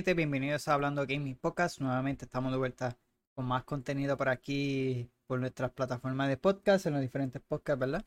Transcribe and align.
Gente, 0.00 0.14
bienvenidos 0.14 0.66
a 0.66 0.72
Hablando 0.72 1.06
Gaming 1.06 1.36
Podcast. 1.36 1.78
Nuevamente 1.78 2.24
estamos 2.24 2.52
de 2.52 2.56
vuelta 2.56 2.96
con 3.34 3.44
más 3.44 3.64
contenido 3.64 4.16
por 4.16 4.30
aquí, 4.30 5.10
por 5.26 5.38
nuestras 5.38 5.72
plataformas 5.72 6.30
de 6.30 6.38
podcast, 6.38 6.86
en 6.86 6.94
los 6.94 7.02
diferentes 7.02 7.42
podcasts, 7.46 7.78
¿verdad? 7.78 8.06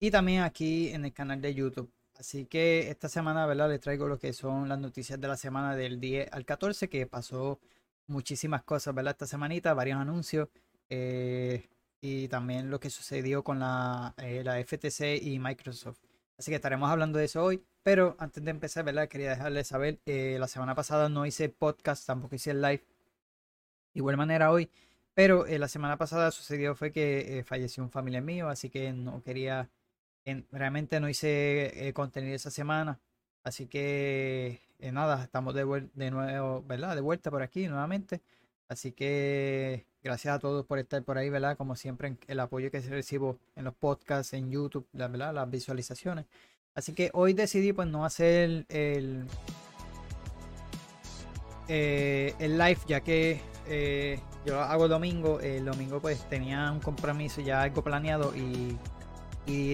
Y 0.00 0.10
también 0.10 0.40
aquí 0.40 0.88
en 0.88 1.04
el 1.04 1.12
canal 1.12 1.42
de 1.42 1.54
YouTube. 1.54 1.92
Así 2.16 2.46
que 2.46 2.88
esta 2.88 3.10
semana, 3.10 3.44
¿verdad? 3.44 3.68
Les 3.68 3.78
traigo 3.78 4.08
lo 4.08 4.18
que 4.18 4.32
son 4.32 4.70
las 4.70 4.78
noticias 4.78 5.20
de 5.20 5.28
la 5.28 5.36
semana 5.36 5.76
del 5.76 6.00
10 6.00 6.32
al 6.32 6.46
14, 6.46 6.88
que 6.88 7.06
pasó 7.06 7.60
muchísimas 8.06 8.62
cosas, 8.62 8.94
¿verdad? 8.94 9.10
Esta 9.10 9.26
semanita, 9.26 9.74
varios 9.74 9.98
anuncios. 9.98 10.48
Eh, 10.88 11.68
y 12.00 12.28
también 12.28 12.70
lo 12.70 12.80
que 12.80 12.88
sucedió 12.88 13.44
con 13.44 13.58
la, 13.58 14.14
eh, 14.16 14.42
la 14.42 14.58
FTC 14.64 15.18
y 15.20 15.38
Microsoft. 15.38 15.98
Así 16.38 16.50
que 16.50 16.56
estaremos 16.56 16.88
hablando 16.88 17.18
de 17.18 17.26
eso 17.26 17.44
hoy. 17.44 17.62
Pero 17.84 18.16
antes 18.18 18.42
de 18.44 18.50
empezar, 18.50 18.84
¿verdad? 18.84 19.08
Quería 19.08 19.30
dejarles 19.30 19.68
saber, 19.68 20.00
eh, 20.06 20.36
la 20.40 20.48
semana 20.48 20.74
pasada 20.74 21.08
no 21.08 21.26
hice 21.26 21.48
podcast, 21.50 22.06
tampoco 22.06 22.34
hice 22.34 22.50
el 22.50 22.62
live. 22.62 22.82
De 23.94 24.00
igual 24.00 24.16
manera 24.16 24.50
hoy. 24.50 24.70
Pero 25.14 25.46
la 25.46 25.68
semana 25.68 25.96
pasada 25.98 26.30
sucedió 26.32 26.74
fue 26.74 26.92
que 26.92 27.44
falleció 27.46 27.84
un 27.84 27.90
familiar 27.90 28.22
mío, 28.22 28.48
así 28.48 28.70
que 28.70 28.92
no 28.92 29.22
quería, 29.22 29.70
realmente 30.50 30.98
no 31.00 31.08
hice 31.08 31.92
contenido 31.94 32.34
esa 32.34 32.50
semana. 32.50 33.00
Así 33.44 33.66
que 33.68 34.60
nada, 34.92 35.22
estamos 35.24 35.54
de, 35.54 35.88
de 35.94 36.10
nuevo, 36.10 36.62
¿verdad? 36.62 36.96
De 36.96 37.02
vuelta 37.02 37.30
por 37.30 37.42
aquí 37.42 37.68
nuevamente. 37.68 38.22
Así 38.68 38.92
que 38.92 39.86
gracias 40.02 40.34
a 40.34 40.38
todos 40.38 40.66
por 40.66 40.78
estar 40.78 41.02
por 41.04 41.18
ahí, 41.18 41.30
¿verdad? 41.30 41.56
Como 41.56 41.76
siempre, 41.76 42.16
el 42.26 42.40
apoyo 42.40 42.70
que 42.70 42.80
recibo 42.80 43.38
en 43.56 43.64
los 43.64 43.74
podcasts, 43.74 44.32
en 44.34 44.50
YouTube, 44.50 44.88
¿verdad? 44.92 45.34
Las 45.34 45.50
visualizaciones. 45.50 46.26
Así 46.74 46.92
que 46.92 47.10
hoy 47.14 47.34
decidí 47.34 47.72
pues 47.72 47.86
no 47.88 48.04
hacer 48.04 48.66
el, 48.68 49.26
eh, 51.68 52.34
el 52.38 52.58
live 52.58 52.78
ya 52.86 53.00
que 53.00 53.40
eh, 53.68 54.20
yo 54.44 54.60
hago 54.60 54.88
domingo. 54.88 55.40
El 55.40 55.64
domingo 55.64 56.00
pues 56.00 56.28
tenía 56.28 56.70
un 56.72 56.80
compromiso 56.80 57.40
ya 57.40 57.62
algo 57.62 57.82
planeado 57.82 58.34
y, 58.36 58.76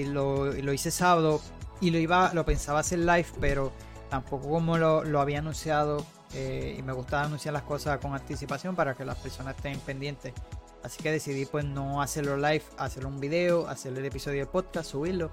lo, 0.05 0.73
hice 0.73 0.91
sábado 0.91 1.41
y 1.81 1.91
lo 1.91 1.99
iba, 1.99 2.35
lo 2.35 2.45
pensaba 2.45 2.81
hacer 2.81 2.99
live, 2.99 3.27
pero 3.41 3.73
tampoco 4.11 4.49
como 4.51 4.77
lo, 4.77 5.21
había 5.21 5.39
anunciado 5.39 6.05
eh, 6.35 6.77
y 6.79 6.83
me 6.83 6.93
gusta 6.93 7.23
anunciar 7.23 7.55
las 7.55 7.63
cosas 7.63 7.99
con 7.99 8.15
anticipación 8.15 8.77
para 8.77 8.95
que 8.95 9.05
las 9.05 9.17
personas 9.17 9.57
estén 9.57 9.79
pendientes. 9.81 10.35
Así 10.83 11.03
que 11.03 11.13
decidí 11.13 11.47
pues 11.47 11.65
no 11.65 12.03
hacerlo 12.03 12.37
live, 12.37 12.63
hacerlo 12.79 13.09
un 13.09 13.21
video, 13.21 13.69
hacer 13.69 13.97
el 13.97 14.05
episodio 14.05 14.41
de 14.41 14.47
podcast, 14.47 14.91
subirlo. 14.91 15.31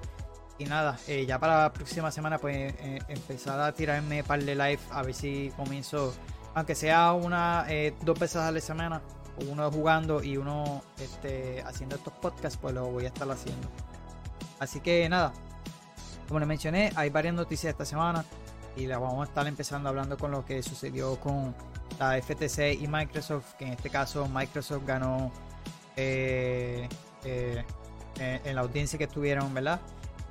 Y 0.59 0.65
nada, 0.65 0.97
eh, 1.07 1.25
ya 1.25 1.39
para 1.39 1.63
la 1.63 1.73
próxima 1.73 2.11
semana 2.11 2.39
pues 2.39 2.73
eh, 2.79 2.99
empezar 3.07 3.59
a 3.59 3.71
tirarme 3.73 4.23
par 4.23 4.43
de 4.43 4.55
live 4.55 4.79
a 4.91 5.03
ver 5.03 5.13
si 5.13 5.51
comienzo, 5.55 6.15
aunque 6.55 6.73
sea 6.73 7.13
una, 7.13 7.67
dos 8.01 8.17
veces 8.17 8.37
a 8.37 8.51
la 8.51 8.59
semana, 8.59 9.01
uno 9.49 9.71
jugando 9.71 10.23
y 10.23 10.37
uno 10.37 10.81
este, 10.99 11.61
haciendo 11.61 11.95
estos 11.95 12.13
podcasts, 12.13 12.57
pues 12.59 12.73
lo 12.73 12.87
voy 12.87 13.05
a 13.05 13.07
estar 13.07 13.29
haciendo. 13.29 13.67
Así 14.59 14.79
que 14.79 15.07
nada, 15.07 15.31
como 16.27 16.39
les 16.39 16.47
mencioné, 16.47 16.91
hay 16.95 17.09
varias 17.09 17.35
noticias 17.35 17.71
esta 17.71 17.85
semana 17.85 18.25
y 18.75 18.85
la 18.85 18.99
vamos 18.99 19.25
a 19.25 19.29
estar 19.29 19.47
empezando 19.47 19.89
hablando 19.89 20.17
con 20.17 20.31
lo 20.31 20.45
que 20.45 20.61
sucedió 20.61 21.19
con 21.19 21.55
la 21.99 22.21
FTC 22.21 22.79
y 22.79 22.87
Microsoft, 22.87 23.53
que 23.53 23.65
en 23.65 23.73
este 23.73 23.89
caso 23.89 24.27
Microsoft 24.27 24.85
ganó 24.85 25.31
eh, 25.95 26.87
eh, 27.23 27.63
en 28.19 28.55
la 28.55 28.61
audiencia 28.61 28.97
que 28.97 29.05
estuvieron, 29.05 29.53
¿verdad? 29.53 29.79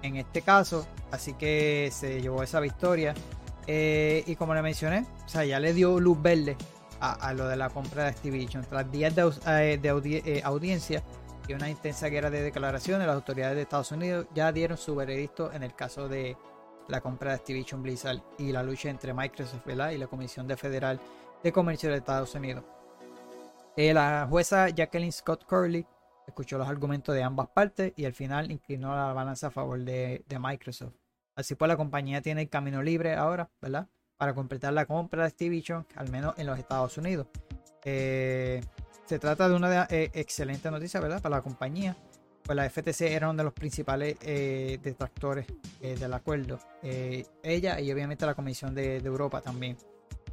En 0.02 0.16
este 0.16 0.42
caso, 0.42 0.86
así 1.10 1.34
que 1.34 1.90
se 1.92 2.20
llevó 2.20 2.42
esa 2.42 2.60
victoria. 2.60 3.14
Eh, 3.66 4.22
y 4.26 4.36
como 4.36 4.54
le 4.54 4.62
mencioné, 4.62 5.04
o 5.24 5.28
sea, 5.28 5.44
ya 5.44 5.58
le 5.58 5.72
dio 5.72 5.98
luz 5.98 6.20
verde 6.22 6.56
a, 7.00 7.32
lo 7.32 7.48
de 7.48 7.56
la 7.56 7.68
compra 7.70 8.04
de 8.04 8.08
Activision. 8.10 8.64
Tras 8.64 8.90
días 8.90 9.14
de, 9.14 9.78
de 9.78 10.42
audiencia 10.44 11.02
y 11.48 11.52
una 11.52 11.68
intensa 11.68 12.08
guerra 12.08 12.30
de 12.30 12.42
declaraciones, 12.42 13.06
las 13.06 13.16
autoridades 13.16 13.56
de 13.56 13.62
Estados 13.62 13.92
Unidos 13.92 14.26
ya 14.34 14.52
dieron 14.52 14.78
su 14.78 14.94
veredicto 14.94 15.52
en 15.52 15.62
el 15.62 15.74
caso 15.74 16.08
de 16.08 16.36
la 16.88 17.00
compra 17.00 17.30
de 17.30 17.36
Activision 17.36 17.82
Blizzard 17.82 18.22
y 18.38 18.52
la 18.52 18.62
lucha 18.62 18.88
entre 18.88 19.12
Microsoft 19.12 19.66
y 19.66 19.98
la 19.98 20.06
Comisión 20.06 20.46
de 20.46 20.56
Federal 20.56 21.00
de 21.42 21.52
Comercio 21.52 21.90
de 21.90 21.96
Estados 21.96 22.34
Unidos. 22.34 22.64
Eh, 23.76 23.92
la 23.92 24.26
jueza 24.28 24.68
Jacqueline 24.70 25.12
Scott 25.12 25.44
Curley 25.44 25.86
escuchó 26.36 26.58
los 26.58 26.68
argumentos 26.68 27.14
de 27.14 27.22
ambas 27.22 27.48
partes 27.48 27.94
y 27.96 28.04
al 28.04 28.12
final 28.12 28.50
inclinó 28.50 28.94
la 28.94 29.14
balanza 29.14 29.46
a 29.46 29.50
favor 29.50 29.82
de, 29.82 30.22
Microsoft. 30.38 30.92
Así 31.34 31.54
pues, 31.54 31.66
la 31.66 31.78
compañía 31.78 32.20
tiene 32.20 32.42
el 32.42 32.50
camino 32.50 32.82
libre 32.82 33.14
ahora, 33.14 33.48
¿verdad? 33.62 33.88
Para 34.18 34.34
completar 34.34 34.74
la 34.74 34.84
compra 34.84 35.22
de 35.22 35.28
Activision, 35.28 35.86
al 35.96 36.10
menos 36.10 36.34
en 36.36 36.46
los 36.46 36.58
Estados 36.58 36.98
Unidos. 36.98 37.28
Eh, 37.84 38.60
se 39.06 39.18
trata 39.18 39.48
de 39.48 39.54
una 39.54 39.86
eh, 39.88 40.10
excelente 40.12 40.70
noticia, 40.70 41.00
¿verdad? 41.00 41.22
Para 41.22 41.36
la 41.36 41.42
compañía, 41.42 41.96
pues 42.42 42.54
la 42.54 42.68
FTC 42.68 43.00
era 43.02 43.30
uno 43.30 43.38
de 43.38 43.44
los 43.44 43.54
principales 43.54 44.16
eh, 44.20 44.78
detractores 44.82 45.46
eh, 45.80 45.96
del 45.98 46.12
acuerdo. 46.12 46.58
Ella 46.82 47.80
y 47.80 47.90
obviamente 47.90 48.26
la 48.26 48.34
Comisión 48.34 48.74
de, 48.74 48.98
Europa 48.98 49.40
también. 49.40 49.78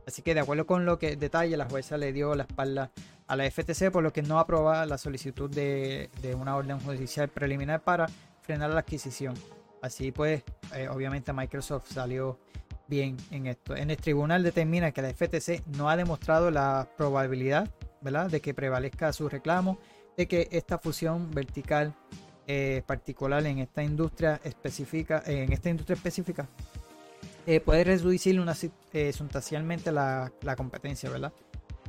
Así 0.05 0.21
que 0.21 0.33
de 0.33 0.41
acuerdo 0.41 0.65
con 0.65 0.85
lo 0.85 0.99
que 0.99 1.15
detalle, 1.15 1.55
la 1.55 1.69
jueza 1.69 1.97
le 1.97 2.11
dio 2.11 2.35
la 2.35 2.43
espalda 2.43 2.91
a 3.27 3.35
la 3.35 3.49
FTC 3.49 3.91
por 3.91 4.03
lo 4.03 4.11
que 4.13 4.21
no 4.21 4.39
aprobaba 4.39 4.85
la 4.85 4.97
solicitud 4.97 5.49
de, 5.49 6.09
una 6.39 6.55
orden 6.55 6.79
judicial 6.79 7.29
preliminar 7.29 7.81
para 7.81 8.07
frenar 8.41 8.71
la 8.71 8.81
adquisición. 8.81 9.35
Así 9.81 10.11
pues, 10.11 10.43
obviamente 10.91 11.33
Microsoft 11.33 11.91
salió 11.91 12.39
bien 12.87 13.17
en 13.31 13.47
esto. 13.47 13.75
En 13.75 13.91
el 13.91 13.97
tribunal 13.97 14.43
determina 14.43 14.91
que 14.91 15.01
la 15.01 15.13
FTC 15.13 15.65
no 15.77 15.89
ha 15.89 15.97
demostrado 15.97 16.51
la 16.51 16.87
probabilidad 16.97 17.69
¿verdad? 18.01 18.29
de 18.29 18.41
que 18.41 18.53
prevalezca 18.53 19.11
su 19.13 19.29
reclamo 19.29 19.77
de 20.17 20.27
que 20.27 20.47
esta 20.51 20.77
fusión 20.77 21.31
vertical 21.31 21.93
eh, 22.45 22.83
particular 22.85 23.45
en 23.45 23.59
esta 23.59 23.83
industria 23.83 24.39
específica, 24.43 25.23
en 25.25 25.53
esta 25.53 25.69
industria 25.69 25.95
específica, 25.95 26.47
eh, 27.45 27.59
puede 27.59 27.83
reducir 27.83 28.39
eh, 28.93 29.13
sustancialmente 29.13 29.91
la, 29.91 30.31
competencia, 30.55 31.09
¿verdad? 31.09 31.33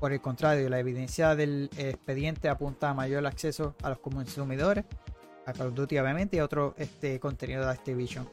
Por 0.05 0.13
el 0.13 0.21
contrario, 0.21 0.69
la 0.69 0.79
evidencia 0.79 1.35
del 1.35 1.71
expediente 1.79 2.51
apunta 2.51 2.91
a 2.91 2.93
mayor 2.93 3.27
acceso 3.27 3.75
a 3.83 3.89
los 3.89 4.01
consumidores, 4.01 4.85
a 5.47 5.55
Call 5.55 5.69
of 5.69 5.75
Duty 5.75 5.99
obviamente 5.99 6.37
y 6.37 6.41
a 6.41 6.45
otro 6.45 6.75
este, 6.77 7.19
contenido 7.19 7.65
de 7.65 7.71
Activision. 7.71 8.29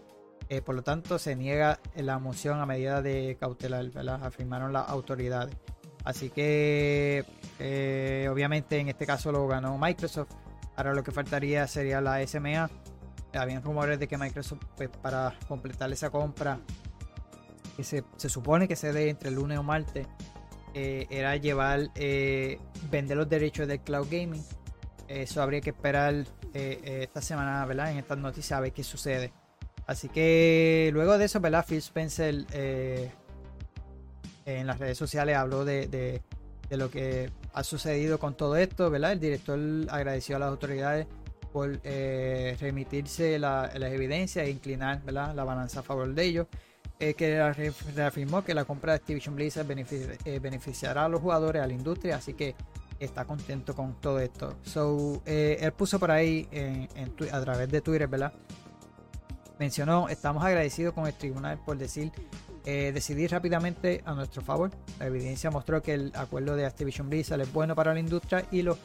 por 0.66 0.76
lo 0.76 0.84
tanto, 0.84 1.18
se 1.18 1.34
niega 1.34 1.80
la 1.96 2.20
moción 2.20 2.60
a 2.60 2.66
medida 2.66 3.02
de 3.02 3.38
cautelar, 3.40 3.90
¿verdad? 3.90 4.22
Afirmaron 4.22 4.74
las 4.74 4.90
autoridades. 4.90 5.56
Así 6.04 6.30
que 6.30 7.24
eh, 7.58 8.28
obviamente 8.30 8.78
en 8.78 8.90
este 8.90 9.06
caso 9.06 9.32
lo 9.32 9.48
ganó 9.48 9.78
Microsoft. 9.78 10.32
Ahora 10.76 10.94
lo 10.94 11.06
que 11.06 11.12
faltaría 11.12 11.66
sería 11.68 12.02
la 12.02 12.22
SMA. 12.28 12.70
Habían 13.34 13.64
rumores 13.64 13.98
de 13.98 14.10
que 14.10 14.18
Microsoft, 14.18 14.66
pues, 14.76 14.90
para 14.90 15.36
completar 15.48 15.90
esa 15.94 16.10
compra, 16.10 16.60
que 17.78 17.86
se, 17.86 18.04
supone 18.28 18.68
que 18.68 18.76
se 18.76 18.92
dé 18.92 19.08
entre 19.08 19.30
el 19.30 19.36
lunes 19.36 19.58
o 19.58 19.64
martes, 19.64 20.06
eh, 20.74 21.08
era 21.10 21.36
llevar, 21.36 21.90
eh, 21.96 22.60
vender 22.90 23.18
los 23.18 23.30
derechos 23.30 23.68
del 23.68 23.80
cloud 23.80 24.08
gaming. 24.10 24.44
Eso 25.08 25.42
habría 25.42 25.62
que 25.62 25.72
esperar 25.72 26.26
esta 26.54 27.22
semana, 27.22 27.66
¿verdad? 27.66 27.92
En 27.92 27.98
estas 27.98 28.18
noticias 28.18 28.58
a 28.58 28.62
ver 28.62 28.72
qué 28.72 28.84
sucede. 28.84 29.34
Así 29.86 30.08
que 30.10 30.90
luego 30.94 31.18
de 31.18 31.26
eso, 31.26 31.40
¿verdad? 31.42 31.66
Phil 31.68 31.80
Spencer 31.80 32.46
en 34.46 34.68
las 34.68 34.80
redes 34.80 34.98
sociales 34.98 35.36
habló 35.36 35.66
de, 35.66 36.22
lo 36.70 36.90
que 36.90 37.30
ha 37.54 37.64
sucedido 37.64 38.20
con 38.20 38.36
todo 38.36 38.56
esto, 38.56 38.90
¿verdad? 38.90 39.14
El 39.14 39.20
director 39.20 39.60
agradeció 39.90 40.38
a 40.38 40.40
las 40.40 40.50
autoridades 40.50 41.08
por 41.52 41.80
eh, 41.84 42.56
remitirse 42.60 43.38
las 43.38 43.76
evidencias 43.76 44.46
e 44.46 44.50
inclinar 44.50 45.04
¿verdad? 45.04 45.36
la 45.36 45.44
balanza 45.44 45.82
a 45.82 45.84
favor 45.84 46.14
de 46.14 46.24
ellos. 46.24 46.48
Eh, 47.02 47.16
que 47.16 47.52
reafirmó 47.96 48.44
que 48.44 48.54
la 48.54 48.64
compra 48.64 48.94
de 48.94 48.98
Activision 48.98 49.36
Blizzard 49.36 49.66
eh, 50.24 50.40
beneficiará 50.40 51.06
a 51.06 51.10
los 51.10 51.20
jugadores, 51.20 51.62
a 51.62 51.68
la 51.68 51.74
industria, 51.74 52.16
así 52.16 52.34
que 52.36 52.56
está 53.00 53.26
contento 53.26 53.76
con 53.76 54.00
todo 54.00 54.20
esto. 54.20 54.56
So, 54.64 55.22
él 55.26 55.72
puso 55.74 56.00
por 56.00 56.12
ahí 56.12 56.48
a 57.32 57.42
través 57.42 57.70
de 57.70 57.82
Twitter, 57.82 58.08
¿verdad? 58.08 58.32
Mencionó, 59.58 60.10
estamos 60.10 60.44
agradecidos 60.44 60.94
con 60.94 61.08
el 61.08 61.14
tribunal 61.14 61.60
por 61.66 61.78
decir 61.78 62.12
eh, 62.64 62.92
decidir 62.94 63.32
rápidamente 63.32 64.04
a 64.06 64.14
nuestro 64.14 64.44
favor. 64.44 64.70
La 65.00 65.08
evidencia 65.08 65.50
mostró 65.50 65.82
que 65.82 65.96
el 65.96 66.12
acuerdo 66.16 66.56
de 66.56 66.66
Activision 66.66 67.10
Blizzard 67.10 67.42
es 67.42 67.52
bueno 67.52 67.74
para 67.74 67.94
la 67.94 68.00
industria 68.00 68.46
y, 68.52 68.62
lo, 68.62 68.78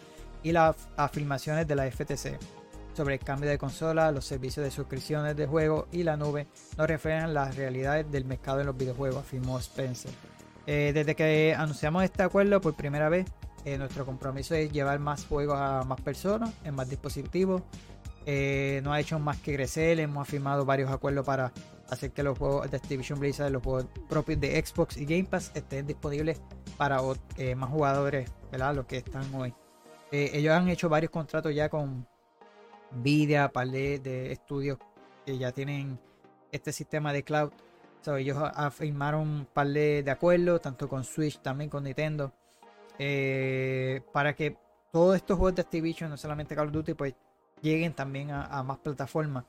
y 0.43 0.53
las 0.53 0.77
afirmaciones 0.97 1.69
de 1.69 1.75
la 1.75 1.91
FTC 1.91 2.39
sobre 2.97 3.15
el 3.15 3.21
cambio 3.21 3.49
de 3.51 3.59
consola, 3.59 4.11
los 4.11 4.25
servicios 4.25 4.65
de 4.65 4.71
suscripciones 4.71 5.37
de 5.37 5.47
juego 5.47 5.87
y 5.93 6.03
la 6.03 6.17
nube 6.17 6.47
no 6.77 6.87
reflejan 6.87 7.35
las 7.35 7.57
realidades 7.57 8.11
del 8.11 8.25
mercado 8.25 8.61
en 8.61 8.67
los 8.67 8.77
videojuegos, 8.77 9.19
afirmó 9.19 9.59
Spencer. 9.59 10.11
Eh, 10.67 10.93
desde 10.95 11.15
que 11.15 11.55
anunciamos 11.57 12.03
este 12.03 12.23
acuerdo 12.23 12.61
por 12.61 12.75
primera 12.75 13.09
vez, 13.09 13.27
eh, 13.65 13.79
nuestro 13.79 14.05
compromiso 14.07 14.55
es 14.55 14.73
llevar 14.73 14.99
más 14.99 15.27
juegos 15.27 15.59
a 15.59 15.83
más 15.85 16.01
personas, 16.01 16.53
en 16.65 16.75
más 16.75 16.89
dispositivos. 16.89 17.63
no 18.83 18.93
ha 18.93 19.01
hecho 19.01 19.19
más 19.19 19.39
que 19.39 19.55
crecer, 19.55 20.01
hemos 20.01 20.27
firmado 20.27 20.65
varios 20.65 20.91
acuerdos 20.91 21.25
para 21.25 21.53
hacer 21.91 22.13
que 22.13 22.23
los 22.23 22.39
juegos 22.39 22.71
de 22.71 22.77
Activision 22.77 23.21
Blizzard, 23.21 23.51
los 23.51 23.63
juegos 23.63 23.87
propios 24.09 24.41
de 24.41 24.65
Xbox 24.65 24.97
y 24.97 25.05
Game 25.05 25.25
Pass 25.25 25.53
estén 25.55 25.87
disponibles 25.87 26.41
para 26.77 27.01
eh, 27.37 27.55
más 27.55 27.71
jugadores, 27.71 28.31
¿verdad? 28.51 28.75
Los 28.75 28.87
que 28.87 28.99
están 28.99 29.33
hoy. 29.35 29.55
Eh, 30.13 30.31
ellos 30.35 30.55
han 30.55 30.69
hecho 30.69 30.89
varios 30.89 31.11
contratos 31.11 31.55
ya 31.55 31.69
con 31.69 32.07
Nvidia, 32.93 33.49
par 33.53 33.69
de, 33.69 34.33
estudios 34.33 34.79
que 35.25 35.39
ya 35.39 35.53
tienen 35.53 35.99
este 36.53 36.73
sistema 36.73 37.13
de 37.13 37.23
cloud. 37.23 37.51
ellos 38.19 38.39
firmaron 38.73 39.21
un 39.29 39.47
par 39.47 39.69
de, 39.69 40.05
acuerdos, 40.09 40.63
tanto 40.63 40.89
con 40.89 41.05
Switch, 41.05 41.41
también 41.41 41.71
con 41.71 41.85
Nintendo, 41.85 42.33
eh, 42.99 44.01
para 44.13 44.35
que 44.35 44.57
todos 44.93 45.17
estos 45.17 45.37
juegos 45.37 45.57
de 45.57 45.63
Activision, 45.63 46.11
no 46.11 46.17
solamente 46.17 46.55
Call 46.55 46.69
of 46.69 46.73
Duty, 46.73 46.95
pues 46.95 47.15
lleguen 47.61 47.93
también 47.93 48.31
a, 48.31 48.63
más 48.63 48.79
plataformas. 48.79 49.45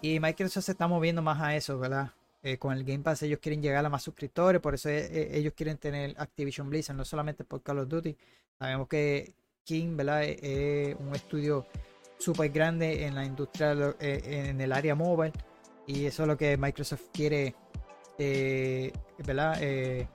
Y 0.00 0.20
Microsoft 0.20 0.64
se 0.64 0.72
está 0.72 0.86
moviendo 0.88 1.22
más 1.22 1.40
a 1.40 1.54
eso, 1.56 1.78
¿verdad? 1.78 2.12
Eh, 2.42 2.56
con 2.56 2.72
el 2.72 2.84
Game 2.84 3.00
Pass 3.00 3.22
ellos 3.24 3.40
quieren 3.40 3.60
llegar 3.60 3.84
a 3.84 3.88
más 3.88 4.02
suscriptores, 4.04 4.60
por 4.60 4.74
eso 4.74 4.88
ellos 4.88 5.52
quieren 5.56 5.76
tener 5.76 6.14
Activision 6.18 6.70
Blizzard, 6.70 6.96
no 6.96 7.04
solamente 7.04 7.44
por 7.44 7.62
Call 7.62 7.80
of 7.80 7.88
Duty. 7.88 8.16
Sabemos 8.58 8.88
que 8.88 9.34
King, 9.64 9.96
¿verdad? 9.96 10.24
Es 10.24 10.96
un 10.98 11.14
estudio 11.14 11.66
súper 12.18 12.50
grande 12.50 13.06
en 13.06 13.14
la 13.14 13.24
industria, 13.24 13.72
eh, 14.00 14.48
en 14.48 14.60
el 14.60 14.72
área 14.72 14.94
móvil. 14.94 15.32
Y 15.86 16.04
eso 16.04 16.24
es 16.24 16.28
lo 16.28 16.36
que 16.36 16.56
Microsoft 16.56 17.04
quiere, 17.12 17.54
eh, 18.18 18.92
¿verdad? 19.24 19.56
Eh, 19.60 20.06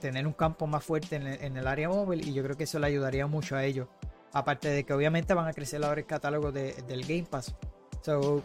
tener 0.00 0.26
un 0.26 0.32
campo 0.32 0.66
más 0.66 0.84
fuerte 0.84 1.16
en 1.16 1.56
el, 1.56 1.66
área 1.66 1.88
móvil. 1.88 2.26
Y 2.26 2.32
yo 2.32 2.42
creo 2.42 2.56
que 2.56 2.64
eso 2.64 2.78
le 2.78 2.86
ayudaría 2.86 3.26
mucho 3.26 3.56
a 3.56 3.64
ellos. 3.64 3.88
Aparte 4.32 4.68
de 4.68 4.84
que 4.84 4.94
obviamente 4.94 5.34
van 5.34 5.48
a 5.48 5.52
crecer 5.52 5.84
ahora 5.84 6.00
el 6.00 6.06
catálogo 6.06 6.52
del 6.52 7.02
Game 7.02 7.26
Pass. 7.28 7.54
So, 8.02 8.42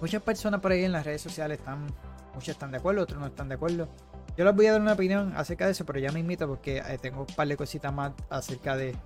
muchas 0.00 0.22
personas 0.22 0.60
por 0.60 0.72
ahí 0.72 0.84
en 0.84 0.92
las 0.92 1.04
redes 1.04 1.20
sociales 1.20 1.58
están, 1.58 1.86
muchos 2.34 2.48
están 2.48 2.70
de 2.70 2.78
acuerdo, 2.78 3.02
otros 3.02 3.20
no 3.20 3.26
están 3.26 3.48
de 3.48 3.56
acuerdo. 3.56 3.88
Yo 4.36 4.44
les 4.46 4.54
voy 4.54 4.66
a 4.66 4.72
dar 4.72 4.80
una 4.80 4.94
opinión 4.94 5.34
acerca 5.36 5.66
de 5.66 5.72
eso, 5.72 5.84
pero 5.84 5.98
ya 5.98 6.10
me 6.10 6.20
invito 6.20 6.48
porque 6.48 6.82
tengo 7.02 7.20
un 7.20 7.34
par 7.34 7.46
de 7.46 7.56
cositas 7.56 7.92
más 7.92 8.12
acerca 8.30 8.76
de, 8.76 8.96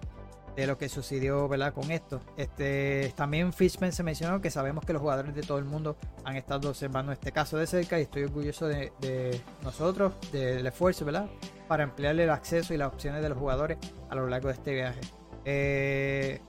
de 0.57 0.67
lo 0.67 0.79
que 0.79 0.89
sucedió 0.89 1.47
¿verdad? 1.49 1.75
con 1.75 1.91
esto. 1.91 2.21
Este, 2.37 3.13
también 3.15 3.53
Fishman 3.53 3.93
se 3.93 4.03
mencionó 4.03 4.41
que 4.41 4.51
sabemos 4.51 4.85
que 4.85 4.93
los 4.95 5.03
jugadores 5.03 5.35
de 5.35 5.43
todo 5.43 5.59
el 5.59 5.67
mundo 5.67 5.97
han 6.25 6.37
estado 6.37 6.71
observando 6.71 7.13
este 7.13 7.31
caso 7.31 7.59
de 7.59 7.67
cerca 7.67 7.99
y 7.99 8.03
estoy 8.03 8.25
orgulloso 8.25 8.67
de, 8.67 9.41
nosotros, 9.63 10.15
del 10.33 10.67
esfuerzo, 10.67 11.05
¿verdad? 11.05 11.29
Para 11.69 11.85
emplearle 11.85 12.25
el 12.25 12.31
acceso 12.31 12.73
y 12.73 12.79
las 12.79 12.89
opciones 12.89 13.23
de 13.23 13.29
los 13.29 13.39
jugadores 13.39 13.77
a 14.09 14.15
lo 14.15 14.27
largo 14.27 14.49
de 14.49 14.55
este 14.55 14.75
viaje. 14.75 15.01
Eh, 15.45 16.41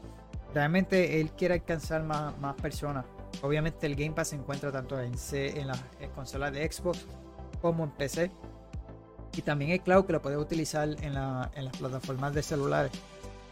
realmente 0.54 1.20
él 1.20 1.32
quiere 1.32 1.56
alcanzar 1.56 2.04
más, 2.04 2.34
personas. 2.62 3.06
Obviamente 3.42 3.86
el 3.86 3.96
Game 3.96 4.12
Pass 4.12 4.30
se 4.30 4.36
encuentra 4.38 4.72
tanto 4.72 5.00
en, 5.00 5.18
C, 5.18 5.60
en 5.60 5.68
las 5.68 5.84
consolas 6.16 6.54
de 6.54 6.72
Xbox 6.72 7.06
como 7.62 7.84
en 7.84 7.92
PC. 7.92 8.32
Y 9.36 9.42
también 9.42 9.72
el 9.72 9.82
cloud 9.82 10.06
que 10.06 10.14
lo 10.14 10.22
puedes 10.22 10.40
utilizar 10.40 10.88
en 11.02 11.14
las 11.14 11.78
plataformas 11.78 12.34
de 12.34 12.42
celulares. 12.42 12.92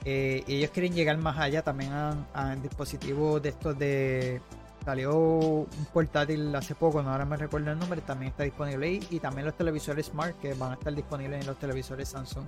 Eh, 0.08 0.44
ellos 0.48 0.70
quieren 0.70 0.94
llegar 0.94 1.18
más 1.18 1.38
allá 1.40 1.64
también 1.64 1.92
a, 1.92 2.56
dispositivos 2.62 3.42
de 3.42 3.50
estos 3.50 3.78
de. 3.78 4.42
Salió 4.86 5.18
un 5.18 5.88
portátil 5.92 6.56
hace 6.56 6.76
poco, 6.76 7.02
no 7.02 7.10
ahora 7.10 7.26
me 7.26 7.38
recuerdo 7.38 7.72
el 7.72 7.80
nombre, 7.80 8.02
también 8.02 8.30
está 8.30 8.44
disponible 8.44 8.86
ahí. 8.86 9.08
Y 9.10 9.20
también 9.20 9.48
los 9.48 9.58
televisores 9.58 10.06
Smart 10.06 10.40
que 10.40 10.54
van 10.54 10.72
a 10.72 10.74
estar 10.76 10.94
disponibles 10.94 11.42
en 11.42 11.48
los 11.48 11.58
televisores 11.58 12.08
Samsung. 12.10 12.46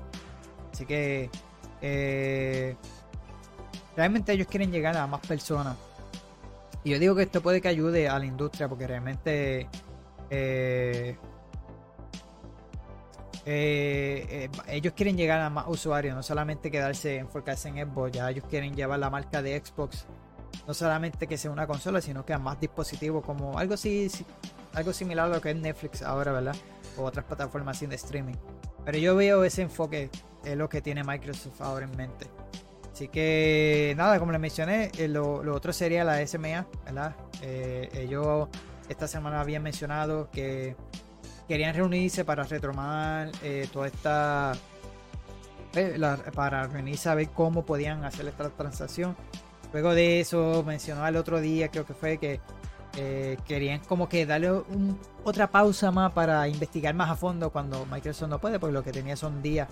Así 0.71 0.85
que 0.85 1.31
eh, 1.81 2.75
realmente 3.95 4.33
ellos 4.33 4.45
quieren 4.47 4.71
llegar 4.71 4.95
a 4.95 5.07
más 5.07 5.21
personas. 5.21 5.75
Y 6.83 6.91
yo 6.91 6.99
digo 6.99 7.15
que 7.15 7.23
esto 7.23 7.41
puede 7.41 7.59
que 7.59 7.69
ayude 7.69 8.07
a 8.07 8.19
la 8.19 8.25
industria 8.27 8.69
porque 8.69 8.85
realmente 8.85 9.67
eh, 10.29 11.17
eh, 13.49 14.25
eh, 14.29 14.49
ellos 14.67 14.91
quieren 14.93 15.15
llegar 15.15 15.39
a 15.39 15.49
más 15.49 15.67
usuarios, 15.69 16.13
no 16.13 16.21
solamente 16.21 16.69
quedarse 16.69 17.15
enfocarse 17.15 17.69
en 17.69 17.75
Xbox, 17.75 18.11
ya 18.11 18.29
ellos 18.29 18.43
quieren 18.49 18.75
llevar 18.75 18.99
la 18.99 19.09
marca 19.09 19.41
de 19.41 19.57
Xbox, 19.57 20.05
no 20.67 20.73
solamente 20.73 21.27
que 21.27 21.37
sea 21.37 21.49
una 21.49 21.65
consola, 21.65 22.01
sino 22.01 22.25
que 22.25 22.33
a 22.33 22.39
más 22.39 22.59
dispositivos, 22.59 23.23
como 23.23 23.57
algo 23.57 23.75
así, 23.75 24.11
algo 24.73 24.91
similar 24.91 25.27
a 25.27 25.35
lo 25.35 25.41
que 25.41 25.51
es 25.51 25.55
Netflix 25.55 26.01
ahora, 26.01 26.33
¿verdad? 26.33 26.57
O 26.97 27.03
otras 27.03 27.23
plataformas 27.23 27.79
de 27.79 27.95
streaming. 27.95 28.35
Pero 28.83 28.97
yo 28.97 29.15
veo 29.15 29.45
ese 29.45 29.61
enfoque, 29.61 30.09
es 30.43 30.57
lo 30.57 30.67
que 30.67 30.81
tiene 30.81 31.05
Microsoft 31.05 31.61
ahora 31.61 31.85
en 31.85 31.95
mente. 31.95 32.27
Así 32.91 33.07
que 33.07 33.93
nada, 33.95 34.19
como 34.19 34.33
les 34.33 34.41
mencioné, 34.41 34.91
eh, 34.97 35.07
lo, 35.07 35.39
otro 35.53 35.71
sería 35.71 36.03
la 36.03 36.19
SMA, 36.27 36.67
¿verdad? 36.83 37.15
ellos 37.41 38.49
esta 38.89 39.07
semana 39.07 39.39
habían 39.39 39.63
mencionado 39.63 40.29
que 40.31 40.75
querían 41.47 41.73
reunirse 41.73 42.25
para 42.25 42.43
retomar 42.43 43.31
eh, 43.41 43.67
toda 43.71 43.87
esta. 43.87 44.53
Eh, 45.73 45.99
para 46.33 46.67
reunirse 46.67 47.09
a 47.09 47.15
ver 47.15 47.29
cómo 47.29 47.65
podían 47.65 48.03
hacer 48.03 48.27
esta 48.27 48.49
transacción. 48.49 49.15
Luego 49.73 49.93
de 49.93 50.21
eso, 50.21 50.63
mencionó 50.65 51.05
el 51.07 51.15
otro 51.17 51.39
día, 51.39 51.69
creo 51.69 51.85
que 51.85 51.93
fue 51.93 52.17
que 52.17 52.39
eh, 52.95 53.37
querían 53.45 53.81
como 53.81 54.07
que 54.09 54.25
darle 54.25 54.49
otra 55.23 55.51
pausa 55.51 55.91
más 55.91 56.13
para 56.13 56.47
investigar 56.47 56.95
más 56.95 57.09
a 57.09 57.15
fondo 57.15 57.51
cuando 57.51 57.85
Microsoft 57.85 58.29
no 58.29 58.39
puede, 58.39 58.59
porque 58.59 58.73
lo 58.73 58.83
que 58.83 58.91
tenía 58.91 59.15
son 59.15 59.41
días. 59.41 59.67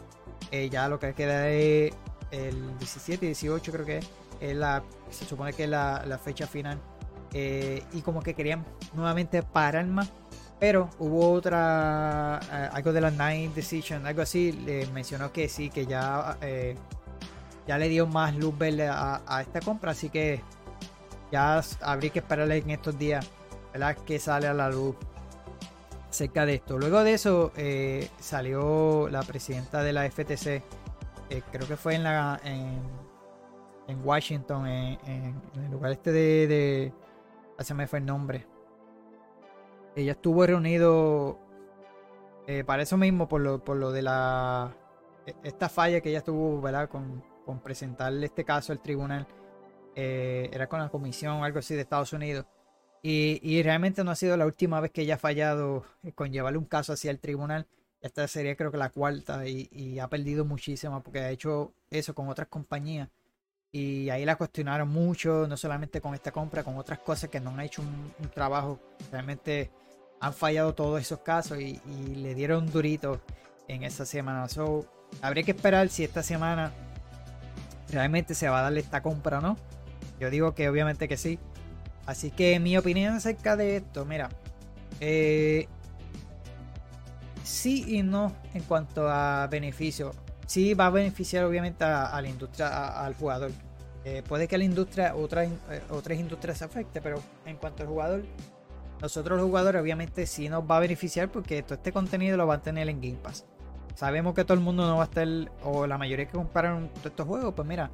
ya 0.69 0.87
lo 0.89 0.99
que 0.99 1.13
queda 1.13 1.49
es 1.49 1.93
el 2.31 2.77
17 2.77 3.25
y 3.25 3.27
18, 3.29 3.71
creo 3.71 3.85
que 3.85 3.99
es, 4.41 4.55
la, 4.55 4.83
se 5.09 5.25
supone 5.25 5.53
que 5.53 5.63
es 5.63 5.69
la, 5.69 6.03
la 6.05 6.17
fecha 6.17 6.45
final. 6.45 6.77
y 7.33 8.01
como 8.01 8.21
que 8.21 8.33
querían 8.33 8.65
nuevamente 8.93 9.41
parar 9.43 9.85
más 9.85 10.11
pero 10.59 10.89
hubo 10.99 11.31
otra, 11.31 12.39
eh, 12.51 12.69
algo 12.71 12.93
de 12.93 13.01
la 13.01 13.11
Nine 13.11 13.51
Decision, 13.53 14.05
algo 14.05 14.21
así, 14.21 14.51
le 14.51 14.87
mencionó 14.87 15.31
que 15.31 15.49
sí, 15.49 15.69
que 15.69 15.85
ya, 15.85 16.37
eh, 16.41 16.75
ya 17.67 17.77
le 17.77 17.89
dio 17.89 18.07
más 18.07 18.35
luz 18.35 18.57
verde 18.57 18.87
a, 18.87 19.41
esta 19.41 19.59
compra, 19.59 19.91
así 19.91 20.09
que 20.09 20.41
ya 21.31 21.61
habría 21.81 22.09
que 22.11 22.19
esperarle 22.19 22.57
en 22.57 22.71
estos 22.71 22.97
días, 22.97 23.29
¿verdad? 23.73 23.97
Que 24.05 24.17
sale 24.17 24.47
a 24.47 24.53
la 24.53 24.69
luz 24.69 24.95
cerca 26.09 26.45
de 26.45 26.55
esto. 26.55 26.77
Luego 26.77 27.03
de 27.03 27.13
eso 27.13 27.51
eh, 27.57 28.09
salió 28.19 29.09
la 29.09 29.23
presidenta 29.23 29.83
de 29.83 29.91
la 29.91 30.09
FTC, 30.09 30.63
creo 31.51 31.67
que 31.67 31.75
fue 31.75 31.95
en 31.95 32.03
la 32.03 32.39
en, 32.45 33.05
Washington, 34.03 34.67
en, 34.67 35.41
el 35.55 35.71
lugar 35.71 35.91
este 35.91 36.11
de, 36.11 36.47
de, 36.47 36.93
se 37.59 37.73
me 37.73 37.87
fue 37.87 37.99
el 37.99 38.05
nombre 38.05 38.54
ella 39.95 40.11
estuvo 40.11 40.45
reunido 40.45 41.39
eh, 42.47 42.63
para 42.63 42.83
eso 42.83 42.97
mismo, 42.97 43.27
por 43.27 43.41
lo, 43.41 43.63
por 43.63 43.77
lo 43.77 43.91
de 43.91 44.01
la. 44.01 44.75
E, 45.25 45.35
esta 45.43 45.69
falla 45.69 46.01
que 46.01 46.09
ella 46.09 46.21
tuvo, 46.21 46.61
¿verdad? 46.61 46.89
Con, 46.89 47.23
con 47.45 47.59
presentarle 47.59 48.25
este 48.27 48.43
caso 48.43 48.71
al 48.73 48.81
tribunal. 48.81 49.27
Eh, 49.95 50.49
era 50.51 50.67
con 50.67 50.79
la 50.79 50.89
comisión 50.89 51.37
o 51.37 51.43
algo 51.45 51.59
así 51.59 51.73
de 51.73 51.81
Estados 51.81 52.13
Unidos. 52.13 52.45
Y, 53.01 53.61
realmente 53.61 54.03
no 54.03 54.09
ha 54.09 54.15
sido 54.15 54.35
la 54.35 54.47
última 54.47 54.79
vez 54.79 54.91
que 54.91 55.03
ella 55.03 55.13
ha 55.15 55.17
fallado 55.19 55.85
con 56.15 56.31
llevarle 56.31 56.57
un 56.57 56.65
caso 56.65 56.93
hacia 56.93 57.11
el 57.11 57.19
tribunal. 57.19 57.67
Esta 58.01 58.27
sería 58.27 58.55
creo 58.55 58.71
que 58.71 58.77
la 58.77 58.89
cuarta 58.89 59.47
y, 59.47 59.69
y, 59.71 59.99
ha 59.99 60.07
perdido 60.09 60.43
muchísimo 60.43 61.03
porque 61.03 61.19
ha 61.19 61.29
hecho 61.29 61.73
eso 61.91 62.15
con 62.15 62.29
otras 62.29 62.47
compañías. 62.47 63.09
Y 63.71 64.09
ahí 64.09 64.25
la 64.25 64.37
cuestionaron 64.37 64.89
mucho, 64.89 65.47
no 65.47 65.55
solamente 65.55 66.01
con 66.01 66.15
esta 66.15 66.31
compra, 66.31 66.63
con 66.63 66.77
otras 66.77 66.99
cosas 66.99 67.29
que 67.29 67.39
no 67.39 67.51
han 67.51 67.59
hecho 67.61 67.83
un 67.83 68.29
trabajo 68.33 68.79
realmente 69.11 69.69
han 70.19 70.33
fallado 70.33 70.73
todos 70.73 71.01
esos 71.01 71.19
casos 71.19 71.59
y, 71.59 71.79
le 72.15 72.35
dieron 72.35 72.71
durito 72.71 73.21
en 73.67 73.83
esa 73.83 74.05
semana. 74.05 74.47
So, 74.49 74.85
habría 75.21 75.43
que 75.43 75.51
esperar 75.51 75.89
si 75.89 76.03
esta 76.03 76.23
semana 76.23 76.71
realmente 77.89 78.33
se 78.33 78.49
va 78.49 78.59
a 78.59 78.63
darle 78.63 78.79
esta 78.79 79.01
compra 79.01 79.39
o 79.39 79.41
no. 79.41 79.57
Yo 80.19 80.29
digo 80.29 80.55
que 80.55 80.69
obviamente 80.69 81.07
que 81.07 81.17
sí. 81.17 81.39
Así 82.05 82.31
que 82.31 82.59
mi 82.59 82.77
opinión 82.77 83.15
acerca 83.15 83.55
de 83.55 83.77
esto, 83.77 84.05
mira, 84.05 84.29
eh, 84.99 85.67
sí 87.43 87.83
y 87.87 88.03
no 88.03 88.31
en 88.53 88.63
cuanto 88.63 89.09
a 89.09 89.47
beneficio. 89.47 90.13
Sí 90.45 90.73
va 90.75 90.87
a 90.87 90.89
beneficiar 90.91 91.43
obviamente 91.45 91.83
a, 91.83 92.19
la 92.21 92.27
industria, 92.27 92.87
al 93.03 93.15
jugador. 93.15 93.51
Eh, 94.03 94.21
puede 94.27 94.47
que 94.47 94.57
la 94.57 94.63
industria, 94.63 95.15
otras, 95.15 95.49
eh, 95.71 95.81
otras 95.89 96.19
industrias 96.19 96.59
se 96.59 96.65
afecte, 96.65 97.01
pero 97.01 97.19
en 97.45 97.57
cuanto 97.57 97.81
al 97.81 97.89
jugador, 97.89 98.23
nosotros 99.01 99.37
los 99.37 99.47
jugadores 99.47 99.81
obviamente 99.81 100.25
sí 100.25 100.49
nos 100.49 100.63
va 100.63 100.77
a 100.77 100.79
beneficiar 100.79 101.31
porque 101.31 101.61
todo 101.63 101.75
este 101.75 101.91
contenido 101.91 102.37
lo 102.37 102.47
van 102.47 102.59
a 102.59 102.63
tener 102.63 102.89
en 102.89 103.01
Game 103.01 103.17
Pass. 103.21 103.45
Sabemos 103.95 104.33
que 104.33 104.43
todo 104.43 104.55
el 104.55 104.59
mundo 104.59 104.85
no 104.87 104.97
va 104.97 105.03
a 105.03 105.05
estar, 105.05 105.27
o 105.63 105.87
la 105.87 105.97
mayoría 105.97 106.25
que 106.25 106.33
compraron 106.33 106.89
todos 106.89 107.05
estos 107.07 107.27
juegos, 107.27 107.53
pues 107.53 107.67
mira, 107.67 107.91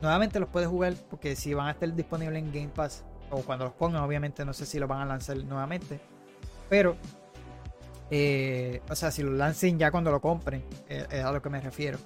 nuevamente 0.00 0.40
los 0.40 0.48
puedes 0.48 0.68
jugar 0.68 0.94
porque 1.08 1.36
si 1.36 1.54
van 1.54 1.68
a 1.68 1.70
estar 1.72 1.92
disponibles 1.94 2.42
en 2.42 2.52
Game 2.52 2.68
Pass, 2.68 3.04
o 3.30 3.42
cuando 3.42 3.64
los 3.64 3.74
pongan, 3.74 4.02
obviamente 4.02 4.44
no 4.44 4.52
sé 4.52 4.66
si 4.66 4.78
los 4.78 4.88
van 4.88 5.00
a 5.00 5.06
lanzar 5.06 5.36
nuevamente. 5.36 6.00
Pero, 6.68 6.96
eh, 8.10 8.82
o 8.88 8.94
sea, 8.94 9.10
si 9.10 9.22
lo 9.22 9.32
lancen 9.32 9.78
ya 9.78 9.90
cuando 9.90 10.10
lo 10.10 10.20
compren, 10.20 10.64
eh, 10.88 11.06
es 11.10 11.24
a 11.24 11.32
lo 11.32 11.42
que 11.42 11.50
me 11.50 11.60
refiero. 11.60 11.98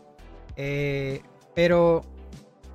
Eh, 0.57 1.23
pero 1.55 2.03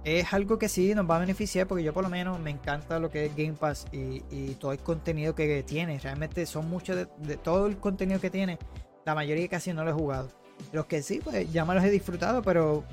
es 0.05 0.31
algo 0.33 0.59
que 0.59 0.69
sí 0.69 0.93
nos 0.93 1.09
va 1.09 1.17
a 1.17 1.19
beneficiar 1.19 1.65
porque 1.65 1.83
yo 1.83 1.91
por 1.91 2.03
lo 2.03 2.09
menos 2.11 2.39
me 2.39 2.51
encanta 2.51 2.99
lo 2.99 3.09
que 3.09 3.25
es 3.25 3.35
Game 3.35 3.53
Pass 3.53 3.87
y, 3.91 4.51
todo 4.59 4.71
el 4.71 4.79
contenido 4.79 5.33
que 5.33 5.63
tiene. 5.63 5.99
Realmente 5.99 6.45
son 6.45 6.69
muchos 6.69 6.95
de, 6.95 7.37
todo 7.37 7.65
el 7.65 7.77
contenido 7.77 8.21
que 8.21 8.29
tiene. 8.29 8.59
La 9.03 9.15
mayoría 9.15 9.47
casi 9.47 9.73
no 9.73 9.83
lo 9.83 9.89
he 9.89 9.93
jugado. 9.93 10.29
Los 10.71 10.85
que 10.85 11.01
sí, 11.01 11.21
pues 11.23 11.51
ya 11.51 11.65
me 11.65 11.73
los 11.73 11.83
he 11.83 11.89
disfrutado, 11.89 12.43
pero 12.43 12.83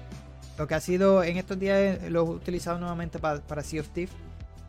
lo 0.58 0.66
que 0.66 0.74
ha 0.74 0.80
sido 0.80 1.22
en 1.22 1.36
estos 1.36 1.58
días 1.58 2.02
lo 2.10 2.20
he 2.20 2.30
utilizado 2.30 2.78
nuevamente 2.78 3.18
para, 3.18 3.40
para 3.40 3.62
Sea 3.62 3.82
of 3.82 3.88
Thieves. 3.90 4.14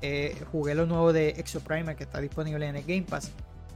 Eh, 0.02 0.36
jugué 0.52 0.76
lo 0.76 0.86
nuevo 0.86 1.14
de 1.14 1.30
Exoprimer 1.30 1.96
que 1.96 2.04
está 2.04 2.20
disponible 2.20 2.68
en 2.68 2.76
el 2.76 2.84
Game 2.84 3.04
Pass. 3.04 3.32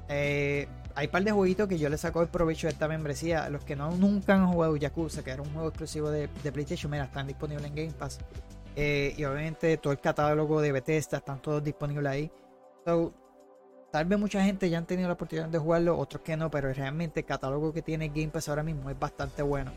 Eh, 0.09 0.67
hay 0.93 1.05
un 1.05 1.11
par 1.11 1.23
de 1.23 1.31
jueguitos 1.31 1.69
que 1.69 1.79
yo 1.79 1.87
le 1.87 1.97
saco 1.97 2.21
el 2.21 2.27
provecho 2.27 2.67
de 2.67 2.73
esta 2.73 2.89
membresía. 2.89 3.49
Los 3.49 3.63
que 3.63 3.77
no 3.77 3.91
nunca 3.91 4.35
han 4.35 4.51
jugado 4.51 4.75
Yakuza, 4.75 5.23
que 5.23 5.31
era 5.31 5.41
un 5.41 5.53
juego 5.53 5.69
exclusivo 5.69 6.11
de, 6.11 6.27
de 6.43 6.51
PlayStation, 6.51 6.91
mira, 6.91 7.05
están 7.05 7.27
disponibles 7.27 7.65
en 7.65 7.75
Game 7.75 7.91
Pass. 7.91 8.19
Eh, 8.79 9.15
y 9.17 9.25
obviamente 9.25 9.75
todo 9.77 9.91
el 9.91 9.99
catálogo 9.99 10.61
de 10.61 10.71
Bethesda 10.71 11.17
están 11.17 11.41
todos 11.41 11.63
disponibles 11.63 12.11
ahí. 12.11 12.31
tal 13.91 14.05
vez 14.05 14.19
mucha 14.19 14.43
gente 14.43 14.69
ya 14.69 14.77
han 14.77 14.85
tenido 14.85 15.07
la 15.07 15.15
oportunidad 15.15 15.49
de 15.49 15.57
jugarlo, 15.57 15.97
otros 15.97 16.21
que 16.21 16.37
no, 16.37 16.51
pero 16.51 16.71
realmente 16.71 17.21
el 17.21 17.25
catálogo 17.25 17.73
que 17.73 17.81
tiene 17.81 18.09
Game 18.09 18.27
Pass 18.27 18.49
ahora 18.49 18.61
mismo 18.61 18.91
es 18.91 18.99
bastante 18.99 19.41
bueno. 19.41 19.71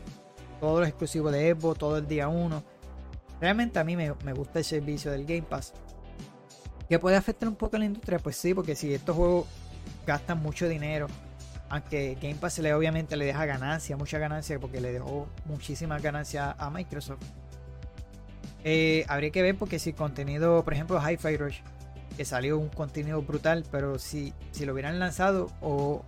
Todos 0.59 0.81
los 0.81 0.87
exclusivos 0.87 1.31
de 1.31 1.47
Evo, 1.47 1.73
todo 1.73 1.97
el 1.97 2.07
día 2.07 2.27
1. 2.27 2.63
Realmente 3.41 3.79
a 3.79 3.83
mí 3.83 3.95
me, 3.95 4.11
gusta 4.11 4.59
el 4.59 4.65
servicio 4.65 5.09
del 5.09 5.25
Game 5.25 5.41
Pass. 5.41 5.73
¿Que 6.87 6.99
puede 6.99 7.15
afectar 7.15 7.49
un 7.49 7.55
poco 7.55 7.77
a 7.77 7.79
la 7.79 7.85
industria? 7.85 8.19
Pues 8.19 8.35
sí, 8.35 8.53
porque 8.53 8.75
si 8.75 8.93
estos 8.93 9.15
juegos 9.15 9.47
gastan 10.05 10.43
mucho 10.43 10.69
dinero, 10.69 11.07
aunque 11.69 12.19
Game 12.21 12.35
Pass 12.35 12.59
le 12.59 12.71
obviamente 12.71 13.17
le 13.17 13.25
deja 13.25 13.47
ganancia, 13.47 13.97
mucha 13.97 14.19
ganancia, 14.19 14.59
porque 14.59 14.79
le 14.79 14.91
dejó 14.91 15.27
muchísimas 15.45 16.03
ganancias 16.03 16.53
a 16.55 16.69
Microsoft 16.69 17.40
eh, 18.63 19.05
habría 19.07 19.31
que 19.31 19.41
ver 19.41 19.57
porque 19.57 19.79
si 19.79 19.93
contenido, 19.93 20.63
por 20.63 20.73
ejemplo, 20.73 20.99
Hi-Fi 20.99 21.37
Rush, 21.37 21.59
que 22.17 22.25
salió 22.25 22.57
un 22.57 22.69
contenido 22.69 23.21
brutal, 23.21 23.65
pero 23.71 23.97
si, 23.97 24.33
si 24.51 24.65
lo 24.65 24.73
hubieran 24.73 24.99
lanzado 24.99 25.49
o, 25.61 26.03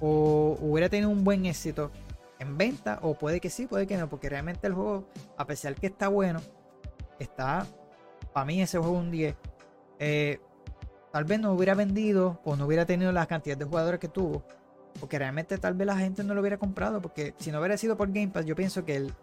o 0.00 0.58
hubiera 0.60 0.88
tenido 0.88 1.10
un 1.10 1.24
buen 1.24 1.46
éxito 1.46 1.90
en 2.38 2.58
venta, 2.58 2.98
o 3.02 3.14
puede 3.14 3.40
que 3.40 3.50
sí, 3.50 3.66
puede 3.66 3.86
que 3.86 3.96
no, 3.96 4.08
porque 4.08 4.28
realmente 4.28 4.66
el 4.66 4.74
juego, 4.74 5.08
a 5.36 5.46
pesar 5.46 5.74
que 5.74 5.86
está 5.86 6.08
bueno, 6.08 6.40
está, 7.18 7.66
para 8.32 8.44
mí 8.44 8.60
ese 8.60 8.78
juego 8.78 8.98
un 8.98 9.10
10. 9.10 9.34
Eh, 9.98 10.38
tal 11.12 11.24
vez 11.24 11.40
no 11.40 11.52
hubiera 11.52 11.74
vendido 11.74 12.40
o 12.44 12.56
no 12.56 12.66
hubiera 12.66 12.84
tenido 12.84 13.12
la 13.12 13.26
cantidad 13.26 13.56
de 13.56 13.64
jugadores 13.64 14.00
que 14.00 14.08
tuvo. 14.08 14.44
Porque 15.00 15.18
realmente 15.18 15.58
tal 15.58 15.74
vez 15.74 15.86
la 15.86 15.96
gente 15.96 16.24
no 16.24 16.34
lo 16.34 16.40
hubiera 16.40 16.58
comprado. 16.58 17.00
Porque 17.00 17.34
si 17.38 17.50
no 17.50 17.58
hubiera 17.58 17.76
sido 17.76 17.96
por 17.96 18.08
Game 18.08 18.28
Pass, 18.28 18.44
yo 18.44 18.54
pienso 18.54 18.84
que 18.84 18.96
el, 18.96 19.14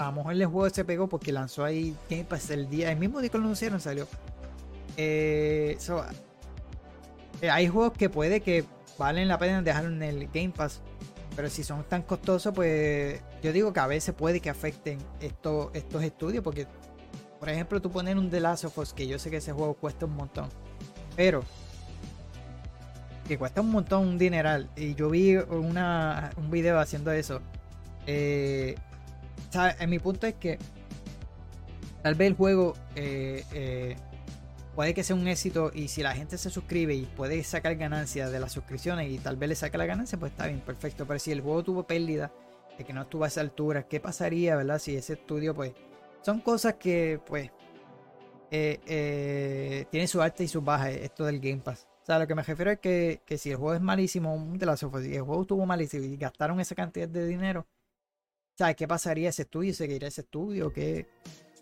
a 0.00 0.06
lo 0.06 0.12
mejor 0.12 0.32
el 0.32 0.46
juego 0.46 0.70
se 0.70 0.84
pegó 0.84 1.08
porque 1.08 1.30
lanzó 1.30 1.62
ahí 1.62 1.94
Game 2.08 2.24
Pass 2.24 2.48
el 2.50 2.70
día, 2.70 2.90
el 2.90 2.98
mismo 2.98 3.20
día 3.20 3.28
que 3.28 3.36
lo 3.36 3.44
anunciaron 3.44 3.80
salió. 3.80 4.08
Eh, 4.96 5.76
eh, 7.42 7.50
hay 7.50 7.68
juegos 7.68 7.92
que 7.92 8.08
puede 8.08 8.40
que 8.40 8.64
valen 8.96 9.28
la 9.28 9.38
pena 9.38 9.60
dejarlo 9.60 9.90
en 9.90 10.02
el 10.02 10.28
Game 10.28 10.50
Pass. 10.56 10.80
Pero 11.36 11.50
si 11.50 11.62
son 11.62 11.84
tan 11.84 12.02
costosos, 12.02 12.54
pues 12.54 13.20
yo 13.42 13.52
digo 13.52 13.74
que 13.74 13.80
a 13.80 13.86
veces 13.86 14.14
puede 14.14 14.40
que 14.40 14.48
afecten 14.48 14.98
estos, 15.20 15.68
estos 15.74 16.02
estudios. 16.02 16.42
Porque, 16.42 16.66
por 17.38 17.50
ejemplo, 17.50 17.80
tú 17.82 17.90
pones 17.90 18.16
un 18.16 18.30
The 18.30 18.40
Last 18.40 18.64
que 18.94 19.06
yo 19.06 19.18
sé 19.18 19.30
que 19.30 19.36
ese 19.36 19.52
juego 19.52 19.74
cuesta 19.74 20.06
un 20.06 20.16
montón. 20.16 20.48
Pero, 21.14 21.44
que 23.28 23.36
cuesta 23.36 23.60
un 23.60 23.70
montón, 23.70 24.08
un 24.08 24.18
dineral. 24.18 24.70
Y 24.76 24.94
yo 24.94 25.10
vi 25.10 25.36
una, 25.36 26.30
un 26.38 26.50
video 26.50 26.80
haciendo 26.80 27.12
eso. 27.12 27.42
Eh, 28.06 28.76
en 29.52 29.90
mi 29.90 29.98
punto 29.98 30.26
es 30.26 30.34
que 30.34 30.58
tal 32.02 32.14
vez 32.14 32.28
el 32.28 32.34
juego 32.34 32.74
eh, 32.94 33.44
eh, 33.52 33.96
puede 34.74 34.94
que 34.94 35.02
sea 35.02 35.16
un 35.16 35.26
éxito 35.28 35.70
y 35.74 35.88
si 35.88 36.02
la 36.02 36.12
gente 36.14 36.38
se 36.38 36.50
suscribe 36.50 36.94
y 36.94 37.06
puede 37.06 37.42
sacar 37.44 37.74
ganancias 37.76 38.30
de 38.32 38.40
las 38.40 38.52
suscripciones 38.52 39.10
y 39.10 39.18
tal 39.18 39.36
vez 39.36 39.48
le 39.48 39.54
saque 39.54 39.78
la 39.78 39.86
ganancia, 39.86 40.18
pues 40.18 40.32
está 40.32 40.46
bien, 40.46 40.60
perfecto. 40.60 41.06
Pero 41.06 41.18
si 41.18 41.32
el 41.32 41.40
juego 41.40 41.62
tuvo 41.62 41.86
pérdida, 41.86 42.32
de 42.78 42.84
que 42.84 42.92
no 42.92 43.02
estuvo 43.02 43.24
a 43.24 43.28
esa 43.28 43.40
altura, 43.40 43.86
¿qué 43.88 44.00
pasaría, 44.00 44.56
verdad? 44.56 44.78
Si 44.78 44.96
ese 44.96 45.14
estudio, 45.14 45.54
pues, 45.54 45.72
son 46.22 46.40
cosas 46.40 46.74
que, 46.74 47.20
pues, 47.26 47.50
eh, 48.50 49.86
tiene 49.90 50.06
su 50.06 50.22
arte 50.22 50.44
y 50.44 50.48
su 50.48 50.62
baja 50.62 50.90
esto 50.90 51.24
del 51.24 51.40
Game 51.40 51.58
Pass. 51.58 51.86
O 52.02 52.06
sea, 52.06 52.18
lo 52.18 52.26
que 52.26 52.34
me 52.34 52.42
refiero 52.42 52.70
es 52.70 52.78
que, 52.78 53.20
si 53.36 53.50
el 53.50 53.56
juego 53.56 53.74
es 53.74 53.80
malísimo, 53.80 54.36
de 54.54 54.64
las 54.66 54.80
si 54.80 54.86
el 54.86 55.22
juego 55.22 55.42
estuvo 55.42 55.66
malísimo 55.66 56.04
y 56.04 56.16
gastaron 56.16 56.58
esa 56.58 56.74
cantidad 56.74 57.08
de 57.08 57.26
dinero, 57.26 57.66
¿Sabes 58.60 58.76
qué 58.76 58.86
pasaría 58.86 59.30
ese 59.30 59.40
estudio? 59.40 59.72
¿Seguiría 59.72 60.08
ese 60.08 60.20
estudio? 60.20 60.70
que 60.70 61.06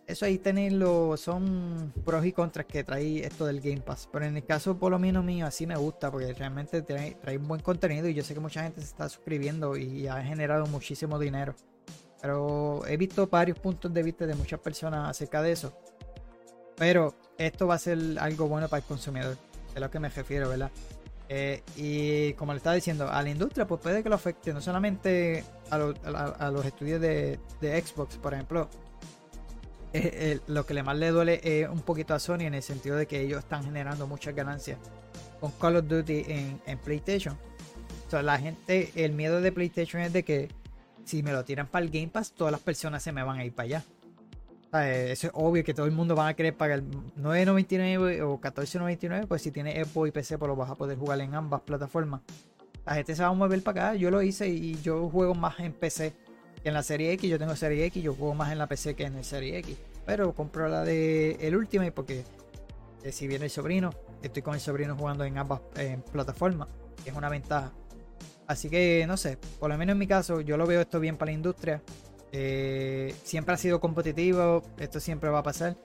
Eso 0.04 0.24
ahí 0.24 0.36
tenerlo 0.38 1.16
son 1.16 1.92
pros 2.04 2.26
y 2.26 2.32
contras 2.32 2.66
que 2.66 2.82
trae 2.82 3.24
esto 3.24 3.46
del 3.46 3.60
Game 3.60 3.82
Pass. 3.82 4.08
Pero 4.10 4.24
en 4.24 4.36
el 4.36 4.44
caso 4.44 4.76
por 4.76 4.90
lo 4.90 4.98
menos 4.98 5.24
mío, 5.24 5.46
así 5.46 5.64
me 5.64 5.76
gusta 5.76 6.10
porque 6.10 6.34
realmente 6.34 6.82
trae, 6.82 7.16
un 7.38 7.46
buen 7.46 7.60
contenido 7.60 8.08
y 8.08 8.14
yo 8.14 8.24
sé 8.24 8.34
que 8.34 8.40
mucha 8.40 8.64
gente 8.64 8.80
se 8.80 8.88
está 8.88 9.08
suscribiendo 9.08 9.76
y 9.76 10.08
ha 10.08 10.20
generado 10.24 10.66
muchísimo 10.66 11.20
dinero. 11.20 11.54
Pero 12.20 12.84
he 12.88 12.96
visto 12.96 13.28
varios 13.28 13.60
puntos 13.60 13.94
de 13.94 14.02
vista 14.02 14.26
de 14.26 14.34
muchas 14.34 14.58
personas 14.58 15.08
acerca 15.08 15.40
de 15.40 15.52
eso. 15.52 15.72
Pero 16.74 17.14
esto 17.38 17.68
va 17.68 17.76
a 17.76 17.78
ser 17.78 18.00
algo 18.18 18.48
bueno 18.48 18.66
para 18.68 18.80
el 18.80 18.86
consumidor. 18.88 19.36
Es 19.72 19.80
lo 19.80 19.88
que 19.88 20.00
me 20.00 20.08
refiero, 20.08 20.48
¿verdad? 20.48 20.72
Eh, 21.28 21.62
y 21.76 22.32
como 22.34 22.52
le 22.52 22.58
estaba 22.58 22.74
diciendo, 22.74 23.08
a 23.08 23.22
la 23.22 23.28
industria, 23.28 23.66
pues 23.66 23.80
puede 23.80 24.02
que 24.02 24.08
lo 24.08 24.14
afecte 24.14 24.52
no 24.54 24.60
solamente 24.60 25.44
a, 25.70 25.78
los 26.50 26.64
estudios 26.64 27.00
de, 27.00 27.38
Xbox, 27.60 28.16
por 28.16 28.34
ejemplo. 28.34 28.68
Eh, 29.92 30.00
eh, 30.12 30.40
lo 30.46 30.66
que 30.66 30.74
le 30.74 30.82
más 30.82 30.96
le 30.98 31.08
duele 31.08 31.40
es 31.42 31.68
un 31.68 31.80
poquito 31.80 32.14
a 32.14 32.18
Sony 32.18 32.40
en 32.40 32.54
el 32.54 32.62
sentido 32.62 32.96
de 32.96 33.06
que 33.06 33.22
ellos 33.22 33.38
están 33.38 33.64
generando 33.64 34.06
muchas 34.06 34.34
ganancias 34.34 34.78
con 35.40 35.50
Call 35.52 35.76
of 35.76 35.86
Duty 35.86 36.24
en, 36.28 36.78
PlayStation. 36.78 37.38
O 38.12 38.22
la 38.22 38.38
gente, 38.38 38.90
el 38.94 39.12
miedo 39.12 39.40
de 39.40 39.52
PlayStation 39.52 40.02
es 40.02 40.12
de 40.12 40.24
que 40.24 40.48
si 41.04 41.22
me 41.22 41.32
lo 41.32 41.44
tiran 41.44 41.66
para 41.66 41.84
el 41.84 41.90
Game 41.90 42.08
Pass, 42.08 42.32
todas 42.32 42.52
las 42.52 42.60
personas 42.60 43.02
se 43.02 43.12
me 43.12 43.22
van 43.22 43.38
a 43.38 43.44
ir 43.44 43.54
para 43.54 43.64
allá. 43.64 43.84
Eso 44.72 45.28
es 45.28 45.32
obvio 45.34 45.64
que 45.64 45.72
todo 45.72 45.86
el 45.86 45.92
mundo 45.92 46.14
va 46.14 46.28
a 46.28 46.34
querer 46.34 46.54
pagar 46.54 46.82
9.99 46.82 48.20
o 48.22 48.38
14.99, 48.38 49.26
pues 49.26 49.40
si 49.40 49.50
tiene 49.50 49.82
Xbox 49.82 50.08
y 50.08 50.12
PC, 50.12 50.38
pues 50.38 50.48
lo 50.48 50.56
vas 50.56 50.70
a 50.70 50.74
poder 50.74 50.98
jugar 50.98 51.20
en 51.20 51.34
ambas 51.34 51.62
plataformas. 51.62 52.20
La 52.84 52.94
gente 52.94 53.14
se 53.14 53.22
va 53.22 53.28
a 53.28 53.32
mover 53.32 53.62
para 53.62 53.88
acá, 53.88 53.94
yo 53.96 54.10
lo 54.10 54.22
hice 54.22 54.48
y 54.48 54.80
yo 54.82 55.08
juego 55.08 55.34
más 55.34 55.58
en 55.60 55.72
PC 55.72 56.12
que 56.62 56.68
en 56.68 56.74
la 56.74 56.82
serie 56.82 57.12
X. 57.12 57.30
Yo 57.30 57.38
tengo 57.38 57.56
serie 57.56 57.84
X, 57.86 58.02
yo 58.02 58.14
juego 58.14 58.34
más 58.34 58.52
en 58.52 58.58
la 58.58 58.66
PC 58.66 58.94
que 58.94 59.04
en 59.04 59.16
el 59.16 59.24
serie 59.24 59.58
X. 59.58 59.76
Pero 60.04 60.34
compro 60.34 60.68
la 60.68 60.84
de 60.84 61.32
el 61.40 61.56
Ultimate 61.56 61.92
porque 61.92 62.24
eh, 63.02 63.12
si 63.12 63.26
viene 63.26 63.46
el 63.46 63.50
sobrino, 63.50 63.90
estoy 64.22 64.42
con 64.42 64.54
el 64.54 64.60
sobrino 64.60 64.96
jugando 64.96 65.24
en 65.24 65.38
ambas 65.38 65.60
plataformas, 66.12 66.68
que 67.02 67.10
es 67.10 67.16
una 67.16 67.28
ventaja. 67.28 67.72
Así 68.46 68.70
que 68.70 69.04
no 69.06 69.16
sé, 69.16 69.38
por 69.58 69.70
lo 69.70 69.76
menos 69.76 69.92
en 69.92 69.98
mi 69.98 70.06
caso, 70.06 70.40
yo 70.40 70.56
lo 70.56 70.66
veo 70.66 70.80
esto 70.80 71.00
bien 71.00 71.16
para 71.16 71.30
la 71.30 71.34
industria. 71.34 71.82
Eh, 72.32 73.14
siempre 73.24 73.54
ha 73.54 73.58
sido 73.58 73.80
competitivo, 73.80 74.62
esto 74.78 75.00
siempre 75.00 75.30
va 75.30 75.40
a 75.40 75.42
pasar. 75.42 75.76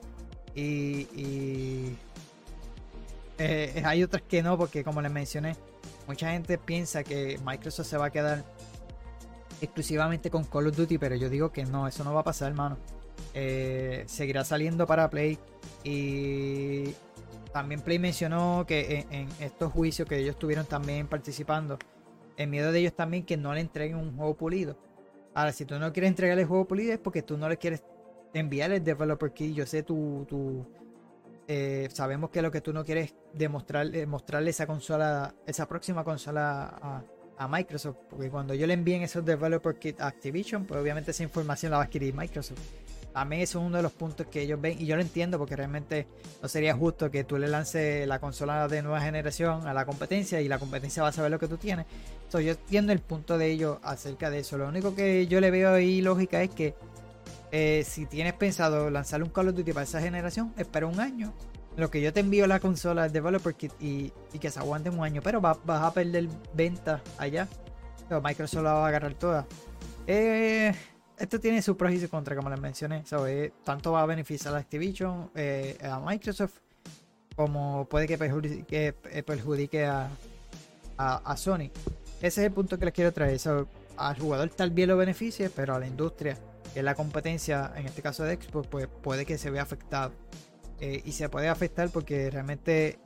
Y, 0.54 1.96
eh, 3.38 3.82
hay 3.84 4.02
otras 4.02 4.22
que 4.22 4.42
no, 4.42 4.56
porque 4.56 4.84
como 4.84 5.00
les 5.02 5.10
mencioné, 5.10 5.56
mucha 6.06 6.30
gente 6.30 6.58
piensa 6.58 7.02
que 7.02 7.38
Microsoft 7.44 7.88
se 7.88 7.96
va 7.96 8.06
a 8.06 8.10
quedar 8.10 8.44
exclusivamente 9.60 10.30
con 10.30 10.44
Call 10.44 10.68
of 10.68 10.76
Duty, 10.76 10.98
pero 10.98 11.16
yo 11.16 11.28
digo 11.28 11.50
que 11.50 11.64
no, 11.64 11.88
eso 11.88 12.04
no 12.04 12.14
va 12.14 12.20
a 12.20 12.24
pasar, 12.24 12.50
hermano. 12.50 12.78
Eh, 13.32 14.04
seguirá 14.06 14.44
saliendo 14.44 14.86
para 14.86 15.10
Play 15.10 15.38
y 15.82 16.94
también 17.52 17.80
Play 17.80 17.98
mencionó 17.98 18.64
que 18.66 19.06
en, 19.10 19.12
en, 19.12 19.28
estos 19.40 19.72
juicios 19.72 20.08
que 20.08 20.18
ellos 20.18 20.30
estuvieron 20.30 20.66
también 20.66 21.08
participando, 21.08 21.78
el 22.36 22.48
miedo 22.48 22.70
de 22.70 22.80
ellos 22.80 22.94
también 22.94 23.24
que 23.24 23.36
no 23.36 23.52
le 23.54 23.60
entreguen 23.60 23.96
un 23.96 24.16
juego 24.16 24.34
pulido. 24.34 24.76
Ahora, 25.34 25.52
si 25.52 25.64
tú 25.64 25.78
no 25.78 25.92
quieres 25.92 26.10
entregar 26.10 26.38
el 26.38 26.46
juego 26.46 26.66
pulido 26.66 26.92
es 26.92 26.98
porque 26.98 27.22
tú 27.22 27.36
no 27.36 27.48
le 27.48 27.56
quieres 27.56 27.82
enviar 28.32 28.70
el 28.72 28.82
developer 28.82 29.32
key. 29.32 29.52
Yo 29.52 29.66
sé, 29.66 29.82
tú, 29.82 30.24
tú 30.28 30.64
eh, 31.48 31.88
sabemos 31.92 32.30
que 32.30 32.40
lo 32.40 32.50
que 32.50 32.60
tú 32.60 32.72
no 32.72 32.84
quieres 32.84 33.14
demostrar, 33.32 33.86
mostrarle 34.06 34.50
esa 34.50 34.66
consola, 34.66 35.34
esa 35.46 35.66
próxima 35.68 36.04
consola 36.04 37.02
a, 37.36 37.48
Microsoft. 37.48 37.96
Porque 38.08 38.30
cuando 38.30 38.54
yo 38.54 38.66
le 38.66 38.74
envíen 38.74 39.02
esos 39.02 39.24
developer 39.24 39.76
kit 39.76 40.00
a 40.00 40.06
Activision, 40.06 40.64
pues 40.64 40.80
obviamente 40.80 41.10
esa 41.10 41.24
información 41.24 41.70
la 41.70 41.78
va 41.78 41.82
a 41.82 41.86
adquirir 41.86 42.14
Microsoft. 42.14 42.60
A 43.14 43.22
eso 43.36 43.60
es 43.60 43.64
uno 43.64 43.76
de 43.76 43.82
los 43.82 43.92
puntos 43.92 44.26
que 44.26 44.42
ellos 44.42 44.60
ven 44.60 44.76
y 44.80 44.86
yo 44.86 44.96
lo 44.96 45.02
entiendo 45.02 45.38
porque 45.38 45.54
realmente 45.54 46.08
no 46.42 46.48
sería 46.48 46.74
justo 46.74 47.12
que 47.12 47.22
tú 47.22 47.38
le 47.38 47.46
lances 47.46 48.08
la 48.08 48.18
consola 48.18 48.66
de 48.66 48.82
nueva 48.82 49.00
generación 49.00 49.68
a 49.68 49.72
la 49.72 49.86
competencia 49.86 50.40
y 50.40 50.48
la 50.48 50.58
competencia 50.58 51.02
va 51.02 51.10
a 51.10 51.12
saber 51.12 51.30
lo 51.30 51.38
que 51.38 51.46
tú 51.46 51.56
tienes. 51.56 51.86
Entonces 52.24 52.46
yo 52.46 52.52
entiendo 52.60 52.92
el 52.92 52.98
punto 52.98 53.38
de 53.38 53.52
ellos 53.52 53.78
acerca 53.84 54.30
de 54.30 54.40
eso. 54.40 54.58
Lo 54.58 54.66
único 54.66 54.96
que 54.96 55.28
yo 55.28 55.40
le 55.40 55.52
veo 55.52 55.72
ahí 55.72 56.02
lógica 56.02 56.42
es 56.42 56.50
que 56.50 56.74
eh, 57.52 57.84
si 57.86 58.06
tienes 58.06 58.32
pensado 58.32 58.90
lanzar 58.90 59.22
un 59.22 59.28
Call 59.28 59.48
of 59.48 59.54
Duty 59.54 59.72
para 59.72 59.84
esa 59.84 60.00
generación, 60.00 60.52
espera 60.56 60.88
un 60.88 60.98
año. 60.98 61.32
Lo 61.76 61.90
que 61.90 62.00
yo 62.00 62.12
te 62.12 62.18
envío 62.18 62.48
la 62.48 62.58
consola, 62.58 63.06
el 63.06 63.12
Developer 63.12 63.54
Kit 63.54 63.72
y, 63.80 64.12
que 64.40 64.50
se 64.50 64.58
aguante 64.58 64.90
un 64.90 65.04
año, 65.04 65.22
pero 65.22 65.40
vas 65.40 65.58
a 65.68 65.92
perder 65.92 66.28
venta 66.52 67.00
allá. 67.16 67.46
Pero 68.08 68.20
Microsoft 68.20 68.64
la 68.64 68.72
va 68.72 68.84
a 68.84 68.88
agarrar 68.88 69.14
toda. 69.14 69.46
Eh, 70.08 70.74
esto 71.18 71.38
tiene 71.38 71.62
sus 71.62 71.76
pros 71.76 71.92
y 71.92 72.00
sus 72.00 72.10
contras, 72.10 72.36
como 72.36 72.50
les 72.50 72.60
mencioné. 72.60 73.04
tanto 73.64 73.92
va 73.92 74.02
a 74.02 74.06
beneficiar 74.06 74.54
a 74.54 74.58
Activision, 74.58 75.30
eh, 75.34 75.78
a 75.82 76.00
Microsoft, 76.00 76.58
como 77.36 77.86
puede 77.88 78.06
que 78.06 78.18
perjudique, 78.18 78.92
perjudique 79.24 79.86
a, 79.86 80.08
Sony. 81.36 81.70
Ese 82.20 82.40
es 82.40 82.46
el 82.46 82.52
punto 82.52 82.78
que 82.78 82.84
les 82.86 82.94
quiero 82.94 83.12
traer. 83.12 83.40
al 83.96 84.18
jugador 84.18 84.48
tal 84.50 84.70
vez 84.70 84.88
lo 84.88 84.96
beneficie, 84.96 85.50
pero 85.50 85.74
a 85.74 85.78
la 85.78 85.86
industria, 85.86 86.36
que 86.72 86.80
es 86.80 86.84
la 86.84 86.94
competencia, 86.94 87.72
en 87.76 87.86
este 87.86 88.02
caso 88.02 88.24
de 88.24 88.36
Xbox, 88.36 88.68
pues 88.68 88.88
puede 89.02 89.24
que 89.24 89.38
se 89.38 89.50
vea 89.50 89.62
afectado. 89.62 90.12
Eh, 90.80 91.02
y 91.04 91.12
se 91.12 91.28
puede 91.28 91.48
afectar 91.48 91.88
porque 91.90 92.30
realmente 92.30 92.98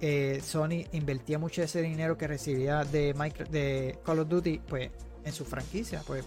eh, 0.00 0.42
Sony 0.44 0.84
invertía 0.92 1.38
mucho 1.38 1.62
ese 1.62 1.80
dinero 1.80 2.18
que 2.18 2.26
recibía 2.26 2.84
de, 2.84 3.14
de 3.50 3.98
Call 4.04 4.18
of 4.18 4.28
Duty 4.28 4.60
pues, 4.66 4.90
en 5.24 5.32
su 5.32 5.44
franquicia. 5.44 6.02
Pues 6.06 6.24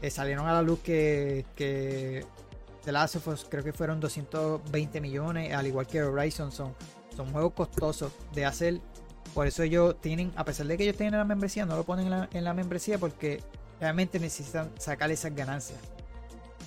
eh, 0.00 0.10
salieron 0.10 0.46
a 0.46 0.52
la 0.52 0.62
luz 0.62 0.80
que, 0.80 1.44
que 1.54 2.24
The 2.84 2.92
Last 2.92 3.16
of 3.16 3.28
Us 3.28 3.46
creo 3.48 3.64
que 3.64 3.72
fueron 3.72 4.00
220 4.00 5.00
millones, 5.00 5.52
al 5.52 5.66
igual 5.66 5.86
que 5.86 6.02
Horizon. 6.02 6.52
Son, 6.52 6.74
son 7.14 7.30
juegos 7.32 7.52
costosos 7.52 8.12
de 8.32 8.44
hacer. 8.44 8.80
Por 9.34 9.46
eso 9.46 9.62
ellos 9.62 10.00
tienen, 10.00 10.32
a 10.36 10.44
pesar 10.44 10.66
de 10.66 10.76
que 10.76 10.84
ellos 10.84 10.96
tienen 10.96 11.18
la 11.18 11.24
membresía, 11.24 11.66
no 11.66 11.76
lo 11.76 11.84
ponen 11.84 12.06
en 12.06 12.10
la, 12.10 12.28
en 12.32 12.44
la 12.44 12.54
membresía 12.54 12.98
porque 12.98 13.42
realmente 13.80 14.18
necesitan 14.18 14.70
sacar 14.78 15.10
esas 15.10 15.34
ganancias. 15.34 15.78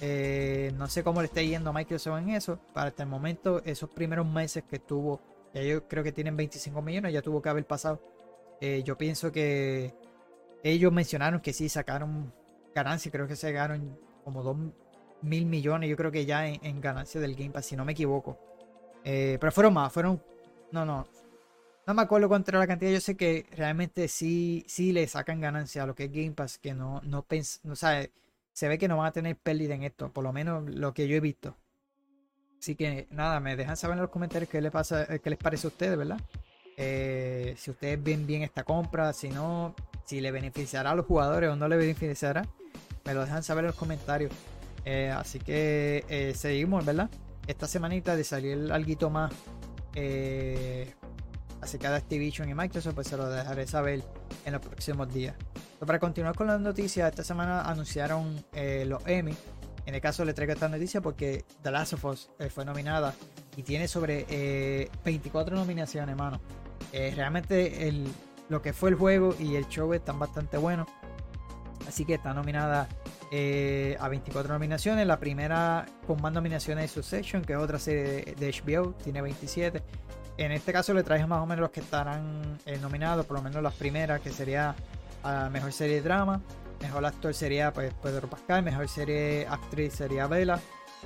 Eh, 0.01 0.71
no 0.77 0.87
sé 0.87 1.03
cómo 1.03 1.21
le 1.21 1.27
está 1.27 1.41
yendo 1.41 1.69
a 1.69 1.73
Microsoft 1.73 2.17
en 2.19 2.29
eso. 2.29 2.59
Para 2.73 2.89
hasta 2.89 3.03
el 3.03 3.09
momento, 3.09 3.61
esos 3.65 3.89
primeros 3.89 4.27
meses 4.27 4.63
que 4.69 4.79
tuvo, 4.79 5.21
yo 5.53 5.87
creo 5.87 6.03
que 6.03 6.11
tienen 6.11 6.35
25 6.35 6.81
millones, 6.81 7.13
ya 7.13 7.21
tuvo 7.21 7.41
que 7.41 7.49
haber 7.49 7.65
pasado. 7.65 8.01
Eh, 8.59 8.83
yo 8.83 8.97
pienso 8.97 9.31
que 9.31 9.93
ellos 10.63 10.91
mencionaron 10.91 11.39
que 11.39 11.53
sí 11.53 11.69
sacaron 11.69 12.33
ganancias, 12.73 13.11
creo 13.11 13.27
que 13.27 13.35
se 13.35 13.51
ganaron 13.51 13.97
como 14.23 14.43
2 14.43 14.57
mil 15.21 15.45
millones, 15.45 15.89
yo 15.89 15.97
creo 15.97 16.11
que 16.11 16.25
ya 16.25 16.47
en, 16.47 16.59
en 16.63 16.81
ganancias 16.81 17.21
del 17.21 17.35
Game 17.35 17.51
Pass, 17.51 17.65
si 17.65 17.75
no 17.75 17.85
me 17.85 17.91
equivoco. 17.93 18.37
Eh, 19.03 19.37
pero 19.39 19.51
fueron 19.51 19.73
más, 19.73 19.91
fueron. 19.91 20.21
No, 20.71 20.85
no. 20.85 21.07
No 21.87 21.93
me 21.93 22.01
acuerdo 22.03 22.29
cuánto 22.29 22.51
era 22.51 22.59
la 22.59 22.67
cantidad. 22.67 22.91
Yo 22.91 23.01
sé 23.01 23.17
que 23.17 23.45
realmente 23.51 24.07
sí, 24.07 24.63
sí 24.67 24.91
le 24.91 25.07
sacan 25.07 25.41
ganancia 25.41 25.83
a 25.83 25.87
lo 25.87 25.95
que 25.95 26.05
es 26.05 26.11
Game 26.11 26.31
Pass, 26.31 26.57
que 26.59 26.73
no, 26.73 27.01
no, 27.03 27.23
pens 27.23 27.59
no 27.63 27.75
sabe 27.75 28.11
se 28.53 28.67
ve 28.67 28.77
que 28.77 28.87
no 28.87 28.97
van 28.97 29.07
a 29.07 29.11
tener 29.11 29.35
pérdida 29.37 29.75
en 29.75 29.83
esto, 29.83 30.11
por 30.11 30.23
lo 30.23 30.33
menos 30.33 30.69
lo 30.69 30.93
que 30.93 31.07
yo 31.07 31.15
he 31.15 31.19
visto. 31.19 31.55
Así 32.59 32.75
que 32.75 33.07
nada, 33.09 33.39
me 33.39 33.55
dejan 33.55 33.75
saber 33.75 33.95
en 33.97 34.03
los 34.03 34.11
comentarios 34.11 34.49
qué 34.49 34.61
les, 34.61 34.71
pasa, 34.71 35.07
qué 35.19 35.29
les 35.29 35.39
parece 35.39 35.67
a 35.67 35.69
ustedes, 35.69 35.97
¿verdad? 35.97 36.19
Eh, 36.77 37.55
si 37.57 37.71
ustedes 37.71 38.01
ven 38.03 38.27
bien 38.27 38.43
esta 38.43 38.63
compra, 38.63 39.13
si 39.13 39.29
no, 39.29 39.75
si 40.05 40.21
le 40.21 40.31
beneficiará 40.31 40.91
a 40.91 40.95
los 40.95 41.05
jugadores 41.05 41.49
o 41.49 41.55
no 41.55 41.67
le 41.67 41.77
beneficiará, 41.77 42.47
me 43.05 43.13
lo 43.13 43.21
dejan 43.21 43.43
saber 43.43 43.63
en 43.63 43.67
los 43.67 43.75
comentarios. 43.75 44.31
Eh, 44.85 45.11
así 45.15 45.39
que 45.39 46.05
eh, 46.09 46.33
seguimos, 46.35 46.85
¿verdad? 46.85 47.09
Esta 47.47 47.67
semanita 47.67 48.15
de 48.15 48.23
salir 48.23 48.71
algo 48.71 49.09
más 49.09 49.31
eh, 49.95 50.93
acerca 51.61 51.91
de 51.91 51.97
Activision 51.97 52.49
y 52.49 52.53
Microsoft, 52.53 52.95
pues 52.95 53.07
se 53.07 53.17
lo 53.17 53.29
dejaré 53.29 53.67
saber 53.67 54.03
en 54.45 54.53
los 54.53 54.61
próximos 54.61 55.13
días 55.13 55.35
para 55.85 55.99
continuar 55.99 56.35
con 56.35 56.47
las 56.47 56.59
noticias, 56.59 57.09
esta 57.09 57.23
semana 57.23 57.61
anunciaron 57.61 58.43
eh, 58.53 58.85
los 58.87 59.05
Emmy. 59.07 59.35
En 59.85 59.95
el 59.95 60.01
caso 60.01 60.23
le 60.23 60.33
traigo 60.33 60.53
esta 60.53 60.69
noticia 60.69 61.01
porque 61.01 61.43
The 61.63 61.71
Last 61.71 61.93
of 61.93 62.05
Us 62.05 62.29
fue 62.53 62.65
nominada 62.65 63.15
y 63.57 63.63
tiene 63.63 63.87
sobre 63.87 64.89
24 65.03 65.55
eh, 65.55 65.59
nominaciones, 65.59 66.13
hermano. 66.13 66.39
realmente 66.91 67.91
lo 68.47 68.61
que 68.61 68.73
fue 68.73 68.91
el 68.91 68.95
juego 68.95 69.35
y 69.39 69.55
el 69.55 69.67
show 69.69 69.91
están 69.93 70.19
bastante 70.19 70.57
buenos. 70.57 70.87
Así 71.87 72.05
que 72.05 72.15
está 72.15 72.33
nominada 72.33 72.87
a 73.99 74.07
24 74.09 74.53
nominaciones. 74.53 75.07
La 75.07 75.19
primera 75.19 75.85
con 76.05 76.21
más 76.21 76.33
nominaciones 76.33 76.85
es 76.85 76.91
Succession, 76.91 77.43
que 77.43 77.53
es 77.53 77.59
otra 77.59 77.79
serie 77.79 78.35
de, 78.35 78.51
HBO, 78.51 78.93
tiene 79.03 79.21
27. 79.21 79.81
En 80.37 80.51
este 80.51 80.73
caso 80.73 80.93
le 80.93 81.03
traje 81.03 81.25
más 81.27 81.41
o 81.41 81.45
menos 81.45 81.61
los 81.61 81.71
que 81.71 81.81
estarán 81.81 82.57
nominados, 82.81 83.25
por 83.25 83.37
lo 83.37 83.43
menos 83.43 83.61
las 83.61 83.73
primeras, 83.73 84.21
que 84.21 84.31
sería 84.31 84.75
a 85.23 85.49
mejor 85.49 85.71
serie 85.71 85.95
de 85.95 86.01
drama. 86.01 86.41
Mejor 86.81 87.05
actor 87.05 87.33
sería 87.33 87.71
pues, 87.71 87.93
Pedro 88.01 88.29
Pascal. 88.29 88.63
Mejor 88.63 88.87
serie 88.87 89.45
actriz 89.47 89.93
sería 89.93 90.27
Bella. 90.27 90.59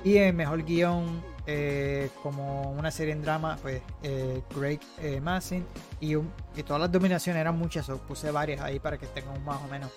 Y 0.04 0.18
el 0.18 0.34
mejor 0.34 0.62
guion, 0.64 1.22
eh, 1.46 2.10
como 2.22 2.72
una 2.72 2.90
serie 2.90 3.12
en 3.14 3.22
drama, 3.22 3.58
pues 3.62 3.82
eh, 4.02 4.42
Greg 4.54 4.80
eh, 4.98 5.20
Massin. 5.20 5.64
Y, 6.00 6.16
todas 6.62 6.80
las 6.80 6.92
dominaciones 6.92 7.40
eran 7.40 7.58
muchas, 7.58 7.88
puse 8.06 8.30
varias 8.30 8.60
ahí 8.60 8.78
para 8.78 8.98
que 8.98 9.06
tengan 9.06 9.42
más 9.44 9.62
o 9.62 9.68
menos. 9.68 9.90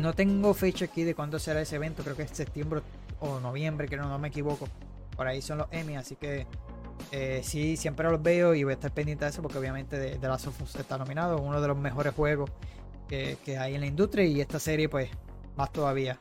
No 0.00 0.12
tengo 0.14 0.54
fecha 0.54 0.84
aquí 0.84 1.04
de 1.04 1.14
cuándo 1.14 1.38
será 1.38 1.60
ese 1.60 1.76
evento, 1.76 2.02
creo 2.02 2.16
que 2.16 2.22
es 2.22 2.30
septiembre 2.30 2.82
o 3.20 3.40
noviembre, 3.40 3.88
que 3.88 3.96
no 3.96 4.18
me 4.18 4.28
equivoco. 4.28 4.68
Por 5.16 5.26
ahí 5.26 5.42
son 5.42 5.58
los 5.58 5.66
Emmy, 5.70 5.96
así 5.96 6.16
que 6.16 6.46
sí, 7.42 7.76
siempre 7.76 8.10
los 8.10 8.22
veo 8.22 8.54
y 8.54 8.64
voy 8.64 8.72
a 8.72 8.74
estar 8.74 8.92
pendiente 8.92 9.24
de 9.24 9.30
eso 9.30 9.42
porque 9.42 9.58
obviamente 9.58 9.98
de, 9.98 10.18
de 10.18 10.28
Last 10.28 10.46
of 10.46 10.76
está 10.76 10.98
nominado, 10.98 11.38
uno 11.38 11.60
de 11.60 11.68
los 11.68 11.76
mejores 11.76 12.14
juegos 12.14 12.50
que, 13.10 13.58
hay 13.58 13.74
en 13.74 13.80
la 13.80 13.86
industria 13.86 14.24
y 14.24 14.40
esta 14.40 14.58
serie 14.58 14.88
pues 14.88 15.10
más 15.56 15.72
todavía. 15.72 16.18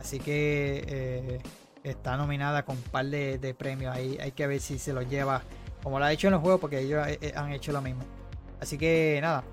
Así 0.00 0.18
que 0.18 0.84
eh, 0.86 1.40
está 1.82 2.16
nominada 2.16 2.64
con 2.64 2.76
un 2.76 2.82
par 2.84 3.06
de, 3.06 3.54
premios. 3.58 3.94
Ahí 3.94 4.16
hay 4.20 4.32
que 4.32 4.46
ver 4.46 4.60
si 4.60 4.78
se 4.78 4.92
los 4.92 5.08
lleva 5.08 5.42
como 5.82 5.98
lo 5.98 6.04
ha 6.04 6.12
hecho 6.12 6.28
en 6.28 6.34
los 6.34 6.42
juegos 6.42 6.60
porque 6.60 6.80
ellos 6.80 7.06
eh, 7.06 7.18
eh, 7.20 7.32
han 7.34 7.52
hecho 7.52 7.72
lo 7.72 7.82
mismo. 7.82 8.02
Así 8.60 8.78
que 8.78 9.18
nada, 9.20 9.44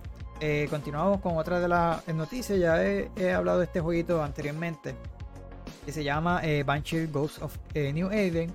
continuamos 0.70 1.22
con 1.22 1.38
otra 1.38 1.60
de 1.60 1.68
las 1.68 2.08
noticias. 2.10 2.60
Ya 2.60 2.84
he, 2.84 3.34
hablado 3.34 3.60
de 3.60 3.66
este 3.66 3.80
jueguito 3.80 4.24
anteriormente 4.24 4.96
que 5.86 5.92
se 5.92 6.04
llama 6.04 6.42
Banshee 6.66 7.08
Ghost 7.08 7.42
of 7.42 7.58
New 7.74 8.12
Eden 8.12 8.54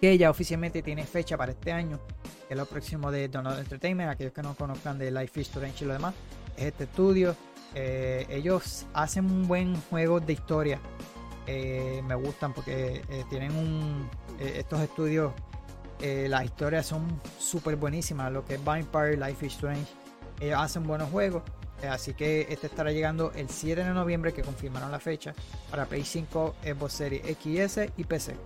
que 0.00 0.16
ya 0.16 0.30
oficialmente 0.30 0.82
tiene 0.82 1.04
fecha 1.04 1.36
para 1.36 1.52
este 1.52 1.72
año, 1.72 2.00
es 2.48 2.56
lo 2.56 2.64
próximo 2.64 3.10
de 3.10 3.28
Donald 3.28 3.58
Entertainment, 3.58 4.10
aquellos 4.10 4.32
que 4.32 4.42
no 4.42 4.54
conozcan 4.54 4.98
de 4.98 5.10
Life 5.10 5.40
is 5.40 5.48
Strange 5.48 5.84
y 5.84 5.88
lo 5.88 5.92
demás 5.92 6.14
este 6.56 6.84
estudio. 6.84 7.36
Eh, 7.74 8.26
ellos 8.28 8.86
hacen 8.92 9.26
un 9.26 9.46
buen 9.46 9.80
juego 9.82 10.20
de 10.20 10.32
historia. 10.32 10.80
Eh, 11.46 12.02
me 12.06 12.14
gustan 12.14 12.52
porque 12.52 13.02
eh, 13.08 13.24
tienen 13.28 13.56
un. 13.56 14.08
estos 14.38 14.80
estudios, 14.80 15.32
las 16.00 16.44
historias 16.44 16.86
son 16.86 17.20
súper 17.38 17.76
buenísimas. 17.76 18.32
Lo 18.32 18.44
que 18.44 18.54
es 18.54 18.64
Vampire, 18.64 19.16
Life 19.16 19.46
is 19.46 19.52
Strange. 19.52 19.86
Ellos 20.40 20.58
hacen 20.58 20.84
buenos 20.84 21.10
juegos. 21.10 21.42
así 21.88 22.12
que 22.14 22.46
este 22.50 22.66
estará 22.66 22.92
llegando 22.92 23.32
el 23.34 23.48
7 23.48 23.84
de 23.84 23.90
noviembre, 23.90 24.32
que 24.32 24.42
confirmaron 24.42 24.90
la 24.90 24.98
fecha, 24.98 25.34
para 25.70 25.86
Play 25.86 26.04
5, 26.04 26.56
Xbox 26.62 26.92
Series 26.92 27.22
XS 27.22 27.92
y 27.96 28.04
PC. 28.04 28.36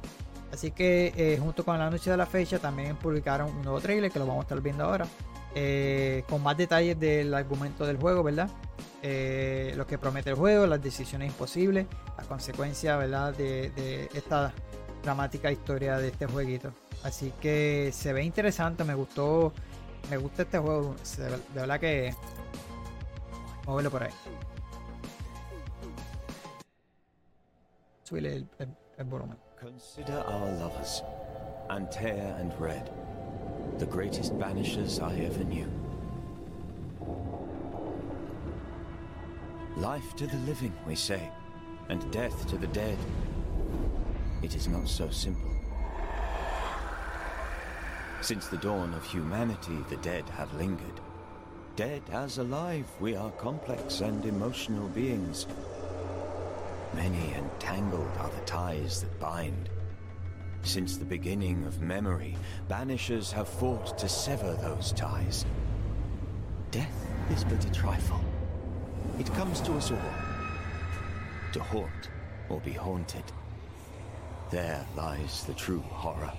Así 0.53 0.71
que 0.71 1.37
junto 1.41 1.65
con 1.65 1.79
la 1.79 1.91
noche 1.91 2.11
de 2.11 2.17
la 2.17 2.27
fecha 2.27 2.59
también 2.59 2.95
publicaron 2.97 3.51
un 3.51 3.63
nuevo 3.63 3.81
trailer 3.81 4.11
que 4.11 4.21
lo 4.21 4.27
vamos 4.27 4.43
a 4.43 4.45
estar 4.45 4.61
viendo 4.61 4.85
ahora. 4.85 5.07
Eh, 5.57 6.25
con 6.29 6.43
más 6.43 6.57
detalles 6.57 6.99
del 6.99 7.33
argumento 7.33 7.87
del 7.87 7.97
juego, 7.97 8.25
¿verdad? 8.25 8.51
Eh, 9.03 9.73
lo 9.77 9.87
que 9.87 9.99
promete 9.99 10.31
el 10.31 10.37
juego, 10.37 10.67
las 10.67 10.83
decisiones 10.83 11.29
imposibles, 11.29 11.87
las 12.17 12.27
consecuencias, 12.27 12.99
¿verdad? 12.99 13.35
De, 13.35 14.09
esta 14.15 14.53
dramática 15.05 15.53
historia 15.53 15.99
de 15.99 16.09
este 16.09 16.27
jueguito. 16.27 16.73
Así 17.05 17.33
que 17.41 17.91
se 17.93 18.13
ve 18.13 18.25
interesante, 18.25 18.83
me 18.83 18.95
gustó, 18.95 19.53
me 20.11 20.17
gusta 20.17 20.43
este 20.43 20.59
juego, 20.59 20.95
de 21.17 21.61
verdad 21.61 21.81
que 21.81 22.15
vamos 23.67 23.87
por 23.89 24.03
ahí. 24.03 24.13
Subirle 28.05 28.47
el, 28.59 28.77
el 28.99 29.05
volumen. 29.05 29.39
Consider 29.61 30.23
our 30.27 30.51
lovers, 30.59 31.03
Antea 31.71 32.39
and 32.39 32.53
Red. 32.61 32.91
the 33.79 33.87
greatest 33.87 34.39
banishers 34.39 35.01
I 35.01 35.15
ever 35.17 35.45
knew. 35.45 35.69
Life 39.77 40.15
to 40.17 40.27
the 40.27 40.37
living, 40.47 40.73
we 40.87 40.95
say, 40.95 41.29
and 41.89 42.09
death 42.13 42.47
to 42.49 42.57
the 42.57 42.69
dead. 42.69 42.97
It 44.43 44.55
is 44.55 44.69
not 44.69 44.89
so 44.89 45.11
simple. 45.11 45.54
Since 48.25 48.47
the 48.47 48.57
dawn 48.57 48.95
of 48.95 49.05
humanity, 49.05 49.77
the 49.91 49.99
dead 49.99 50.27
have 50.31 50.55
lingered. 50.55 50.99
Dead 51.77 52.01
as 52.11 52.39
alive, 52.39 52.87
we 52.99 53.15
are 53.15 53.31
complex 53.33 54.01
and 54.01 54.25
emotional 54.25 54.89
beings. 54.89 55.47
Many 56.95 57.35
and 57.35 57.51
tangled 57.61 58.11
are 58.19 58.31
the 58.31 58.47
ties 58.47 59.03
that 59.03 59.21
bind. 59.21 59.69
Since 60.63 60.97
the 60.97 61.05
beginning 61.05 61.67
of 61.67 61.83
memory, 61.83 62.35
banishers 62.67 63.31
have 63.33 63.47
fought 63.47 63.99
to 63.99 64.09
sever 64.09 64.55
those 64.55 64.93
ties. 64.93 65.45
Death 66.71 67.07
is 67.31 67.45
but 67.45 67.63
a 67.63 67.73
trifle. 67.73 68.25
It 69.19 69.31
comes 69.35 69.61
to 69.61 69.75
us 69.75 69.91
all. 69.91 70.15
To 71.53 71.63
haunt 71.63 72.09
or 72.49 72.59
be 72.61 72.73
haunted. 72.73 73.25
There 74.51 74.83
lies 74.97 75.45
the 75.45 75.53
true 75.53 75.81
horror. 75.81 76.33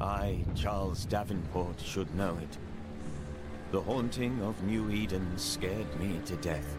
I, 0.00 0.44
Charles 0.54 1.04
Davenport, 1.04 1.78
should 1.80 2.14
know 2.14 2.36
it. 2.40 2.58
The 3.70 3.82
haunting 3.82 4.40
of 4.42 4.62
New 4.62 4.90
Eden 4.90 5.26
scared 5.36 5.86
me 6.00 6.20
to 6.24 6.36
death. 6.36 6.78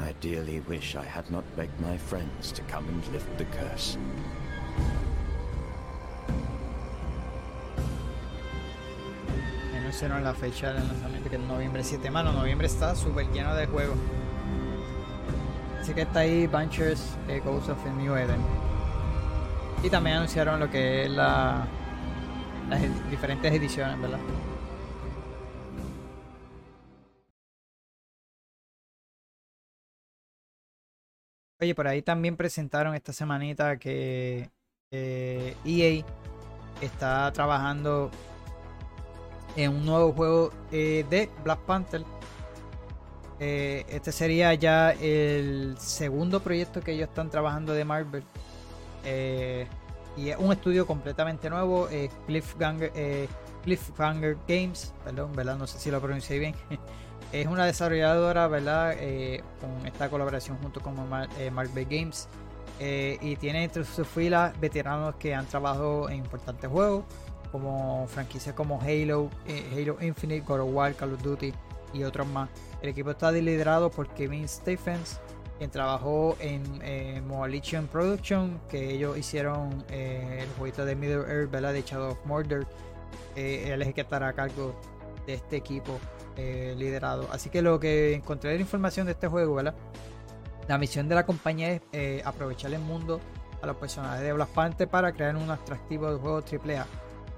I 0.00 0.12
dearly 0.20 0.60
wish 0.60 0.96
I 0.96 1.04
had 1.04 1.30
not 1.30 1.44
begged 1.56 1.78
my 1.80 1.98
friends 1.98 2.52
to 2.52 2.62
come 2.62 2.88
and 2.88 3.12
lift 3.12 3.36
the 3.36 3.44
curse. 3.44 3.98
Anunciaron 9.74 10.24
la 10.24 10.32
fecha 10.32 10.72
del 10.72 10.86
lanzamiento 10.86 11.28
que 11.28 11.36
es 11.36 11.42
noviembre 11.42 11.84
7. 11.84 12.10
Mano, 12.10 12.32
noviembre 12.32 12.66
está 12.66 12.94
súper 12.94 13.26
lleno 13.32 13.54
de 13.54 13.66
juegos. 13.66 13.98
Así 15.80 15.92
que 15.94 16.02
está 16.02 16.20
ahí 16.20 16.46
Bunchers 16.46 17.16
eh, 17.28 17.40
Ghost 17.44 17.68
of 17.68 17.78
New 17.96 18.16
Eden. 18.16 18.67
Y 19.82 19.90
también 19.90 20.16
anunciaron 20.16 20.58
lo 20.60 20.70
que 20.70 21.04
es 21.04 21.10
la, 21.10 21.66
las 22.68 23.10
diferentes 23.10 23.52
ediciones, 23.52 24.00
¿verdad? 24.00 24.18
Oye, 31.60 31.74
por 31.74 31.88
ahí 31.88 32.02
también 32.02 32.36
presentaron 32.36 32.94
esta 32.94 33.12
semanita 33.12 33.78
que 33.78 34.48
EA 34.92 36.04
está 36.80 37.32
trabajando 37.32 38.10
en 39.56 39.74
un 39.74 39.84
nuevo 39.84 40.12
juego 40.12 40.50
eh, 40.70 41.04
de 41.10 41.28
Black 41.42 41.60
Panther. 41.60 42.04
Eh, 43.40 43.84
este 43.88 44.12
sería 44.12 44.54
ya 44.54 44.92
el 44.92 45.76
segundo 45.78 46.40
proyecto 46.40 46.80
que 46.80 46.92
ellos 46.92 47.08
están 47.08 47.30
trabajando 47.30 47.72
de 47.72 47.84
Marvel. 47.84 48.22
Eh, 49.04 49.66
y 50.16 50.30
es 50.30 50.36
un 50.38 50.52
estudio 50.52 50.86
completamente 50.86 51.48
nuevo, 51.48 51.88
eh, 51.90 52.10
Cliffhanger, 52.26 52.92
eh, 52.94 53.28
Cliffhanger 53.62 54.36
Games, 54.48 54.92
perdón, 55.04 55.32
¿verdad? 55.34 55.56
No 55.56 55.66
sé 55.66 55.78
si 55.78 55.90
lo 55.90 56.00
pronuncié 56.00 56.38
bien. 56.38 56.54
es 57.32 57.46
una 57.46 57.66
desarrolladora, 57.66 58.48
¿verdad? 58.48 58.96
Con 59.60 59.86
esta 59.86 60.08
colaboración 60.10 60.58
junto 60.58 60.80
con 60.80 61.08
Mar- 61.08 61.28
eh, 61.38 61.50
Marvel 61.50 61.84
Games. 61.84 62.28
Y 62.80 63.36
tiene 63.36 63.64
entre 63.64 63.84
sus 63.84 64.06
filas 64.06 64.58
veteranos 64.60 65.16
que 65.16 65.34
han 65.34 65.46
trabajado 65.46 66.08
en 66.08 66.16
importantes 66.18 66.70
juegos, 66.70 67.04
como 67.50 68.06
franquicias 68.08 68.54
como 68.54 68.80
Halo, 68.80 69.30
Halo 69.72 69.96
Infinite, 70.00 70.44
God 70.46 70.60
of 70.60 70.70
War, 70.72 70.94
Call 70.94 71.14
of 71.14 71.22
Duty 71.22 71.52
y 71.92 72.04
otros 72.04 72.26
más. 72.28 72.48
El 72.82 72.90
equipo 72.90 73.10
está 73.10 73.32
liderado 73.32 73.90
por 73.90 74.08
Kevin 74.10 74.48
Stephens, 74.48 75.18
quien 75.58 75.70
trabajó 75.70 76.36
en 76.38 76.62
eh, 76.82 77.20
Moalition 77.26 77.88
Production, 77.88 78.60
que 78.68 78.94
ellos 78.94 79.18
hicieron 79.18 79.84
eh, 79.90 80.38
el 80.42 80.48
jueguito 80.56 80.84
de 80.84 80.94
Middle 80.94 81.24
Earth, 81.28 81.50
¿verdad? 81.50 81.72
De 81.72 81.82
Shadow 81.82 82.12
of 82.12 82.24
Mordor. 82.24 82.66
Eh, 83.34 83.72
él 83.72 83.82
es 83.82 83.88
el 83.88 83.94
que 83.94 84.02
estará 84.02 84.28
a 84.28 84.32
cargo 84.32 84.74
de 85.26 85.34
este 85.34 85.56
equipo 85.56 85.98
liderado. 86.76 87.28
Así 87.32 87.50
que 87.50 87.62
lo 87.62 87.80
que 87.80 88.14
encontré 88.14 88.50
de 88.50 88.60
información 88.60 89.06
de 89.06 89.12
este 89.12 89.26
juego, 89.26 89.56
¿verdad? 89.56 89.74
La 90.68 90.78
misión 90.78 91.08
de 91.08 91.16
la 91.16 91.26
compañía 91.26 91.80
es 91.90 92.24
aprovechar 92.24 92.72
el 92.72 92.78
mundo 92.78 93.18
a 93.60 93.66
los 93.66 93.74
personajes 93.74 94.20
de 94.22 94.32
Black 94.32 94.86
para 94.88 95.10
crear 95.10 95.34
un 95.34 95.50
atractivo 95.50 96.12
de 96.12 96.20
juego 96.20 96.38
AAA. 96.38 96.86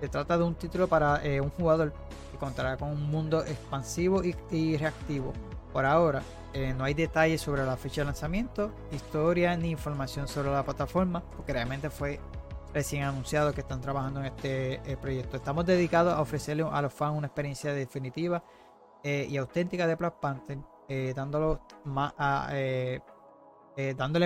Se 0.02 0.08
trata 0.08 0.36
de 0.36 0.44
un 0.44 0.54
título 0.54 0.86
para 0.86 1.18
un 1.42 1.48
jugador 1.48 1.94
que 2.30 2.36
contará 2.36 2.76
con 2.76 2.90
un 2.90 3.02
mundo 3.04 3.42
expansivo 3.42 4.20
y 4.22 4.76
reactivo. 4.76 5.32
Por 5.72 5.86
ahora, 5.86 6.22
eh, 6.52 6.74
no 6.76 6.84
hay 6.84 6.94
detalles 6.94 7.40
sobre 7.40 7.64
la 7.64 7.76
fecha 7.76 8.00
de 8.00 8.06
lanzamiento, 8.06 8.72
historia 8.92 9.56
ni 9.56 9.70
información 9.70 10.26
sobre 10.26 10.50
la 10.50 10.64
plataforma, 10.64 11.22
porque 11.36 11.52
realmente 11.52 11.90
fue 11.90 12.20
recién 12.74 13.04
anunciado 13.04 13.52
que 13.52 13.60
están 13.60 13.80
trabajando 13.80 14.20
en 14.20 14.26
este 14.26 14.74
eh, 14.84 14.96
proyecto. 14.96 15.36
Estamos 15.36 15.64
dedicados 15.64 16.12
a 16.12 16.20
ofrecerle 16.20 16.64
a 16.70 16.82
los 16.82 16.92
fans 16.92 17.16
una 17.16 17.28
experiencia 17.28 17.72
definitiva 17.72 18.42
eh, 19.04 19.26
y 19.30 19.36
auténtica 19.36 19.86
de 19.86 19.94
Black 19.94 20.20
Panther, 20.20 20.58
dándole 21.14 21.58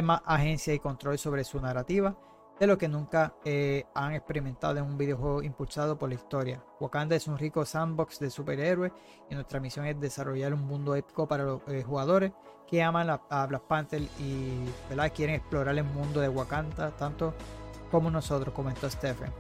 más 0.03 0.23
agencia 0.25 0.73
y 0.73 0.79
control 0.79 1.19
sobre 1.19 1.45
su 1.45 1.61
narrativa 1.61 2.17
de 2.59 2.67
lo 2.67 2.79
que 2.79 2.89
nunca 2.89 3.35
eh, 3.45 3.85
han 3.95 4.13
experimentado 4.13 4.79
en 4.79 4.85
un 4.85 4.97
videojuego 4.97 5.43
impulsado 5.43 5.99
por 5.99 6.09
la 6.09 6.15
historia. 6.15 6.63
Wakanda 6.81 7.17
es 7.17 7.27
un 7.27 7.39
rico 7.39 7.65
sandbox 7.65 8.21
de 8.21 8.31
superhéroes 8.31 8.93
y 9.31 9.35
nuestra 9.35 9.61
misión 9.61 9.87
es 9.87 10.01
desarrollar 10.01 10.55
un 10.55 10.67
mundo 10.67 10.95
épico 10.95 11.27
para 11.27 11.45
los 11.45 11.63
eh, 11.69 11.83
jugadores 11.83 12.33
que 12.69 12.83
aman 12.83 13.11
a, 13.11 13.47
Black 13.47 13.63
Panther 13.63 14.03
y 14.19 14.65
quieren 15.15 15.37
explorar 15.37 15.77
el 15.77 15.85
mundo 15.85 16.21
de 16.21 16.29
Wakanda 16.29 16.91
tanto 16.93 17.35
como 17.91 18.11
nosotros, 18.11 18.55
comentó 18.55 18.89
Stephen. 18.89 19.31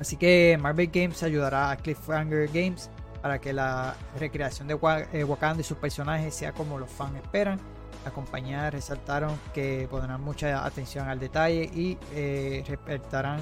Así 0.00 0.16
que 0.16 0.58
Marvel 0.60 0.88
Games 0.88 1.22
ayudará 1.22 1.70
a 1.70 1.76
Cliffhanger 1.76 2.48
Games 2.48 2.90
para 3.22 3.40
que 3.40 3.52
la 3.52 3.94
recreación 4.18 4.68
de 4.68 4.78
eh, 5.12 5.24
Wakanda 5.24 5.60
y 5.60 5.64
sus 5.64 5.78
personajes 5.78 6.34
sea 6.34 6.52
como 6.52 6.78
los 6.78 6.90
fans 6.90 7.16
esperan. 7.16 7.58
La 8.06 8.12
compañía 8.12 8.70
resaltaron 8.70 9.36
que 9.52 9.88
pondrán 9.90 10.20
mucha 10.20 10.64
atención 10.64 11.08
al 11.08 11.18
detalle 11.18 11.68
y 11.74 11.98
eh, 12.14 12.62
respetarán 12.64 13.40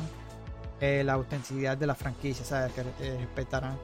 eh, 0.81 1.03
la 1.05 1.13
autenticidad 1.13 1.77
de 1.77 1.87
la 1.87 1.95
franquicia, 1.95 2.47
¿sabes? 2.47 2.73
que 2.73 2.81
eh, 2.81 3.19
respetarán 3.19 3.77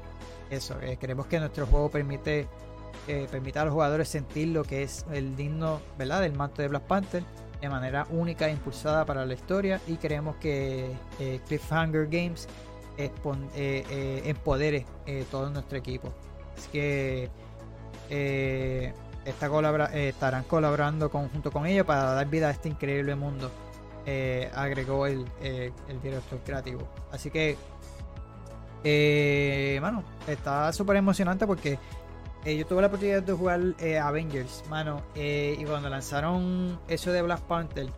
eso. 0.48 0.78
Queremos 0.98 1.26
que 1.26 1.38
nuestro 1.38 1.66
juego 1.66 1.90
permite 1.90 2.48
permita 3.30 3.60
a 3.60 3.64
los 3.66 3.74
jugadores 3.74 4.08
sentir 4.08 4.48
lo 4.48 4.64
que 4.64 4.82
es 4.82 5.04
el 5.12 5.36
digno 5.36 5.80
¿verdad? 5.98 6.22
del 6.22 6.32
manto 6.32 6.62
de 6.62 6.68
Black 6.68 6.84
Panther 6.84 7.24
de 7.60 7.68
manera 7.68 8.06
única 8.10 8.48
e 8.48 8.52
impulsada 8.52 9.04
para 9.04 9.26
la 9.26 9.34
historia 9.34 9.80
y 9.86 9.96
queremos 9.96 10.36
que 10.36 10.96
Cliffhanger 11.46 12.06
Games 12.06 12.48
empodere 12.96 14.86
todo 15.30 15.50
nuestro 15.50 15.76
equipo. 15.76 16.10
Así 16.56 16.70
que 16.70 17.30
colabora- 19.48 19.90
eh, 19.94 20.08
estarán 20.10 20.44
colaborando 20.44 21.10
con- 21.10 21.28
junto 21.28 21.50
con 21.50 21.66
ellos 21.66 21.86
para 21.86 22.12
dar 22.14 22.26
vida 22.28 22.48
a 22.48 22.50
este 22.50 22.68
increíble 22.68 23.14
mundo, 23.14 23.50
eh, 24.06 24.50
agregó 24.54 25.06
el, 25.06 25.26
eh, 25.40 25.72
el 25.88 26.00
director 26.00 26.38
creativo. 26.44 26.88
Así 27.12 27.30
que, 27.30 27.56
eh, 28.84 29.78
mano, 29.82 30.02
está 30.26 30.72
súper 30.72 30.96
emocionante 30.96 31.46
porque 31.46 31.78
yo 32.44 32.66
tuve 32.66 32.80
la 32.80 32.86
oportunidad 32.86 33.22
de 33.22 33.32
jugar 33.34 33.60
Avengers, 34.02 34.64
mano, 34.70 35.02
y 35.14 35.62
cuando 35.64 35.90
lanzaron 35.90 36.80
eso 36.88 37.12
de 37.12 37.20
Black 37.20 37.40
Panther, 37.42 37.88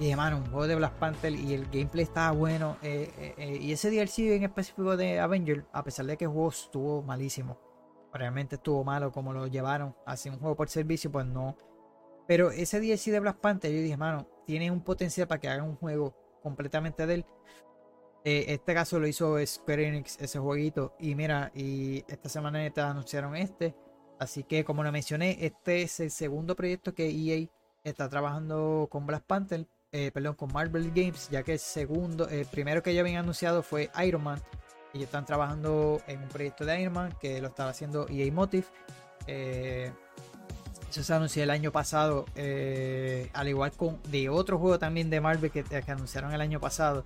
dije, 0.00 0.16
mano, 0.16 0.38
un 0.38 0.44
juego 0.46 0.66
de 0.66 0.74
Black 0.74 0.94
Panther 0.94 1.32
y 1.32 1.54
el 1.54 1.66
gameplay 1.66 2.02
estaba 2.04 2.32
bueno. 2.32 2.76
y 2.82 3.70
ese 3.72 3.90
DLC 3.90 4.34
en 4.34 4.42
específico 4.44 4.96
de 4.96 5.20
Avengers, 5.20 5.62
a 5.72 5.84
pesar 5.84 6.06
de 6.06 6.16
que 6.16 6.24
el 6.24 6.30
juego 6.30 6.48
estuvo 6.48 7.02
malísimo, 7.02 7.56
realmente 8.12 8.56
estuvo 8.56 8.84
malo 8.84 9.12
como 9.12 9.32
lo 9.32 9.46
llevaron 9.46 9.94
hacia 10.06 10.32
un 10.32 10.38
juego 10.38 10.56
por 10.56 10.68
servicio, 10.68 11.10
pues 11.10 11.26
no. 11.26 11.56
Pero 12.26 12.50
ese 12.50 12.80
DLC 12.80 13.10
de 13.10 13.20
Black 13.20 13.38
Panther, 13.38 13.72
yo 13.72 13.80
dije, 13.80 13.96
mano, 13.96 14.28
tiene 14.46 14.70
un 14.70 14.82
potencial 14.82 15.26
para 15.26 15.40
que 15.40 15.48
hagan 15.48 15.64
un 15.64 15.76
juego 15.76 16.14
completamente 16.42 17.06
de 17.06 17.14
él. 17.14 17.26
Eh, 18.24 18.46
este 18.48 18.74
caso 18.74 18.98
lo 18.98 19.06
hizo 19.06 19.36
Square 19.46 19.88
Enix, 19.88 20.18
ese 20.20 20.38
jueguito. 20.38 20.94
Y 20.98 21.14
mira, 21.14 21.50
y 21.54 22.04
esta 22.08 22.28
semana 22.28 22.58
neta 22.58 22.90
anunciaron 22.90 23.36
este. 23.36 23.74
Así 24.18 24.42
que, 24.44 24.64
como 24.64 24.82
lo 24.82 24.92
mencioné, 24.92 25.38
este 25.40 25.82
es 25.82 26.00
el 26.00 26.10
segundo 26.10 26.56
proyecto 26.56 26.94
que 26.94 27.08
EA 27.08 27.48
está 27.84 28.08
trabajando 28.08 28.88
con 28.90 29.06
Black 29.06 29.24
Panther. 29.24 29.66
eh, 29.92 30.10
perdón, 30.12 30.34
con 30.34 30.52
Marvel 30.52 30.90
Games, 30.94 31.30
ya 31.30 31.42
que 31.42 31.54
el 31.54 31.58
segundo, 31.58 32.28
el 32.28 32.44
primero 32.44 32.82
que 32.82 32.92
ya 32.92 33.00
habían 33.00 33.16
anunciado 33.16 33.62
fue 33.62 33.90
Iron 34.04 34.22
Man. 34.22 34.42
Ellos 34.98 35.06
están 35.06 35.26
trabajando 35.26 36.02
en 36.08 36.20
un 36.24 36.28
proyecto 36.28 36.64
de 36.64 36.80
Iron 36.80 36.92
Man 36.92 37.14
que 37.20 37.40
lo 37.40 37.46
estaba 37.46 37.70
haciendo 37.70 38.08
EA 38.08 38.32
Motive. 38.32 38.66
Eh, 39.28 39.92
eso 40.90 41.04
se 41.04 41.14
anunció 41.14 41.44
el 41.44 41.50
año 41.50 41.70
pasado, 41.70 42.24
eh, 42.34 43.30
al 43.32 43.46
igual 43.46 43.70
con 43.70 44.02
de 44.10 44.28
otro 44.28 44.58
juego 44.58 44.76
también 44.80 45.08
de 45.08 45.20
Marvel 45.20 45.52
que, 45.52 45.62
que 45.62 45.92
anunciaron 45.92 46.32
el 46.32 46.40
año 46.40 46.58
pasado. 46.58 47.04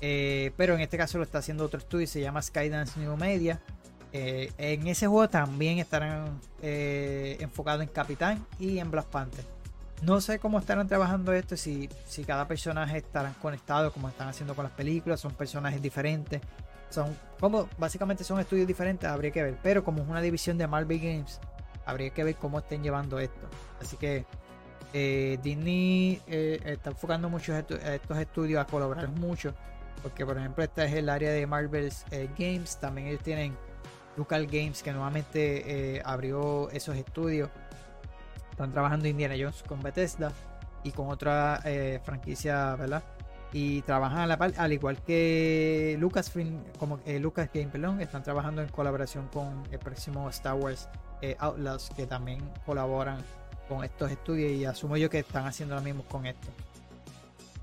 Eh, 0.00 0.52
pero 0.56 0.74
en 0.74 0.80
este 0.80 0.96
caso 0.96 1.18
lo 1.18 1.24
está 1.24 1.38
haciendo 1.38 1.62
otro 1.62 1.78
estudio, 1.78 2.06
se 2.06 2.22
llama 2.22 2.40
Skydance 2.40 2.98
New 2.98 3.14
Media. 3.18 3.60
En 4.12 4.86
ese 4.86 5.06
juego 5.06 5.28
también 5.28 5.76
estarán 5.78 6.40
enfocados 6.62 7.82
en 7.82 7.88
Capitán 7.88 8.46
y 8.58 8.78
en 8.78 8.90
Black 8.90 9.08
Panther. 9.08 9.44
No 10.00 10.22
sé 10.22 10.38
cómo 10.38 10.58
estarán 10.58 10.88
trabajando 10.88 11.34
esto, 11.34 11.54
si, 11.58 11.90
si 12.06 12.24
cada 12.24 12.48
personaje 12.48 12.96
estarán 12.96 13.34
conectados 13.34 13.92
como 13.92 14.08
están 14.08 14.28
haciendo 14.28 14.54
con 14.54 14.62
las 14.62 14.72
películas, 14.72 15.20
son 15.20 15.34
personajes 15.34 15.82
diferentes. 15.82 16.40
Son 16.88 17.14
como 17.40 17.68
básicamente 17.78 18.24
son 18.24 18.40
estudios 18.40 18.66
diferentes, 18.66 19.08
habría 19.08 19.30
que 19.30 19.42
ver. 19.42 19.58
Pero 19.62 19.84
como 19.84 20.02
es 20.02 20.08
una 20.08 20.20
división 20.20 20.58
de 20.58 20.66
Marvel 20.66 20.98
Games, 20.98 21.40
habría 21.84 22.10
que 22.10 22.24
ver 22.24 22.36
cómo 22.36 22.58
estén 22.58 22.82
llevando 22.82 23.18
esto. 23.18 23.48
Así 23.80 23.96
que 23.96 24.24
eh, 24.92 25.38
Disney 25.42 26.20
eh, 26.26 26.60
está 26.64 26.90
enfocando 26.90 27.28
mucho 27.28 27.54
a 27.54 27.58
estos 27.58 28.18
estudios 28.18 28.60
a 28.60 28.66
colaborar 28.66 29.08
mucho. 29.08 29.54
Porque 30.02 30.24
por 30.24 30.38
ejemplo 30.38 30.62
esta 30.62 30.84
es 30.84 30.92
el 30.92 31.08
área 31.08 31.30
de 31.30 31.46
Marvel's 31.46 32.04
eh, 32.10 32.28
Games. 32.38 32.78
También 32.78 33.08
ellos 33.08 33.22
tienen 33.22 33.56
Local 34.16 34.46
Games 34.46 34.82
que 34.82 34.92
nuevamente 34.92 36.02
abrió 36.04 36.70
esos 36.70 36.96
estudios. 36.96 37.50
Están 38.50 38.72
trabajando 38.72 39.06
Indiana 39.06 39.34
Jones 39.38 39.62
con 39.62 39.82
Bethesda 39.82 40.32
y 40.82 40.92
con 40.92 41.10
otra 41.10 41.60
franquicia, 42.02 42.74
¿verdad? 42.76 43.02
Y 43.52 43.82
trabajan 43.82 44.30
al 44.30 44.72
igual 44.72 45.02
que 45.02 45.96
Lucasfilm, 45.98 46.62
como 46.78 47.00
eh, 47.06 47.18
Lucas 47.18 47.48
Game, 47.52 47.68
perdón, 47.68 48.00
están 48.00 48.22
trabajando 48.22 48.62
en 48.62 48.68
colaboración 48.68 49.28
con 49.28 49.62
el 49.70 49.78
próximo 49.78 50.28
Star 50.30 50.54
Wars 50.54 50.88
eh, 51.22 51.36
Outlaws, 51.38 51.90
que 51.96 52.06
también 52.06 52.40
colaboran 52.64 53.18
con 53.68 53.84
estos 53.84 54.10
estudios 54.10 54.52
y 54.52 54.64
asumo 54.64 54.96
yo 54.96 55.10
que 55.10 55.20
están 55.20 55.46
haciendo 55.46 55.74
lo 55.74 55.80
mismo 55.80 56.04
con 56.04 56.26
esto. 56.26 56.48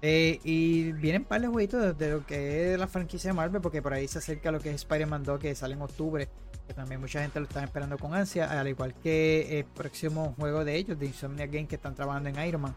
Eh, 0.01 0.39
y 0.43 0.91
vienen 0.91 1.23
par 1.23 1.39
de 1.39 1.47
jueguitos 1.47 1.97
de, 1.97 2.09
lo 2.09 2.25
que 2.25 2.73
es 2.73 2.79
la 2.79 2.87
franquicia 2.87 3.29
de 3.29 3.35
Marvel, 3.35 3.61
porque 3.61 3.81
por 3.81 3.93
ahí 3.93 4.07
se 4.07 4.17
acerca 4.17 4.51
lo 4.51 4.59
que 4.59 4.69
es 4.69 4.75
Spider-Man 4.75 5.23
2, 5.23 5.39
que 5.39 5.55
sale 5.55 5.75
en 5.75 5.81
octubre, 5.81 6.27
que 6.67 6.73
también 6.73 6.99
mucha 6.99 7.21
gente 7.21 7.39
lo 7.39 7.45
está 7.45 7.63
esperando 7.63 7.97
con 7.97 8.13
ansia, 8.13 8.59
al 8.59 8.67
igual 8.67 8.93
que 8.95 9.59
el 9.59 9.65
próximo 9.65 10.35
juego 10.37 10.65
de 10.65 10.75
ellos, 10.75 10.99
de 10.99 11.05
Insomnia 11.05 11.45
Game, 11.45 11.67
que 11.67 11.75
están 11.75 11.95
trabajando 11.95 12.27
en 12.29 12.45
Iron 12.45 12.63
Man. 12.63 12.75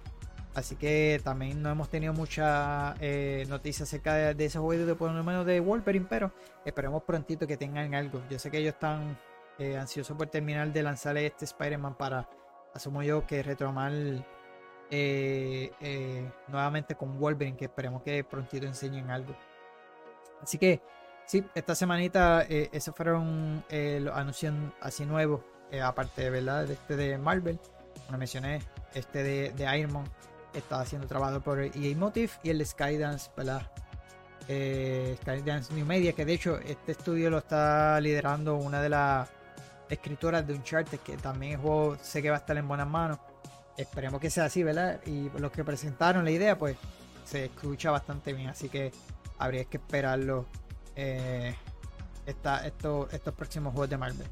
Así 0.57 0.75
que 0.75 1.21
también 1.23 1.61
no 1.61 1.69
hemos 1.69 1.91
tenido 1.91 2.15
mucha 2.15 2.95
eh, 2.99 3.45
noticias 3.47 3.87
acerca 3.87 4.15
de, 4.33 4.45
ese 4.47 4.59
juego 4.59 4.87
de 4.87 4.95
por 4.95 5.13
lo 5.13 5.23
menos 5.23 5.45
de 5.45 5.61
Wolverine, 5.61 6.07
pero 6.09 6.33
esperemos 6.65 7.03
prontito 7.03 7.47
que 7.47 7.59
tengan 7.59 7.95
algo. 7.95 8.23
Yo 8.31 8.39
sé 8.39 8.51
que 8.51 8.57
ellos 8.57 8.73
están 8.73 9.19
eh, 9.59 9.77
ansiosos 9.77 10.17
por 10.17 10.29
terminar 10.29 10.73
de 10.73 10.83
lanzar 10.83 11.15
este 11.19 11.45
Spider-Man 11.45 11.97
para, 11.97 12.27
asumo 12.73 13.03
yo, 13.03 13.27
que 13.27 13.43
retomar 13.43 13.93
eh, 14.91 15.73
eh, 15.79 16.33
nuevamente 16.49 16.95
con 16.95 17.21
Wolverine, 17.21 17.59
que 17.59 17.67
esperemos 17.67 18.03
que 18.03 18.25
prontito 18.25 18.65
enseñen 18.67 19.11
algo. 19.11 19.37
Así 20.41 20.57
que, 20.57 20.81
sí, 21.27 21.45
esta 21.55 21.75
semanita 21.75 22.47
esos 22.49 22.95
fueron 22.95 23.63
los 23.69 24.17
anuncios 24.17 24.55
así 24.81 25.05
nuevos, 25.05 25.43
aparte 25.83 26.31
¿verdad? 26.31 26.67
de 26.67 26.73
este 26.73 26.97
de 26.97 27.19
Marvel, 27.19 27.61
como 28.07 28.17
mencioné, 28.17 28.63
este 28.95 29.23
de, 29.23 29.53
de 29.53 29.79
Iron 29.79 29.93
Man 29.93 30.05
está 30.59 30.81
haciendo 30.81 31.07
trabajo 31.07 31.41
por 31.41 31.61
EA 31.61 31.97
Motive 31.97 32.31
y 32.43 32.51
el 32.51 32.65
Skydance, 32.65 33.31
¿verdad? 33.37 33.71
Skydance 34.47 35.75
New 35.75 35.85
Media, 35.85 36.13
que 36.13 36.25
de 36.25 36.35
hecho 36.35 36.59
este 36.59 36.93
estudio 36.93 37.31
lo 37.31 37.39
está 37.39 38.01
liderando 38.01 38.57
una 38.57 38.81
de 38.81 38.89
las 38.89 39.29
escritoras 39.89 40.47
de 40.47 40.55
Uncharted, 40.55 40.99
que 41.01 41.17
también 41.17 41.53
el 41.53 41.59
juego 41.59 41.97
sé 42.01 42.23
que 42.23 42.31
va 42.31 42.37
a 42.37 42.39
estar 42.41 42.57
en 42.57 42.67
buenas 42.69 42.89
manos. 42.89 43.19
Esperemos 43.77 44.21
que 44.21 44.31
sea 44.31 44.45
así, 44.45 44.63
¿verdad? 44.63 45.01
Y 45.05 45.31
los 45.39 45.51
que 45.51 45.65
presentaron 45.65 46.25
la 46.25 46.31
idea, 46.31 46.57
pues 46.59 46.77
se 47.25 47.47
escucha 47.47 47.91
bastante 47.91 48.33
bien, 48.33 48.49
así 48.49 48.69
que 48.69 48.93
habría 49.39 49.65
que 49.65 49.77
esperarlo 49.77 50.47
eh, 50.95 51.55
estos 52.25 53.35
próximos 53.35 53.73
juegos 53.73 53.91
de 53.91 53.97
Marvel. 53.97 54.27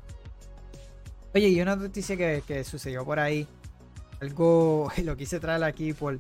Oye, 1.34 1.48
y 1.48 1.60
una 1.60 1.76
noticia 1.76 2.16
que, 2.16 2.64
sucedió 2.64 3.04
por 3.04 3.18
ahí, 3.18 3.46
algo 4.24 4.90
lo 5.04 5.16
quise 5.16 5.40
traer 5.40 5.64
aquí 5.64 5.92
por 5.92 6.14
eh, 6.14 6.18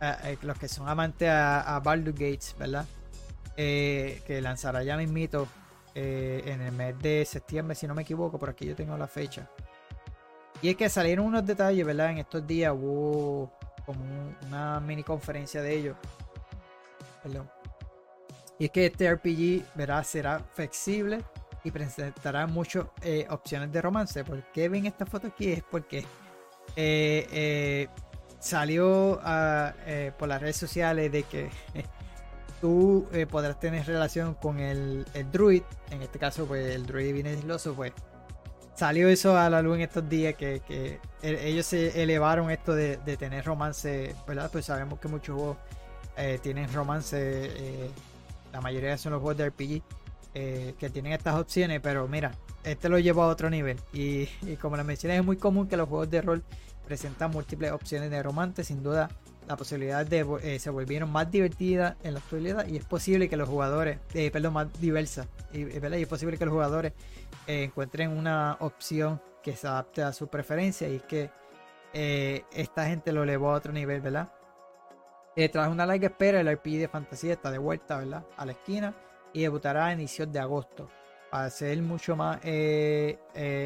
eh, 0.00 0.38
los 0.42 0.58
que 0.58 0.68
son 0.68 0.88
amantes 0.88 1.28
a, 1.28 1.76
a 1.76 1.80
Baldur's 1.80 2.18
Gates, 2.18 2.56
¿verdad? 2.58 2.86
que 3.56 4.38
lanzará 4.40 4.84
ya 4.84 4.96
mismito 4.96 5.48
en 5.96 6.60
el 6.60 6.70
mes 6.70 6.96
de 7.00 7.24
septiembre, 7.24 7.74
si 7.74 7.88
no 7.88 7.94
me 7.94 8.02
equivoco, 8.02 8.38
por 8.38 8.50
aquí 8.50 8.64
yo 8.66 8.76
tengo 8.76 8.96
la 8.96 9.08
fecha. 9.08 9.50
Y 10.60 10.70
es 10.70 10.76
que 10.76 10.88
salieron 10.88 11.26
unos 11.26 11.46
detalles, 11.46 11.86
¿verdad? 11.86 12.10
En 12.10 12.18
estos 12.18 12.46
días 12.46 12.72
hubo 12.72 13.52
como 13.86 14.00
una 14.46 14.80
mini 14.80 15.02
conferencia 15.02 15.62
de 15.62 15.74
ellos. 15.74 15.96
Perdón. 17.22 17.48
Y 18.58 18.66
es 18.66 18.70
que 18.70 18.86
este 18.86 19.12
RPG, 19.12 19.76
¿verdad? 19.76 20.02
Será 20.04 20.40
flexible 20.40 21.22
y 21.62 21.70
presentará 21.70 22.46
muchas 22.46 22.86
eh, 23.02 23.26
opciones 23.30 23.70
de 23.72 23.80
romance. 23.80 24.24
¿Por 24.24 24.42
qué 24.52 24.68
ven 24.68 24.86
esta 24.86 25.06
foto 25.06 25.28
aquí? 25.28 25.52
Es 25.52 25.62
porque 25.62 26.04
eh, 26.78 27.26
eh, 27.32 27.88
salió 28.38 29.20
ah, 29.22 29.74
por 30.16 30.28
las 30.28 30.40
redes 30.40 30.56
sociales 30.56 31.10
de 31.12 31.24
que 31.24 31.50
tú 32.60 33.06
podrás 33.30 33.58
tener 33.60 33.86
relación 33.86 34.34
con 34.34 34.60
el, 34.60 35.04
el, 35.12 35.30
druid. 35.30 35.62
En 35.90 36.02
este 36.02 36.18
caso, 36.18 36.46
pues 36.46 36.74
el 36.74 36.86
druid 36.86 37.12
viene 37.12 37.34
disloso, 37.34 37.74
pues 37.74 37.92
salió 38.78 39.08
eso 39.08 39.36
a 39.36 39.50
la 39.50 39.60
luz 39.60 39.74
en 39.76 39.82
estos 39.82 40.08
días 40.08 40.36
que, 40.36 40.62
e, 40.68 41.00
ellos 41.22 41.66
se 41.66 42.00
elevaron 42.00 42.48
esto 42.50 42.76
de, 42.76 42.96
tener 43.18 43.44
romance, 43.44 44.14
¿verdad? 44.26 44.48
Pues 44.52 44.66
sabemos 44.66 45.00
que 45.00 45.08
muchos 45.08 45.34
juegos 45.34 45.56
eh, 46.16 46.38
tienen 46.40 46.72
romance, 46.72 47.18
eh, 47.20 47.90
la 48.52 48.60
mayoría 48.60 48.96
son 48.96 49.12
los 49.12 49.20
juegos 49.20 49.36
de 49.38 49.48
RPG 49.50 49.82
eh, 50.34 50.74
que 50.78 50.90
tienen 50.90 51.12
estas 51.12 51.34
opciones, 51.34 51.80
pero 51.82 52.06
mira, 52.06 52.30
este 52.62 52.88
lo 52.88 53.00
lleva 53.00 53.24
a 53.24 53.26
otro 53.26 53.50
nivel. 53.50 53.80
Y, 53.92 54.26
como 54.60 54.76
les 54.76 54.86
mencioné, 54.86 55.16
es 55.16 55.24
muy 55.24 55.36
común 55.36 55.66
que 55.66 55.76
los 55.76 55.88
juegos 55.88 56.08
de 56.08 56.22
rol 56.22 56.44
presentan 56.88 57.30
múltiples 57.30 57.70
opciones 57.70 58.10
de 58.10 58.22
romance, 58.22 58.64
sin 58.64 58.82
duda 58.82 59.08
la 59.46 59.56
posibilidad 59.56 60.04
de 60.04 60.58
se 60.58 60.70
volvieron 60.70 61.10
más 61.10 61.30
divertidas 61.30 61.96
en 62.02 62.14
la 62.14 62.20
actualidad 62.20 62.66
y 62.66 62.76
es 62.76 62.84
posible 62.84 63.30
que 63.30 63.36
los 63.36 63.48
jugadores, 63.48 63.98
perdón, 64.32 64.52
más 64.52 64.80
diversas, 64.80 65.26
y, 65.52 65.60
y 65.60 66.02
es 66.02 66.08
posible 66.08 66.36
que 66.36 66.44
los 66.44 66.52
jugadores 66.52 66.92
eh, 67.48 67.64
encuentren 67.64 68.10
una 68.10 68.58
opción 68.60 69.22
que 69.42 69.56
se 69.56 69.66
adapte 69.66 70.02
a 70.02 70.12
su 70.12 70.28
preferencia 70.28 70.86
y 70.86 71.00
que 71.00 71.30
eh, 71.94 72.44
esta 72.52 72.86
gente 72.86 73.10
lo 73.10 73.22
elevó 73.22 73.52
a 73.52 73.54
otro 73.54 73.72
nivel, 73.72 74.02
¿verdad? 74.02 74.30
Eh, 75.34 75.48
tras 75.48 75.68
una 75.68 75.86
larga 75.86 76.08
espera, 76.08 76.40
el 76.40 76.52
RPG 76.52 76.78
de 76.78 76.88
fantasía 76.88 77.32
está 77.32 77.50
de 77.50 77.56
vuelta, 77.56 77.96
¿verdad? 77.96 78.24
A 78.36 78.44
la 78.44 78.52
esquina 78.52 78.94
y 79.32 79.42
debutará 79.42 79.86
a 79.86 79.92
inicios 79.94 80.30
de 80.30 80.40
agosto. 80.40 80.90
Ser 81.50 81.80
mucho 81.82 82.16
más 82.16 82.40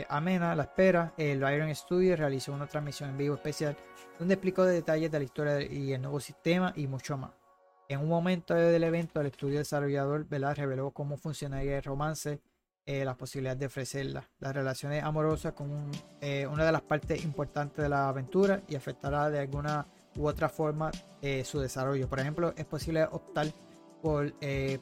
amena 0.08 0.54
la 0.56 0.62
espera, 0.62 1.14
el 1.16 1.38
Iron 1.38 1.74
Studio 1.74 2.16
realizó 2.16 2.52
una 2.52 2.66
transmisión 2.66 3.10
en 3.10 3.18
vivo 3.18 3.34
especial 3.36 3.76
donde 4.18 4.34
explicó 4.34 4.64
detalles 4.64 5.10
de 5.10 5.18
la 5.18 5.24
historia 5.24 5.62
y 5.62 5.92
el 5.92 6.02
nuevo 6.02 6.20
sistema 6.20 6.72
y 6.76 6.86
mucho 6.86 7.16
más. 7.16 7.30
En 7.88 8.00
un 8.00 8.08
momento 8.08 8.54
del 8.54 8.84
evento, 8.84 9.20
el 9.20 9.26
estudio 9.26 9.58
desarrollador 9.58 10.26
¿verdad? 10.26 10.56
reveló 10.56 10.92
cómo 10.92 11.16
funcionaría 11.16 11.76
el 11.76 11.82
romance 11.82 12.40
eh, 12.86 13.04
las 13.04 13.16
posibilidades 13.16 13.60
de 13.60 13.66
ofrecerla. 13.66 14.28
Las 14.40 14.54
relaciones 14.54 15.04
amorosas 15.04 15.52
con 15.52 15.90
eh, 16.20 16.46
una 16.46 16.64
de 16.64 16.72
las 16.72 16.82
partes 16.82 17.22
importantes 17.22 17.82
de 17.82 17.88
la 17.88 18.08
aventura 18.08 18.62
y 18.66 18.76
afectará 18.76 19.30
de 19.30 19.40
alguna 19.40 19.86
u 20.16 20.26
otra 20.26 20.48
forma 20.48 20.90
eh, 21.20 21.44
su 21.44 21.60
desarrollo. 21.60 22.08
Por 22.08 22.18
ejemplo, 22.18 22.52
es 22.56 22.64
posible 22.64 23.04
optar 23.04 23.46
por 24.02 24.34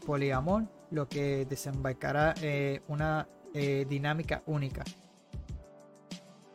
poliamor, 0.05 0.65
lo 0.91 1.09
que 1.09 1.45
desembarcará 1.45 2.35
una 2.89 3.29
dinámica 3.53 4.43
única. 4.47 4.85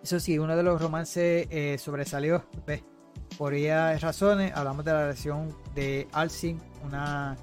Eso 0.03 0.19
sí, 0.19 0.37
uno 0.37 0.55
de 0.55 0.63
los 0.63 0.81
romances 0.81 1.47
sobresalió 1.81 2.43
por 3.37 3.51
varias 3.51 4.01
razones. 4.01 4.51
Hablamos 4.55 4.85
de 4.85 4.91
la 4.91 5.01
relación 5.01 5.55
de 5.73 6.07
Alcin, 6.11 6.59
una 6.83 7.35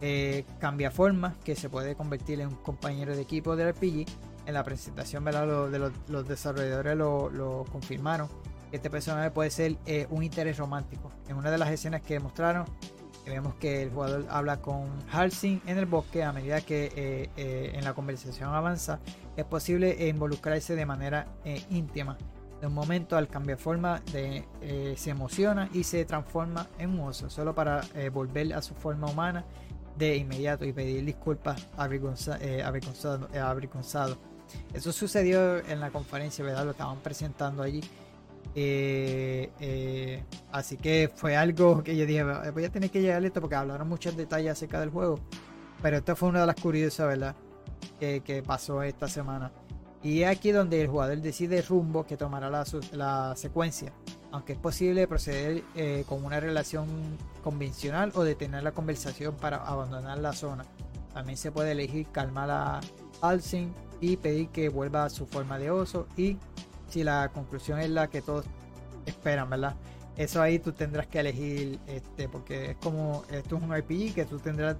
eh, 0.00 0.44
cambia 0.58 0.90
forma 0.90 1.36
que 1.42 1.56
se 1.56 1.70
puede 1.70 1.94
convertir 1.94 2.40
en 2.40 2.48
un 2.48 2.56
compañero 2.56 3.14
de 3.14 3.22
equipo 3.22 3.56
del 3.56 3.72
RPG. 3.72 4.06
En 4.46 4.54
la 4.54 4.62
presentación 4.62 5.24
de 5.24 5.32
los, 6.08 6.28
desarrolladores 6.28 6.96
lo, 6.96 7.64
confirmaron. 7.70 8.28
Este 8.70 8.90
personaje 8.90 9.30
puede 9.30 9.50
ser 9.50 9.76
eh, 9.86 10.06
un 10.10 10.22
interés 10.22 10.58
romántico. 10.58 11.10
En 11.28 11.36
una 11.36 11.50
de 11.50 11.58
las 11.58 11.70
escenas 11.70 12.02
que 12.02 12.20
mostraron, 12.20 12.64
vemos 13.30 13.54
que 13.56 13.82
el 13.82 13.90
jugador 13.90 14.26
habla 14.30 14.60
con 14.60 14.88
Halsing 15.10 15.62
en 15.66 15.78
el 15.78 15.86
bosque 15.86 16.22
a 16.22 16.32
medida 16.32 16.60
que 16.60 16.90
eh, 17.36 17.72
en 17.74 17.84
la 17.84 17.94
conversación 17.94 18.54
avanza. 18.54 19.00
Es 19.36 19.44
posible 19.44 20.08
involucrarse 20.08 20.74
de 20.74 20.86
manera 20.86 21.26
íntima. 21.70 22.16
De 22.60 22.66
un 22.66 22.72
momento 22.72 23.18
al 23.18 23.28
cambiar 23.28 23.58
forma 23.58 24.00
de, 24.12 24.44
se 24.96 25.10
emociona 25.10 25.68
y 25.74 25.84
se 25.84 26.06
transforma 26.06 26.68
en 26.78 26.90
un 26.90 27.00
oso, 27.00 27.28
solo 27.28 27.54
para 27.54 27.82
volver 28.10 28.54
a 28.54 28.62
su 28.62 28.74
forma 28.74 29.08
humana 29.08 29.44
de 29.96 30.16
inmediato 30.16 30.64
y 30.64 30.72
pedir 30.72 31.04
disculpas 31.04 31.66
eh, 32.40 32.62
avergonzado, 32.62 34.18
Eso 34.72 34.92
sucedió 34.92 35.58
en 35.66 35.80
la 35.80 35.90
conferencia, 35.90 36.44
¿verdad? 36.44 36.64
Lo 36.64 36.70
estaban 36.72 36.98
presentando 36.98 37.62
allí. 37.62 37.80
Eh, 38.54 39.50
eh, 39.60 40.24
así 40.52 40.76
que 40.76 41.10
fue 41.14 41.36
algo 41.36 41.82
que 41.82 41.96
yo 41.96 42.06
dije, 42.06 42.22
voy 42.22 42.64
a 42.64 42.70
tener 42.70 42.90
que 42.90 43.00
llegar 43.00 43.24
esto 43.24 43.40
porque 43.40 43.56
hablaron 43.56 43.88
muchos 43.88 44.16
detalles 44.16 44.52
acerca 44.52 44.80
del 44.80 44.90
juego. 44.90 45.18
Pero 45.82 45.98
esto 45.98 46.16
fue 46.16 46.30
una 46.30 46.40
de 46.40 46.46
las 46.46 46.56
curiosas, 46.56 47.06
¿verdad? 47.06 47.36
Que, 48.00 48.42
pasó 48.46 48.82
esta 48.82 49.08
semana. 49.08 49.52
Y 50.02 50.22
es 50.22 50.28
aquí 50.28 50.52
donde 50.52 50.80
el 50.82 50.88
jugador 50.88 51.18
decide 51.18 51.58
el 51.58 51.66
rumbo 51.66 52.06
que 52.06 52.16
tomará 52.16 52.48
la, 52.48 52.64
la 52.92 53.34
secuencia 53.36 53.92
aunque 54.36 54.52
es 54.52 54.58
posible 54.58 55.06
proceder 55.08 55.64
eh, 55.74 56.04
con 56.06 56.22
una 56.22 56.40
relación 56.40 56.86
convencional 57.42 58.12
o 58.14 58.22
detener 58.22 58.62
la 58.62 58.72
conversación 58.72 59.34
para 59.34 59.56
abandonar 59.56 60.18
la 60.18 60.34
zona. 60.34 60.66
También 61.14 61.38
se 61.38 61.50
puede 61.50 61.72
elegir 61.72 62.06
calmar 62.12 62.50
a 62.50 62.80
Alcin 63.22 63.72
y 63.98 64.18
pedir 64.18 64.48
que 64.48 64.68
vuelva 64.68 65.04
a 65.04 65.10
su 65.10 65.26
forma 65.26 65.58
de 65.58 65.70
oso 65.70 66.06
y 66.18 66.36
si 66.88 67.04
la 67.04 67.30
conclusión 67.32 67.80
es 67.80 67.90
la 67.90 68.08
que 68.08 68.22
todos 68.22 68.44
esperan, 69.04 69.50
¿verdad? 69.50 69.74
Eso 70.16 70.40
ahí 70.40 70.58
tú 70.58 70.72
tendrás 70.72 71.06
que 71.06 71.20
elegir, 71.20 71.78
este, 71.86 72.28
porque 72.28 72.70
es 72.70 72.76
como, 72.76 73.24
esto 73.30 73.56
es 73.56 73.62
un 73.62 73.74
RPG 73.74 74.14
que 74.14 74.24
tú 74.24 74.38
tendrás, 74.38 74.76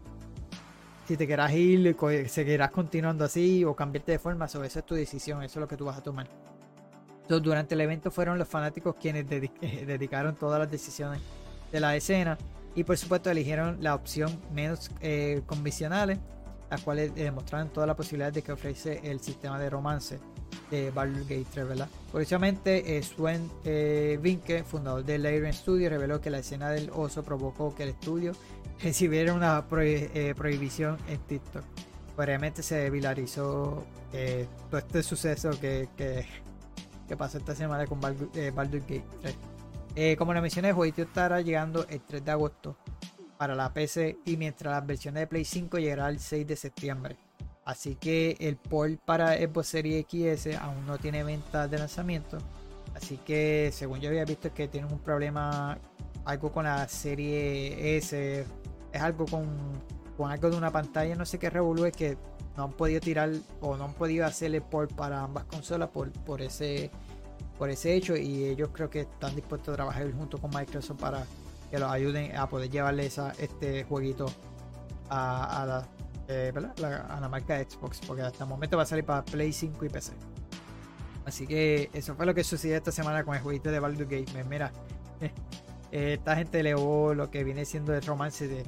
si 1.07 1.17
te 1.17 1.27
quieras 1.27 1.53
ir, 1.53 1.97
seguirás 2.29 2.71
continuando 2.71 3.25
así 3.25 3.65
o 3.65 3.77
cambiarte 3.77 4.13
de 4.13 4.19
forma, 4.19 4.47
eso, 4.47 4.65
esa 4.65 4.79
es 4.79 4.87
tu 4.87 4.95
decisión, 4.95 5.43
eso 5.43 5.59
es 5.59 5.61
lo 5.61 5.69
que 5.69 5.77
tú 5.77 5.85
vas 5.85 5.99
a 5.99 6.03
tomar 6.03 6.27
durante 7.29 7.75
el 7.75 7.81
evento 7.81 8.11
fueron 8.11 8.39
los 8.39 8.49
fanáticos 8.49 8.97
quienes 9.01 9.29
dedicaron 9.29 10.37
todas 10.37 10.59
las 10.59 10.71
decisiones 10.71 11.21
de 11.73 11.81
la 11.81 11.97
escena. 11.97 12.39
Y 12.75 12.85
por 12.85 12.97
supuesto 12.97 13.31
eligieron 13.31 13.79
la 13.81 13.95
opción 13.95 14.39
menos 14.53 14.91
eh, 15.01 15.43
convencionales, 15.47 16.19
las 16.71 16.83
cuales 16.83 17.15
demostraron 17.15 17.71
toda 17.71 17.87
la 17.87 17.97
posibilidad 17.97 18.33
de 18.33 18.43
que 18.43 18.53
ofrece 18.53 19.01
el 19.05 19.21
sistema 19.21 19.59
de 19.59 19.71
romance 19.71 20.19
de 20.71 20.91
Baldur's 20.91 21.29
Gate 21.29 21.47
3, 21.53 21.69
¿verdad? 21.69 21.89
Curiosamente, 22.11 22.97
eh, 22.97 23.03
Sven 23.03 23.51
eh, 23.65 24.19
Vinke, 24.21 24.65
fundador 24.65 25.05
de 25.05 25.19
Lyrian 25.19 25.53
Studio, 25.53 25.89
reveló 25.89 26.21
que 26.21 26.31
la 26.31 26.39
escena 26.39 26.71
del 26.71 26.91
oso 26.91 27.23
provocó 27.23 27.75
que 27.75 27.85
el 27.85 27.91
estudio 27.91 28.33
recibiera 28.83 29.33
una 29.35 29.65
eh, 29.71 30.35
prohibición 30.37 30.99
en 31.09 31.19
TikTok. 31.21 31.65
Obviamente 32.17 32.63
se 32.63 32.89
viralizó 32.91 33.85
todo 34.71 34.79
este 34.79 35.03
suceso 35.03 35.51
que, 35.61 35.89
que, 35.97 37.17
pasó 37.17 37.37
esta 37.37 37.55
semana 37.55 37.87
con 37.87 38.01
Baldur's 38.01 38.87
Gate 38.87 39.05
3. 39.95 40.17
como 40.17 40.33
le 40.33 40.41
mencioné, 40.41 40.69
el 40.69 40.75
jueguito 40.75 41.03
estará 41.03 41.43
llegando 41.43 41.87
el 41.91 42.01
3 42.01 42.25
de 42.25 42.31
agosto 42.31 42.79
para 43.37 43.55
la 43.55 43.73
PC 43.75 44.19
y 44.25 44.39
mientras 44.39 44.73
las 44.73 44.87
versiones 44.87 45.21
de 45.21 45.27
Play 45.27 45.45
5 45.45 45.79
llegará 45.79 46.09
el 46.09 46.19
6 46.19 46.47
de 46.47 46.57
septiembre. 46.57 47.26
Así 47.67 47.97
que 47.97 48.37
el 48.39 48.57
port 48.57 48.97
para 49.05 49.37
Xbox 49.37 49.67
Series 49.67 50.07
XS 50.09 50.55
aún 50.55 50.87
no 50.87 50.99
tiene 50.99 51.25
venta 51.25 51.67
de 51.67 51.79
lanzamiento. 51.79 52.39
Así 52.95 53.19
que 53.19 53.71
según 53.73 53.99
yo 54.01 54.09
había 54.09 54.25
visto 54.25 54.55
que 54.55 54.69
tienen 54.69 54.91
un 54.91 55.01
problema, 55.01 55.77
algo 56.25 56.53
con 56.53 56.65
la 56.65 56.87
serie 56.87 57.97
S, 57.99 58.47
es 58.93 59.03
algo 59.03 59.27
con, 59.27 60.31
algo 60.31 60.49
de 60.49 60.57
una 60.57 60.71
pantalla, 60.71 61.17
no 61.17 61.27
sé 61.27 61.41
qué 61.41 61.51
revolú, 61.51 61.91
que 61.91 62.17
no 62.57 62.65
han 62.65 62.73
podido 62.73 63.01
tirar 63.01 63.33
o 63.61 63.77
no 63.77 63.87
han 63.87 63.95
podido 63.95 64.25
hacerle 64.27 64.61
port 64.61 64.93
para 64.93 65.25
ambas 65.25 65.45
consolas 65.45 65.89
por, 65.89 66.13
por, 66.13 66.43
ese, 66.43 66.93
por 67.59 67.69
ese 67.69 67.95
hecho 67.95 68.17
y 68.17 68.45
ellos 68.45 68.71
creo 68.73 68.89
que 68.89 69.01
están 69.01 69.35
dispuestos 69.35 69.73
a 69.73 69.77
trabajar 69.77 70.11
junto 70.13 70.39
con 70.39 70.51
Microsoft 70.55 71.01
para 71.01 71.27
que 71.69 71.81
los 71.81 71.91
ayuden 71.91 72.37
a 72.37 72.49
poder 72.49 72.71
llevarle 72.71 73.07
esa, 73.07 73.33
este 73.41 73.83
jueguito 73.83 74.27
a, 75.11 75.63
a, 75.63 75.67
la, 75.67 75.89
eh, 76.29 76.53
a 76.57 77.21
la 77.21 77.29
marca 77.29 77.59
Xbox, 77.59 78.01
porque 78.07 78.23
hasta 78.23 78.45
el 78.45 78.51
momento 78.51 78.77
va 78.77 78.85
a 78.85 78.87
salir 78.87 79.05
para 79.05 79.25
Play 79.25 79.53
5 79.53 79.85
y 79.85 79.89
PC. 79.89 80.13
Así 81.25 81.47
que 81.47 81.91
eso 81.93 82.15
fue 82.15 82.27
lo 82.27 82.35
que 82.35 82.45
sucedió 82.45 82.77
esta 82.77 82.93
semana 82.93 83.25
con 83.25 83.35
el 83.35 83.43
jueguito 83.43 83.71
de 83.71 83.81
Baldur's 83.81 84.09
Gate. 84.09 84.45
Mira, 84.49 84.71
esta 85.91 86.37
gente 86.37 86.61
elevó 86.61 87.15
lo 87.15 87.31
que 87.31 87.43
viene 87.45 87.65
siendo 87.65 87.95
el 87.95 88.03
romance 88.03 88.47
de, 88.47 88.65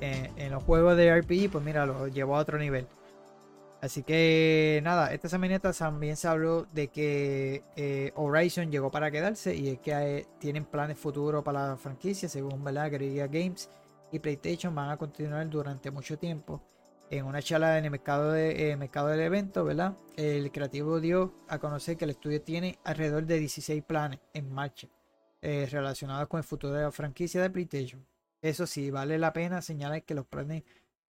en 0.00 0.52
los 0.52 0.62
juegos 0.64 0.96
de 0.96 1.18
RPG, 1.20 1.50
pues 1.50 1.64
mira, 1.64 1.86
lo 1.86 2.08
llevó 2.08 2.36
a 2.36 2.40
otro 2.40 2.58
nivel. 2.58 2.86
Así 3.82 4.04
que 4.04 4.80
nada, 4.84 5.12
esta 5.12 5.28
semana 5.28 5.58
también 5.58 6.16
se 6.16 6.28
habló 6.28 6.66
de 6.72 6.86
que 6.86 7.64
eh, 7.74 8.12
Horizon 8.14 8.70
llegó 8.70 8.92
para 8.92 9.10
quedarse 9.10 9.56
y 9.56 9.70
es 9.70 9.80
que 9.80 9.90
eh, 9.90 10.26
tienen 10.38 10.64
planes 10.64 10.98
futuros 10.98 11.42
para 11.42 11.70
la 11.70 11.76
franquicia, 11.76 12.28
según 12.28 12.62
¿verdad? 12.62 12.92
Guerrilla 12.92 13.26
Games 13.26 13.68
y 14.12 14.20
PlayStation 14.20 14.72
van 14.72 14.90
a 14.90 14.96
continuar 14.96 15.50
durante 15.50 15.90
mucho 15.90 16.16
tiempo 16.16 16.62
en 17.12 17.26
una 17.26 17.42
charla 17.42 17.76
en 17.76 17.84
el 17.84 17.90
mercado, 17.90 18.32
de, 18.32 18.74
mercado 18.78 19.08
del 19.08 19.20
evento, 19.20 19.64
¿verdad? 19.64 19.94
El 20.16 20.50
creativo 20.50 20.98
dio 20.98 21.34
a 21.46 21.58
conocer 21.58 21.98
que 21.98 22.06
el 22.06 22.12
estudio 22.12 22.40
tiene 22.40 22.78
alrededor 22.84 23.26
de 23.26 23.38
16 23.38 23.82
planes 23.82 24.18
en 24.32 24.50
marcha 24.50 24.88
eh, 25.42 25.68
relacionados 25.70 26.26
con 26.26 26.38
el 26.38 26.44
futuro 26.44 26.72
de 26.72 26.84
la 26.84 26.90
franquicia 26.90 27.42
de 27.42 27.50
PlayStation. 27.50 28.02
Eso 28.40 28.66
sí, 28.66 28.90
vale 28.90 29.18
la 29.18 29.34
pena 29.34 29.60
señalar 29.60 30.04
que 30.04 30.14
los 30.14 30.24
planes 30.24 30.62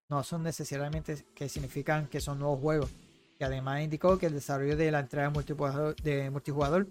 no 0.09 0.23
son 0.23 0.41
necesariamente 0.41 1.23
que 1.35 1.47
significan 1.47 2.07
que 2.07 2.19
son 2.19 2.39
nuevos 2.39 2.59
juegos. 2.59 2.89
Y 3.39 3.43
además 3.43 3.83
indicó 3.83 4.17
que 4.17 4.25
el 4.25 4.33
desarrollo 4.33 4.75
de 4.75 4.89
la 4.89 5.01
entrega 5.01 5.29
multijugador, 5.29 5.95
de 5.97 6.31
multijugador 6.31 6.87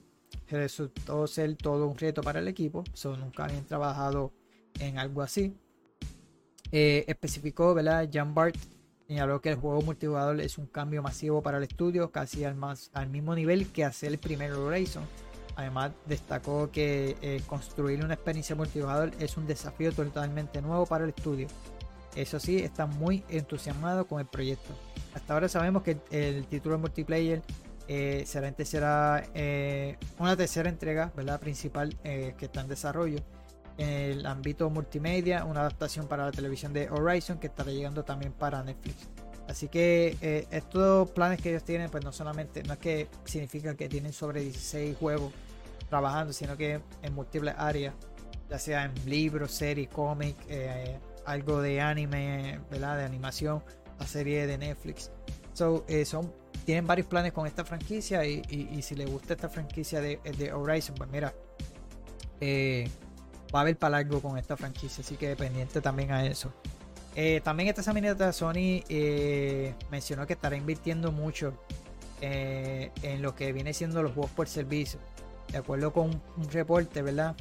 resultó 0.49 1.27
ser 1.27 1.57
todo 1.57 1.89
un 1.89 1.99
reto 1.99 2.23
para 2.23 2.39
el 2.39 2.47
equipo. 2.47 2.85
So, 2.95 3.17
nunca 3.17 3.47
habían 3.47 3.65
trabajado 3.65 4.33
en 4.79 4.99
algo 4.99 5.21
así. 5.21 5.53
Eh, 6.71 7.05
especificó, 7.09 7.75
¿verdad? 7.75 8.09
Jan 8.13 8.33
Bart 8.33 8.57
Señaló 9.11 9.41
que 9.41 9.49
el 9.49 9.57
juego 9.57 9.83
multijugador 9.83 10.41
es 10.41 10.57
un 10.57 10.67
cambio 10.67 11.03
masivo 11.03 11.43
para 11.43 11.59
el 11.59 11.65
estudio, 11.65 12.13
casi 12.13 12.45
al, 12.45 12.55
más, 12.55 12.93
al 12.95 13.09
mismo 13.09 13.35
nivel 13.35 13.67
que 13.73 13.85
hacer 13.85 14.13
el 14.13 14.19
primer 14.19 14.53
Horizon. 14.53 15.03
Además, 15.57 15.91
destacó 16.07 16.71
que 16.71 17.17
eh, 17.21 17.43
construir 17.49 18.05
una 18.05 18.15
experiencia 18.15 18.55
multijugador 18.55 19.11
es 19.19 19.37
un 19.37 19.49
desafío 19.49 19.93
totalmente 19.93 20.63
nuevo 20.63 20.87
para 20.87 21.03
el 21.03 21.11
estudio. 21.11 21.49
Eso 22.15 22.39
sí, 22.39 22.59
está 22.59 22.87
muy 22.87 23.25
entusiasmado 23.29 24.07
con 24.07 24.21
el 24.21 24.27
proyecto. 24.27 24.73
Hasta 25.13 25.35
ahora 25.35 25.49
sabemos 25.49 25.83
que 25.83 25.99
el, 26.13 26.47
título 26.47 26.79
multiplayer 26.79 27.43
eh, 27.89 28.23
será, 28.27 29.25
eh, 29.35 29.97
una 30.21 30.37
tercera 30.37 30.69
entrega 30.69 31.11
¿verdad? 31.17 31.41
principal 31.41 31.97
que 32.05 32.37
está 32.39 32.61
en 32.61 32.69
desarrollo 32.69 33.19
en 33.81 33.89
el 33.89 34.27
ámbito 34.27 34.69
multimedia, 34.69 35.45
una 35.45 35.61
adaptación 35.61 36.07
para 36.07 36.27
la 36.27 36.33
televisión 36.33 36.73
de 36.73 36.91
Horizon 36.91 37.39
que 37.39 37.47
estará 37.47 37.71
llegando 37.71 38.05
también 38.05 38.33
para 38.33 38.63
Netflix. 38.63 39.09
Así 39.49 39.69
que 39.69 40.17
eh, 40.21 40.47
estos 40.51 41.11
planes 41.11 41.41
que 41.41 41.49
ellos 41.51 41.65
tienen, 41.65 41.91
pues 41.91 42.05
no 42.05 42.13
solamente, 42.13 42.63
no 42.63 42.75
es 42.75 42.79
que 42.79 43.09
significa 43.25 43.75
que 43.75 43.89
tienen 43.89 44.13
sobre 44.13 44.43
16 44.43 44.97
juegos 44.99 45.33
trabajando, 45.89 46.33
sino 46.33 46.57
que 46.57 46.81
en 47.03 47.15
múltiples 47.15 47.55
áreas, 47.57 47.95
ya 48.49 48.59
sea 48.59 48.85
en 48.85 48.93
libros, 49.07 49.51
series, 49.51 49.89
cómics, 49.89 50.39
eh, 50.49 50.99
algo 51.25 51.61
de 51.63 51.81
anime, 51.81 52.61
¿verdad? 52.71 52.99
De 52.99 53.05
animación, 53.05 53.63
la 53.99 54.07
serie 54.07 54.47
de 54.47 54.59
Netflix. 54.59 55.11
So, 55.55 55.85
eh, 55.89 56.05
son, 56.05 56.33
tienen 56.65 56.87
varios 56.87 57.07
planes 57.07 57.33
con 57.33 57.47
esta 57.47 57.65
franquicia 57.65 58.25
y, 58.25 58.83
si 58.83 58.95
les 58.95 59.11
gusta 59.11 59.35
esta 59.35 59.49
franquicia 59.49 60.01
de, 60.01 60.21
de 60.39 60.53
Horizon, 60.53 60.95
pues 60.95 61.11
mira, 61.11 61.35
eh, 62.41 62.89
va 63.55 63.61
a 63.61 63.63
haber 63.63 63.77
para 63.77 63.99
largo 63.99 64.21
con 64.21 64.39
esta 64.39 64.57
franquicia, 64.57 65.03
así 65.03 65.17
que 65.17 65.29
dependiente 65.29 65.81
también 65.81 66.13
a 66.13 66.25
eso. 66.25 66.53
Eh, 67.17 67.41
también 67.43 67.69
esta 67.69 67.83
semana 67.83 68.33
Sony 68.33 68.85
eh, 68.89 69.75
mencionó 69.91 70.27
que 70.27 70.35
estará 70.35 70.57
invirtiendo 70.57 71.11
mucho 71.11 71.53
eh, 72.21 72.93
en 73.03 73.21
lo 73.21 73.35
que 73.35 73.53
viene 73.53 73.75
siendo 73.75 74.03
los 74.03 74.13
juegos 74.13 74.31
por 74.31 74.49
servicio. 74.49 75.01
De 75.51 75.59
acuerdo 75.59 75.93
con 75.93 76.23
un, 76.37 76.51
reporte, 76.51 77.03
¿verdad? 77.03 77.35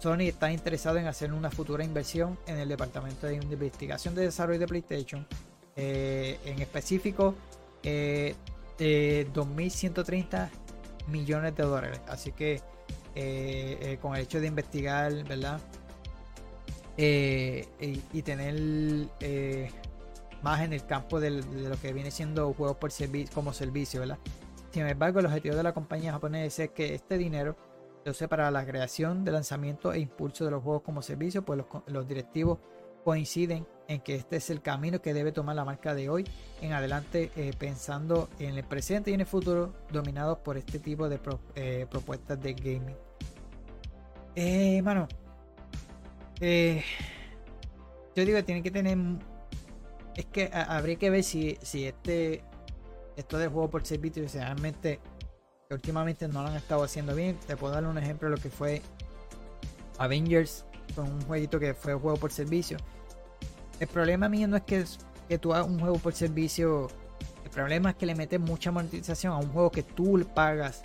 Sony 0.00 0.22
está 0.22 0.50
interesado 0.50 0.96
en 0.96 1.06
hacer 1.06 1.32
una 1.32 1.50
futura 1.50 1.84
inversión 1.84 2.38
en 2.46 2.56
el 2.58 2.68
departamento 2.68 3.26
de 3.26 3.34
investigación 3.34 4.14
de 4.14 4.22
desarrollo 4.22 4.60
de 4.60 4.66
PlayStation. 4.66 5.26
en 5.76 6.58
específico, 6.62 7.34
de 7.82 8.34
2.130 8.78 10.48
millones 11.08 11.54
de 11.54 11.62
dólares. 11.62 12.00
Así 12.08 12.32
que 12.32 12.62
eh, 13.20 13.76
eh, 13.80 13.98
con 14.00 14.14
el 14.14 14.22
hecho 14.22 14.40
de 14.40 14.46
investigar, 14.46 15.12
¿verdad? 15.24 15.60
Eh, 16.96 17.66
y, 17.80 18.22
tener 18.22 18.54
más 20.40 20.60
en 20.60 20.72
el 20.72 20.86
campo 20.86 21.18
de 21.18 21.30
lo 21.30 21.76
que 21.80 21.92
viene 21.92 22.12
siendo 22.12 22.54
juegos 22.54 22.76
por 22.76 22.92
servicio 22.92 23.34
como 23.34 23.52
servicio, 23.52 23.98
¿verdad? 23.98 24.18
Sin 24.70 24.86
embargo, 24.86 25.18
el 25.18 25.26
objetivo 25.26 25.56
de 25.56 25.64
la 25.64 25.74
compañía 25.74 26.12
japonesa 26.12 26.62
es 26.62 26.70
que 26.70 26.94
este 26.94 27.18
dinero 27.18 27.56
se 28.04 28.10
use 28.10 28.28
para 28.28 28.52
la 28.52 28.64
creación, 28.64 29.24
de 29.24 29.32
lanzamiento 29.32 29.92
e 29.92 29.98
impulso 29.98 30.44
de 30.44 30.52
los 30.52 30.62
juegos 30.62 30.82
como 30.82 31.02
servicio, 31.02 31.44
pues 31.44 31.60
los, 31.86 32.06
directivos 32.06 32.60
coinciden 33.02 33.66
en 33.88 34.00
que 34.00 34.14
este 34.14 34.36
es 34.36 34.48
el 34.50 34.62
camino 34.62 35.02
que 35.02 35.12
debe 35.12 35.32
tomar 35.32 35.56
la 35.56 35.64
marca 35.64 35.92
de 35.92 36.08
hoy 36.08 36.24
en 36.60 36.72
adelante, 36.72 37.32
pensando 37.58 38.28
en 38.38 38.56
el 38.56 38.62
presente 38.62 39.10
y 39.10 39.14
en 39.14 39.22
el 39.22 39.26
futuro, 39.26 39.74
dominados 39.90 40.38
por 40.38 40.56
este 40.56 40.78
tipo 40.78 41.08
de 41.08 41.18
propuestas 41.90 42.40
de 42.40 42.54
gaming. 42.54 43.07
Eh, 44.40 44.80
mano. 44.82 45.08
Eh, 46.40 46.84
yo 48.14 48.24
digo 48.24 48.36
que 48.36 48.44
tiene 48.44 48.62
que 48.62 48.70
tener. 48.70 48.96
Es 50.14 50.26
que 50.26 50.48
habría 50.52 50.94
que 50.94 51.10
ver 51.10 51.24
si, 51.24 51.58
si 51.60 51.86
este. 51.86 52.44
Esto 53.16 53.36
de 53.36 53.48
juego 53.48 53.68
por 53.68 53.84
servicio, 53.84 54.24
realmente. 54.32 55.00
Últimamente 55.70 56.28
no 56.28 56.42
lo 56.42 56.50
han 56.50 56.54
estado 56.54 56.84
haciendo 56.84 57.16
bien. 57.16 57.36
Te 57.48 57.56
puedo 57.56 57.74
dar 57.74 57.84
un 57.84 57.98
ejemplo 57.98 58.30
de 58.30 58.36
lo 58.36 58.40
que 58.40 58.48
fue 58.48 58.80
Avengers. 59.98 60.64
Con 60.94 61.10
un 61.10 61.20
jueguito 61.22 61.58
que 61.58 61.74
fue 61.74 61.94
juego 61.94 62.16
por 62.16 62.30
servicio. 62.30 62.78
El 63.80 63.88
problema 63.88 64.28
mío 64.28 64.46
no 64.46 64.56
es 64.56 64.62
que, 64.62 64.84
que 65.28 65.38
tú 65.38 65.52
hagas 65.52 65.66
un 65.66 65.80
juego 65.80 65.98
por 65.98 66.12
servicio. 66.12 66.86
El 67.42 67.50
problema 67.50 67.90
es 67.90 67.96
que 67.96 68.06
le 68.06 68.14
metes 68.14 68.38
mucha 68.38 68.70
monetización 68.70 69.32
a 69.32 69.38
un 69.38 69.48
juego 69.48 69.72
que 69.72 69.82
tú 69.82 70.24
pagas 70.32 70.84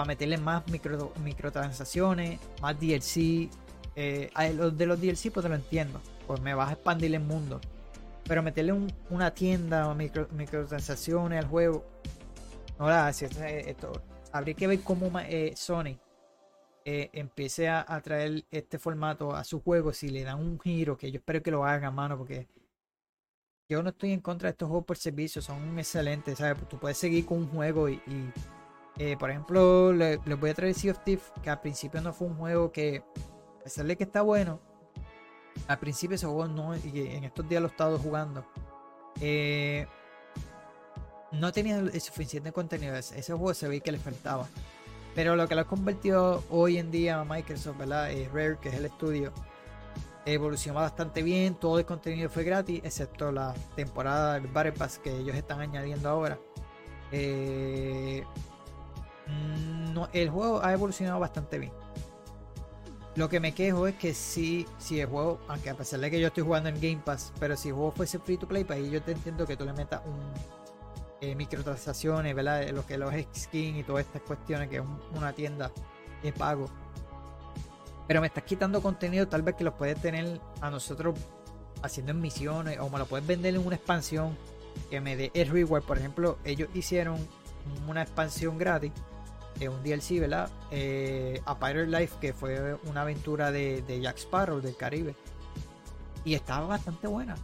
para 0.00 0.08
meterle 0.08 0.38
más 0.38 0.66
micro, 0.68 1.12
microtransacciones, 1.22 2.40
más 2.62 2.80
DLC. 2.80 3.50
Eh, 3.94 4.30
de 4.72 4.86
los 4.86 4.98
DLC 4.98 5.30
pues 5.30 5.44
te 5.44 5.48
lo 5.50 5.54
entiendo, 5.54 6.00
pues 6.26 6.40
me 6.40 6.54
vas 6.54 6.70
a 6.70 6.72
expandir 6.72 7.14
el 7.14 7.20
mundo. 7.20 7.60
Pero 8.24 8.42
meterle 8.42 8.72
una 9.10 9.34
tienda 9.34 9.88
o 9.88 9.94
micro, 9.94 10.26
microtransacciones 10.30 11.44
al 11.44 11.50
juego, 11.50 11.84
no 12.78 12.86
gracias. 12.86 13.36
Esto, 13.36 13.92
habría 14.32 14.54
que 14.54 14.66
ver 14.68 14.80
cómo 14.80 15.10
eh, 15.20 15.52
Sony 15.54 15.98
eh, 16.86 17.10
empiece 17.12 17.68
a, 17.68 17.84
traer 18.02 18.46
este 18.50 18.78
formato 18.78 19.36
a 19.36 19.44
su 19.44 19.60
juego 19.60 19.92
si 19.92 20.08
le 20.08 20.22
dan 20.24 20.38
un 20.38 20.58
giro, 20.58 20.96
que 20.96 21.12
yo 21.12 21.18
espero 21.18 21.42
que 21.42 21.50
lo 21.50 21.66
hagan, 21.66 21.94
mano, 21.94 22.16
porque 22.16 22.48
yo 23.68 23.82
no 23.82 23.90
estoy 23.90 24.12
en 24.12 24.20
contra 24.20 24.46
de 24.46 24.52
estos 24.52 24.66
juegos 24.66 24.86
por 24.86 24.96
servicio, 24.96 25.42
son 25.42 25.78
excelentes, 25.78 26.38
¿sabes? 26.38 26.66
Tú 26.70 26.78
puedes 26.78 26.96
seguir 26.96 27.26
con 27.26 27.36
un 27.36 27.48
juego 27.48 27.86
y 27.90 28.00
eh, 28.98 29.16
por 29.18 29.30
ejemplo, 29.30 29.92
les 29.92 30.40
voy 30.40 30.50
a 30.50 30.54
traer 30.54 30.74
Sea 30.74 30.92
of 30.92 30.98
Thief, 31.04 31.30
que 31.42 31.50
al 31.50 31.60
principio 31.60 32.00
no 32.00 32.12
fue 32.12 32.28
un 32.28 32.36
juego 32.36 32.72
que, 32.72 33.02
a 33.60 33.64
pesar 33.64 33.86
de 33.86 33.96
que 33.96 34.04
está 34.04 34.22
bueno, 34.22 34.60
al 35.68 35.78
principio 35.78 36.16
ese 36.16 36.26
juego 36.26 36.46
no, 36.48 36.76
y 36.76 37.08
en 37.12 37.24
estos 37.24 37.48
días 37.48 37.62
lo 37.62 37.68
he 37.68 37.70
estado 37.70 37.98
jugando, 37.98 38.44
eh, 39.20 39.86
no 41.32 41.52
tenía 41.52 41.78
el 41.78 42.00
suficiente 42.00 42.52
contenido. 42.52 42.96
Ese 42.96 43.32
juego 43.32 43.54
se 43.54 43.68
ve 43.68 43.80
que 43.80 43.92
le 43.92 43.98
faltaba. 43.98 44.48
Pero 45.14 45.36
lo 45.36 45.48
que 45.48 45.54
lo 45.54 45.62
ha 45.62 45.66
convertido 45.66 46.44
hoy 46.50 46.78
en 46.78 46.90
día 46.90 47.20
a 47.20 47.24
Microsoft, 47.24 47.78
¿verdad? 47.78 48.10
Es 48.12 48.30
Rare, 48.32 48.58
que 48.60 48.68
es 48.68 48.74
el 48.76 48.84
estudio, 48.84 49.32
evolucionó 50.24 50.80
bastante 50.80 51.22
bien. 51.22 51.54
Todo 51.54 51.78
el 51.78 51.84
contenido 51.84 52.30
fue 52.30 52.44
gratis, 52.44 52.80
excepto 52.84 53.32
la 53.32 53.54
temporada 53.74 54.34
del 54.34 54.46
Battle 54.46 54.72
Pass 54.72 54.98
que 54.98 55.16
ellos 55.16 55.34
están 55.36 55.60
añadiendo 55.60 56.08
ahora. 56.08 56.38
Eh, 57.12 58.24
no, 59.92 60.08
el 60.12 60.30
juego 60.30 60.62
ha 60.62 60.72
evolucionado 60.72 61.20
bastante 61.20 61.58
bien. 61.58 61.72
Lo 63.16 63.28
que 63.28 63.40
me 63.40 63.52
quejo 63.52 63.86
es 63.86 63.96
que 63.96 64.14
si, 64.14 64.66
si 64.78 65.00
el 65.00 65.08
juego, 65.08 65.40
aunque 65.48 65.70
a 65.70 65.74
pesar 65.74 66.00
de 66.00 66.10
que 66.10 66.20
yo 66.20 66.28
estoy 66.28 66.44
jugando 66.44 66.68
en 66.68 66.76
Game 66.76 67.02
Pass, 67.04 67.32
pero 67.40 67.56
si 67.56 67.68
el 67.68 67.74
juego 67.74 67.90
fuese 67.90 68.18
free 68.18 68.36
to 68.36 68.46
play, 68.46 68.64
pues 68.64 68.78
ahí 68.78 68.90
yo 68.90 69.02
te 69.02 69.12
entiendo 69.12 69.46
que 69.46 69.56
tú 69.56 69.64
le 69.64 69.72
metas 69.72 70.00
un, 70.06 70.20
eh, 71.22 71.34
microtransacciones, 71.34 72.34
¿verdad? 72.34 72.70
Lo 72.70 72.86
que 72.86 72.96
los 72.96 73.12
skins 73.36 73.78
y 73.78 73.82
todas 73.82 74.06
estas 74.06 74.22
cuestiones, 74.22 74.70
que 74.70 74.76
es 74.76 74.82
una 75.14 75.34
tienda 75.34 75.70
de 76.22 76.32
pago. 76.32 76.70
Pero 78.06 78.22
me 78.22 78.26
estás 78.28 78.44
quitando 78.44 78.80
contenido 78.80 79.28
tal 79.28 79.42
vez 79.42 79.54
que 79.54 79.64
los 79.64 79.74
puedes 79.74 80.00
tener 80.00 80.40
a 80.62 80.70
nosotros 80.70 81.14
haciendo 81.82 82.12
en 82.12 82.20
misiones 82.22 82.78
o 82.78 82.88
me 82.88 82.98
lo 82.98 83.06
puedes 83.06 83.26
vender 83.26 83.54
en 83.54 83.66
una 83.66 83.76
expansión 83.76 84.36
que 84.88 85.00
me 85.02 85.14
dé 85.14 85.30
el 85.34 85.48
reward. 85.48 85.82
Por 85.82 85.98
ejemplo, 85.98 86.38
ellos 86.42 86.70
hicieron 86.72 87.18
una 87.86 88.00
expansión 88.00 88.56
gratis, 88.56 88.90
de 89.60 89.68
un 89.68 89.82
DLC, 89.82 90.18
¿verdad? 90.18 90.50
Eh, 90.70 91.40
a 91.44 91.58
Pirate 91.58 91.86
Life, 91.86 92.16
que 92.20 92.32
fue 92.32 92.74
una 92.86 93.02
aventura 93.02 93.52
de, 93.52 94.00
Jack 94.00 94.16
Sparrow 94.16 94.60
del 94.60 94.74
Caribe. 94.74 95.14
Y 96.24 96.34
estaba 96.34 96.66
bastante 96.66 97.06
buena. 97.06 97.36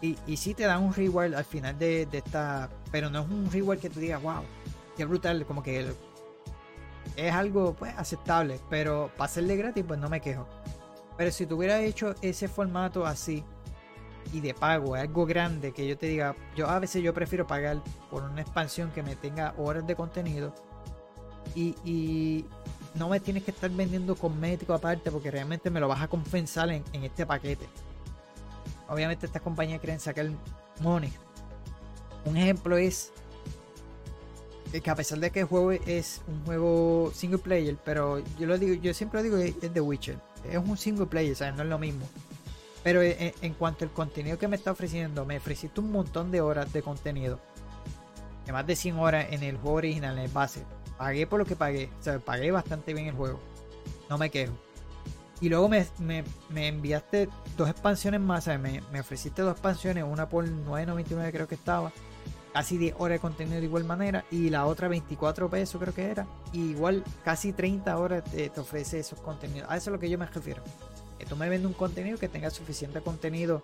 Y, 0.00 0.16
y 0.26 0.36
sí 0.36 0.54
te 0.54 0.62
dan 0.62 0.82
un 0.82 0.94
reward 0.94 1.34
al 1.34 1.44
final 1.44 1.78
de, 1.78 2.08
esta. 2.10 2.70
Pero 2.90 3.10
no 3.10 3.22
es 3.22 3.28
un 3.28 3.50
reward 3.50 3.80
que 3.80 3.90
tú 3.90 4.00
digas, 4.00 4.22
wow, 4.22 4.42
qué 4.96 5.04
brutal. 5.04 5.44
Como 5.44 5.62
que 5.62 5.92
es 7.16 7.32
algo 7.32 7.74
pues 7.74 7.92
aceptable. 7.98 8.60
Pero 8.70 9.10
para 9.16 9.24
hacerle 9.24 9.56
gratis, 9.56 9.84
pues 9.86 9.98
no 9.98 10.08
me 10.08 10.20
quejo. 10.20 10.46
Pero 11.16 11.32
si 11.32 11.46
tuviera 11.46 11.80
hecho 11.80 12.14
ese 12.22 12.46
formato 12.46 13.04
así 13.04 13.44
y 14.32 14.40
de 14.40 14.54
pago, 14.54 14.94
algo 14.94 15.26
grande 15.26 15.72
que 15.72 15.86
yo 15.86 15.98
te 15.98 16.06
diga, 16.06 16.36
yo 16.54 16.68
a 16.68 16.78
veces 16.78 17.02
yo 17.02 17.12
prefiero 17.12 17.46
pagar 17.46 17.82
por 18.08 18.22
una 18.22 18.40
expansión 18.40 18.92
que 18.92 19.02
me 19.02 19.16
tenga 19.16 19.52
horas 19.58 19.84
de 19.86 19.96
contenido 19.96 20.54
y, 21.54 22.44
no 22.92 23.08
me 23.08 23.20
tienes 23.20 23.44
que 23.44 23.52
estar 23.52 23.70
vendiendo 23.70 24.16
cosméticos 24.16 24.76
aparte 24.76 25.12
porque 25.12 25.30
realmente 25.30 25.70
me 25.70 25.78
lo 25.78 25.86
vas 25.86 26.02
a 26.02 26.08
compensar 26.08 26.68
en 26.70 27.04
este 27.04 27.24
paquete 27.24 27.68
obviamente 28.90 29.26
estas 29.26 29.40
compañías 29.40 29.80
quieren 29.80 30.00
sacar 30.00 30.28
money. 30.80 31.12
Un 32.24 32.36
ejemplo 32.36 32.76
es 32.76 33.12
que 34.70 34.90
a 34.90 34.94
pesar 34.94 35.18
de 35.18 35.30
que 35.30 35.40
el 35.40 35.46
juego 35.46 35.72
es 35.72 36.20
un 36.28 36.44
juego 36.44 37.12
single 37.14 37.38
player, 37.38 37.76
pero 37.84 38.22
yo 38.38 38.46
lo 38.46 38.58
digo, 38.58 38.74
yo 38.74 38.92
siempre 38.92 39.20
lo 39.20 39.24
digo 39.24 39.36
es 39.38 39.72
The 39.72 39.80
Witcher. 39.80 40.18
Es 40.50 40.58
un 40.58 40.76
single 40.76 41.06
player, 41.06 41.34
¿sabes? 41.34 41.54
No 41.54 41.62
es 41.62 41.68
lo 41.68 41.78
mismo. 41.78 42.06
Pero 42.82 43.02
en, 43.02 43.54
cuanto 43.54 43.84
al 43.84 43.92
contenido 43.92 44.38
que 44.38 44.48
me 44.48 44.56
está 44.56 44.72
ofreciendo, 44.72 45.24
me 45.26 45.36
ofreciste 45.36 45.80
un 45.80 45.92
montón 45.92 46.30
de 46.30 46.40
horas 46.40 46.72
de 46.72 46.82
contenido. 46.82 47.38
De 48.46 48.52
más 48.52 48.66
de 48.66 48.74
100 48.74 48.98
horas 48.98 49.26
en 49.30 49.42
el 49.42 49.58
juego 49.58 49.76
original, 49.76 50.16
en 50.16 50.24
el 50.24 50.30
base. 50.30 50.62
Pagué 51.00 51.26
por 51.26 51.38
lo 51.38 51.46
que 51.46 51.56
pagué. 51.56 51.88
O 51.98 52.02
sea, 52.02 52.18
pagué 52.18 52.50
bastante 52.50 52.92
bien 52.92 53.06
el 53.06 53.14
juego. 53.14 53.40
No 54.10 54.18
me 54.18 54.28
quejo. 54.28 54.52
Y 55.40 55.48
luego 55.48 55.70
me, 55.70 55.86
enviaste 56.54 57.30
dos 57.56 57.70
expansiones 57.70 58.20
más, 58.20 58.46
Me, 58.48 58.82
me, 58.92 59.00
ofreciste 59.00 59.40
dos 59.40 59.52
expansiones, 59.52 60.04
una 60.04 60.28
por 60.28 60.46
9.99 60.46 61.32
creo 61.32 61.48
que 61.48 61.54
estaba, 61.54 61.90
casi 62.52 62.76
10 62.76 62.96
horas 62.98 63.16
de 63.16 63.20
contenido 63.20 63.58
de 63.58 63.64
igual 63.64 63.84
manera, 63.84 64.26
y 64.30 64.50
la 64.50 64.66
otra 64.66 64.88
24 64.88 65.48
pesos 65.48 65.80
creo 65.80 65.94
que 65.94 66.10
era, 66.10 66.26
igual 66.52 67.02
casi 67.24 67.54
30 67.54 67.96
horas 67.96 68.24
te, 68.24 68.52
ofrece 68.60 68.98
esos 68.98 69.18
contenidos. 69.22 69.70
A 69.70 69.78
eso 69.78 69.88
es 69.88 69.94
lo 69.94 69.98
que 69.98 70.10
yo 70.10 70.18
me 70.18 70.26
refiero. 70.26 70.62
Que 71.18 71.24
tú 71.24 71.34
me 71.34 71.48
vendes 71.48 71.66
un 71.66 71.72
contenido 71.72 72.18
que 72.18 72.28
tenga 72.28 72.50
suficiente 72.50 73.00
contenido 73.00 73.62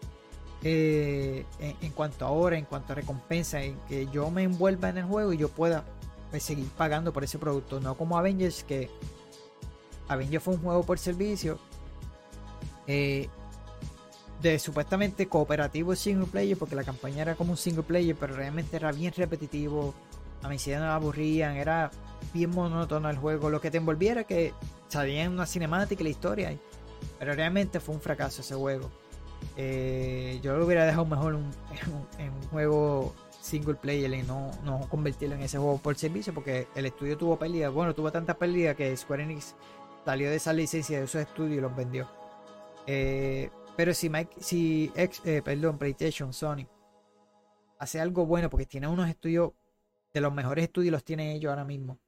eh, 0.62 1.44
en, 1.60 1.90
cuanto 1.90 2.24
a 2.24 2.30
hora, 2.30 2.56
en 2.56 2.64
cuanto 2.64 2.94
a 2.94 2.96
recompensa, 2.96 3.60
en 3.60 3.76
que 3.80 4.06
yo 4.06 4.30
me 4.30 4.44
envuelva 4.44 4.88
en 4.88 4.96
el 4.96 5.04
juego 5.04 5.34
y 5.34 5.36
yo 5.36 5.50
pueda 5.50 5.84
pues, 6.30 6.42
seguir 6.42 6.68
pagando 6.76 7.12
por 7.12 7.24
ese 7.24 7.38
producto, 7.38 7.80
no 7.80 7.96
como 7.96 8.18
Avengers 8.18 8.64
que 8.64 8.90
Avengers 10.08 10.42
fue 10.42 10.54
un 10.54 10.60
juego 10.60 10.82
por 10.82 10.98
servicio 10.98 11.58
eh, 12.86 13.28
de 14.40 14.58
supuestamente 14.58 15.26
cooperativo 15.26 15.94
single 15.96 16.26
player, 16.26 16.56
porque 16.56 16.76
la 16.76 16.84
campaña 16.84 17.22
era 17.22 17.34
como 17.34 17.52
un 17.52 17.56
single 17.56 17.82
player, 17.82 18.14
pero 18.18 18.34
realmente 18.34 18.76
era 18.76 18.92
bien 18.92 19.12
repetitivo. 19.16 19.94
A 20.42 20.48
mí 20.48 20.56
no 20.66 20.80
me 20.80 20.86
aburrían, 20.86 21.56
era 21.56 21.90
bien 22.32 22.50
monótono 22.50 23.08
el 23.08 23.16
juego. 23.16 23.50
Lo 23.50 23.60
que 23.60 23.70
te 23.70 23.78
envolviera 23.78 24.24
que 24.24 24.52
salía 24.88 25.24
en 25.24 25.32
una 25.32 25.46
cinemática 25.46 26.02
y 26.02 26.04
la 26.04 26.10
historia, 26.10 26.56
pero 27.18 27.34
realmente 27.34 27.80
fue 27.80 27.94
un 27.94 28.00
fracaso 28.00 28.42
ese 28.42 28.54
juego. 28.54 28.90
Eh, 29.56 30.38
yo 30.42 30.56
lo 30.56 30.66
hubiera 30.66 30.84
dejado 30.84 31.06
mejor 31.06 31.34
en 32.18 32.30
un 32.30 32.42
juego 32.50 33.14
single 33.46 33.76
player 33.76 34.12
y 34.12 34.22
no, 34.22 34.50
no 34.64 34.88
convertirlo 34.88 35.36
en 35.36 35.42
ese 35.42 35.58
juego 35.58 35.78
por 35.78 35.96
servicio, 35.96 36.34
porque 36.34 36.68
el 36.74 36.86
estudio 36.86 37.16
tuvo 37.16 37.38
pérdidas. 37.38 37.72
Bueno, 37.72 37.94
tuvo 37.94 38.10
tantas 38.12 38.36
pérdidas 38.36 38.76
que 38.76 38.96
Square 38.96 39.22
Enix 39.22 39.54
salió 40.04 40.28
de 40.30 40.36
esa 40.36 40.52
licencia 40.52 40.98
de 40.98 41.04
esos 41.04 41.20
estudios 41.20 41.58
y 41.58 41.60
los 41.60 41.74
vendió. 41.74 42.08
Eh, 42.86 43.50
pero 43.76 43.94
si 43.94 44.08
Mike, 44.08 44.36
si 44.40 44.92
eh, 44.94 45.42
perdón, 45.44 45.78
PlayStation, 45.78 46.32
Sony 46.32 46.66
hace 47.78 48.00
algo 48.00 48.26
bueno 48.26 48.48
porque 48.48 48.66
tiene 48.66 48.88
unos 48.88 49.08
estudios 49.08 49.52
de 50.12 50.20
los 50.20 50.32
mejores 50.32 50.64
estudios 50.64 50.92
los 50.92 51.04
tienen 51.04 51.28
ellos 51.28 51.50
ahora 51.50 51.64
mismo. 51.64 51.98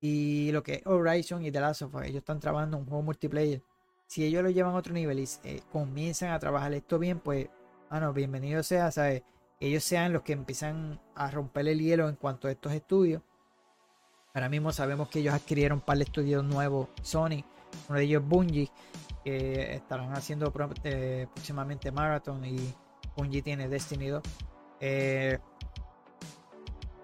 Y 0.00 0.52
lo 0.52 0.62
que 0.62 0.74
es 0.74 0.86
Horizon 0.86 1.44
y 1.44 1.50
The 1.50 1.60
Last 1.60 1.82
of 1.82 1.94
Us, 1.94 2.02
ellos 2.02 2.18
están 2.18 2.40
trabajando 2.40 2.76
un 2.76 2.84
juego 2.84 3.02
multiplayer. 3.02 3.62
Si 4.06 4.24
ellos 4.24 4.42
lo 4.42 4.50
llevan 4.50 4.74
a 4.74 4.78
otro 4.78 4.92
nivel 4.92 5.18
y 5.18 5.28
eh, 5.44 5.62
comienzan 5.72 6.30
a 6.30 6.38
trabajar 6.38 6.72
esto 6.72 6.98
bien, 6.98 7.20
pues, 7.20 7.48
bueno, 7.90 8.12
bienvenido 8.12 8.62
sea, 8.62 8.90
¿sabes? 8.90 9.22
Ellos 9.60 9.82
sean 9.82 10.12
los 10.12 10.22
que 10.22 10.32
empiezan 10.32 11.00
a 11.14 11.30
romper 11.30 11.66
el 11.68 11.80
hielo 11.80 12.08
en 12.08 12.16
cuanto 12.16 12.48
a 12.48 12.50
estos 12.50 12.72
estudios. 12.72 13.22
Ahora 14.34 14.48
mismo 14.48 14.72
sabemos 14.72 15.08
que 15.08 15.18
ellos 15.18 15.34
adquirieron 15.34 15.78
un 15.78 15.84
par 15.84 15.98
de 15.98 16.04
estudios 16.04 16.44
nuevos, 16.44 16.88
Sony, 17.02 17.44
uno 17.88 17.98
de 17.98 18.04
ellos 18.04 18.22
Bungie, 18.24 18.70
que 19.24 19.74
estarán 19.74 20.12
haciendo 20.12 20.52
eh, 20.84 21.26
próximamente 21.34 21.90
Marathon 21.90 22.44
y 22.44 22.72
Bungie 23.16 23.42
tiene 23.42 23.68
Destiny 23.68 24.08
2. 24.08 24.22
Eh, 24.80 25.38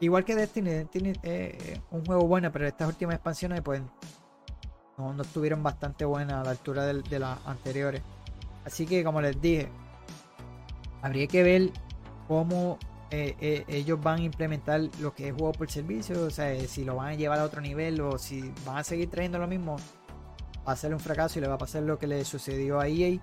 igual 0.01 0.25
que 0.25 0.37
Destiny, 0.37 0.71
Destiny 0.71 1.13
es 1.23 1.81
un 1.91 2.05
juego 2.05 2.29
bueno, 2.29 2.53
pero 2.53 2.69
estas 2.69 2.89
últimas 2.89 3.17
expansiones 3.17 3.63
pues 3.63 3.83
no, 4.97 5.21
estuvieron 5.21 5.63
bastante 5.63 6.05
buenas 6.05 6.35
a 6.35 6.45
la 6.45 6.51
altura 6.51 6.87
de, 6.87 7.19
las 7.19 7.39
anteriores. 7.47 8.03
Así 8.65 8.87
que 8.87 9.03
como 9.03 9.21
les 9.21 9.41
dije, 9.41 9.69
habría 11.03 11.27
que 11.27 11.43
ver 11.43 11.73
cómo 12.27 12.79
eh, 13.11 13.65
ellos 13.69 14.01
van 14.01 14.21
a 14.21 14.23
implementar 14.23 14.81
lo 15.01 15.15
que 15.15 15.29
es 15.29 15.35
juego 15.35 15.53
por 15.53 15.71
servicio, 15.71 16.25
o 16.25 16.31
sea, 16.31 16.59
si 16.67 16.85
lo 16.85 16.97
van 16.97 17.09
a 17.09 17.15
llevar 17.15 17.39
a 17.39 17.45
otro 17.45 17.61
nivel 17.61 18.01
o 18.01 18.19
si 18.19 18.53
van 18.65 18.79
a 18.79 18.85
seguir 18.85 19.11
trayendo 19.11 19.39
lo 19.39 19.47
mismo 19.47 19.77
va 20.67 20.73
a 20.73 20.77
ser 20.77 20.95
un 20.95 21.01
fracaso 21.01 21.39
y 21.39 21.43
le 21.43 21.49
va 21.49 21.55
a 21.55 21.59
pasar 21.59 21.83
lo 21.83 21.99
que 21.99 22.07
le 22.07 22.25
sucedió 22.25 22.81
a 22.81 22.89
EA, 22.89 23.19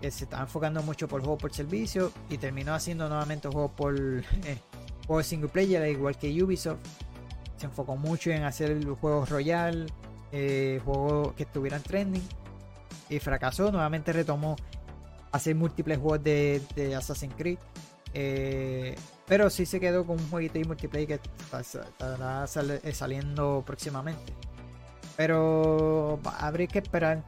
que 0.00 0.10
se 0.10 0.24
estaba 0.24 0.42
enfocando 0.42 0.82
mucho 0.82 1.08
por 1.08 1.20
juego 1.20 1.36
por 1.36 1.52
servicio 1.52 2.12
y 2.28 2.38
terminó 2.38 2.74
haciendo 2.74 3.08
nuevamente 3.08 3.48
juego 3.48 3.68
por 3.70 3.94
eh, 4.44 4.58
juego 5.06 5.22
single 5.22 5.48
player, 5.48 5.86
igual 5.88 6.16
que 6.16 6.42
Ubisoft. 6.42 6.80
Se 7.56 7.66
enfocó 7.66 7.96
mucho 7.96 8.30
en 8.30 8.44
hacer 8.44 8.82
juegos 8.86 9.28
royal, 9.28 9.86
eh, 10.32 10.80
juegos 10.82 11.34
que 11.34 11.42
estuvieran 11.42 11.82
trending 11.82 12.26
y 13.10 13.18
fracasó. 13.18 13.70
Nuevamente 13.70 14.14
retomó 14.14 14.56
hacer 15.30 15.54
múltiples 15.54 15.98
juegos 15.98 16.24
de, 16.24 16.94
Assassin's 16.96 17.34
Creed. 17.36 17.58
Eh, 18.14 18.96
pero 19.26 19.48
sí 19.50 19.66
se 19.66 19.78
quedó 19.78 20.04
con 20.04 20.18
un 20.18 20.30
jueguito 20.30 20.58
de 20.58 20.64
multiplayer 20.64 21.20
que 21.20 21.30
estará 21.60 22.46
saliendo 22.46 23.62
próximamente. 23.64 24.32
Pero 25.16 26.18
habría 26.38 26.66
que 26.66 26.80
esperar 26.80 27.24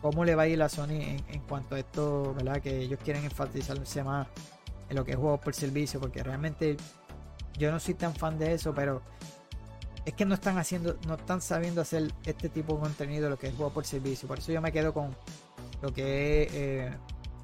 cómo 0.00 0.24
le 0.24 0.34
va 0.34 0.44
a 0.44 0.48
ir 0.48 0.62
a 0.62 0.68
Sony 0.68 1.00
en, 1.28 1.40
cuanto 1.48 1.74
a 1.74 1.78
esto, 1.78 2.34
¿verdad? 2.34 2.60
Que 2.60 2.78
ellos 2.78 2.98
quieren 3.02 3.24
enfatizarse 3.24 4.02
más 4.04 4.28
en 4.88 4.96
lo 4.96 5.04
que 5.04 5.12
es 5.12 5.16
juegos 5.16 5.40
por 5.40 5.54
servicio, 5.54 6.00
porque 6.00 6.22
realmente 6.22 6.76
yo 7.58 7.70
no 7.70 7.80
soy 7.80 7.94
tan 7.94 8.14
fan 8.14 8.38
de 8.38 8.54
eso, 8.54 8.72
pero 8.74 9.02
es 10.04 10.14
que 10.14 10.24
no 10.24 10.34
están 10.34 10.56
haciendo, 10.58 10.96
no 11.06 11.14
están 11.14 11.40
sabiendo 11.40 11.80
hacer 11.80 12.12
este 12.24 12.48
tipo 12.48 12.74
de 12.74 12.80
contenido, 12.80 13.28
lo 13.28 13.38
que 13.38 13.48
es 13.48 13.54
juego 13.54 13.72
por 13.72 13.84
servicio. 13.84 14.28
Por 14.28 14.38
eso 14.38 14.52
yo 14.52 14.60
me 14.60 14.70
quedo 14.70 14.94
con 14.94 15.16
lo 15.82 15.92
que 15.92 16.44
es 16.44 16.54
eh, 16.54 16.92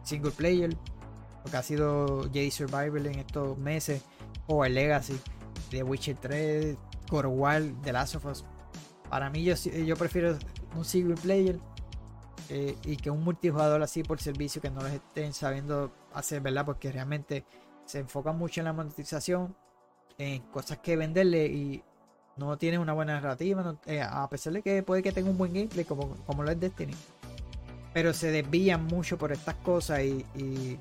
single 0.04 0.30
player, 0.30 0.76
lo 1.45 1.51
que 1.51 1.57
ha 1.57 1.62
sido 1.62 2.22
J 2.24 2.51
Survival 2.51 3.07
en 3.07 3.18
estos 3.18 3.59
meses, 3.59 4.03
o 4.47 4.64
el 4.64 4.74
Legacy, 4.74 5.18
de 5.70 5.82
Witcher 5.82 6.16
3, 6.16 6.76
Core 7.09 7.28
War, 7.28 7.62
The 7.82 7.93
Last 7.93 8.16
of 8.16 8.26
Us. 8.26 8.45
Para 9.09 9.30
mí 9.30 9.45
yo, 9.45 9.55
yo 9.55 9.97
prefiero 9.97 10.38
un 10.74 10.84
single 10.84 11.16
player 11.16 11.59
eh, 12.49 12.76
y 12.84 12.97
que 12.97 13.11
un 13.11 13.22
multijugador 13.24 13.82
así 13.82 14.03
por 14.03 14.20
servicio 14.20 14.61
que 14.61 14.70
no 14.70 14.82
les 14.82 14.95
estén 14.95 15.32
sabiendo 15.32 15.93
hacer, 16.12 16.40
¿verdad? 16.40 16.64
Porque 16.64 16.90
realmente 16.90 17.45
se 17.84 17.99
enfocan 17.99 18.38
mucho 18.38 18.61
en 18.61 18.66
la 18.66 18.72
monetización, 18.72 19.55
en 20.18 20.43
cosas 20.43 20.78
que 20.78 20.97
venderle 20.97 21.47
y 21.47 21.82
no 22.36 22.57
tienen 22.57 22.80
una 22.80 22.93
buena 22.93 23.14
narrativa, 23.14 23.76
eh, 23.86 24.03
a 24.03 24.28
pesar 24.28 24.53
de 24.53 24.62
que 24.62 24.82
puede 24.82 25.03
que 25.03 25.12
tenga 25.12 25.30
un 25.30 25.38
buen 25.38 25.53
gameplay 25.53 25.84
como, 25.84 26.11
como 26.26 26.43
lo 26.43 26.51
es 26.51 26.61
Destiny. 26.61 26.95
Pero 27.93 28.12
se 28.12 28.30
desvían 28.30 28.86
mucho 28.86 29.18
por 29.18 29.32
estas 29.32 29.57
cosas 29.57 30.01
y, 30.03 30.78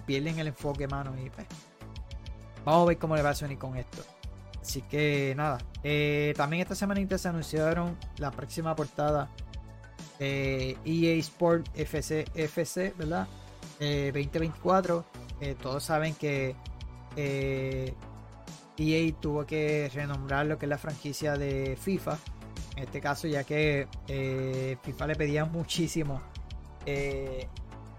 pierden 0.00 0.38
el 0.38 0.48
enfoque, 0.48 0.86
mano. 0.88 1.14
Y 1.18 1.30
pues, 1.30 1.46
vamos 2.64 2.82
a 2.82 2.86
ver 2.86 2.98
cómo 2.98 3.16
le 3.16 3.22
va 3.22 3.30
a 3.30 3.34
Sony 3.34 3.56
con 3.58 3.76
esto. 3.76 4.02
Así 4.64 4.80
que 4.80 5.34
nada. 5.36 5.58
Eh, 5.82 6.32
también 6.36 6.62
esta 6.62 6.74
semana 6.74 7.18
se 7.18 7.28
anunciaron 7.28 7.98
la 8.16 8.30
próxima 8.30 8.74
portada 8.74 9.28
EA 10.18 10.76
e 10.84 11.18
Sport 11.18 11.68
FC, 11.74 12.24
FC 12.34 12.94
¿verdad? 12.96 13.28
2024. 13.78 15.04
Eh, 15.40 15.50
eh, 15.50 15.56
todos 15.60 15.84
saben 15.84 16.14
que 16.14 16.56
EA 17.14 17.92
e 18.78 19.12
tuvo 19.20 19.44
que 19.44 19.90
renombrar 19.92 20.46
lo 20.46 20.58
que 20.58 20.64
es 20.64 20.70
la 20.70 20.78
franquicia 20.78 21.36
de 21.36 21.76
FIFA. 21.78 22.16
En 22.76 22.84
este 22.84 23.02
caso, 23.02 23.28
ya 23.28 23.44
que 23.44 23.86
FIFA 24.82 25.06
le 25.08 25.14
pedía 25.14 25.44
muchísimo 25.44 26.22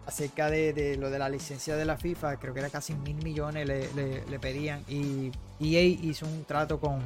acerca 0.06 0.50
de, 0.50 0.98
lo 0.98 1.10
de 1.10 1.20
la 1.20 1.30
licencia 1.30 1.76
de 1.76 1.86
la 1.86 1.98
FIFA, 1.98 2.38
creo 2.38 2.54
que 2.54 2.60
era 2.60 2.70
casi 2.70 2.94
mil 2.94 3.16
millones 3.24 3.68
le, 3.68 4.40
pedían. 4.40 4.84
Y 4.88 5.32
EA 5.60 5.82
hizo 5.84 6.26
un 6.26 6.46
trato 6.46 6.80
con, 6.80 7.02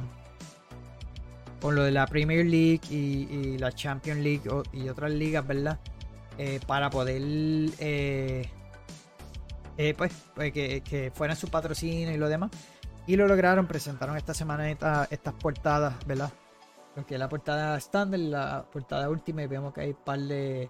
con 1.60 1.74
lo 1.74 1.84
de 1.84 1.90
la 1.90 2.06
Premier 2.06 2.44
League 2.44 2.82
y, 2.90 3.58
la 3.58 3.72
Champions 3.72 4.20
League 4.20 4.42
y 4.72 4.88
otras 4.88 5.10
ligas, 5.10 5.46
¿verdad? 5.46 5.78
Eh, 6.38 6.60
para 6.66 6.88
poder 6.88 7.20
eh, 7.20 8.48
eh, 9.76 9.94
pues, 9.96 10.12
pues 10.34 10.52
que, 10.52 11.12
fueran 11.14 11.36
su 11.36 11.48
patrocinio 11.48 12.10
y 12.10 12.16
lo 12.16 12.28
demás. 12.28 12.50
Y 13.06 13.16
lo 13.16 13.26
lograron, 13.26 13.66
presentaron 13.66 14.16
esta 14.16 14.34
semana 14.34 14.70
estas 14.70 15.34
portadas, 15.40 15.94
¿verdad? 16.06 16.30
Lo 16.96 17.06
que 17.06 17.14
es 17.14 17.20
la 17.20 17.28
portada 17.28 17.76
estándar 17.78 18.20
la 18.20 18.66
portada 18.70 19.08
última 19.08 19.42
y 19.42 19.46
vemos 19.46 19.72
que 19.72 19.80
hay 19.80 19.90
un 19.90 20.04
par 20.04 20.18
de 20.18 20.68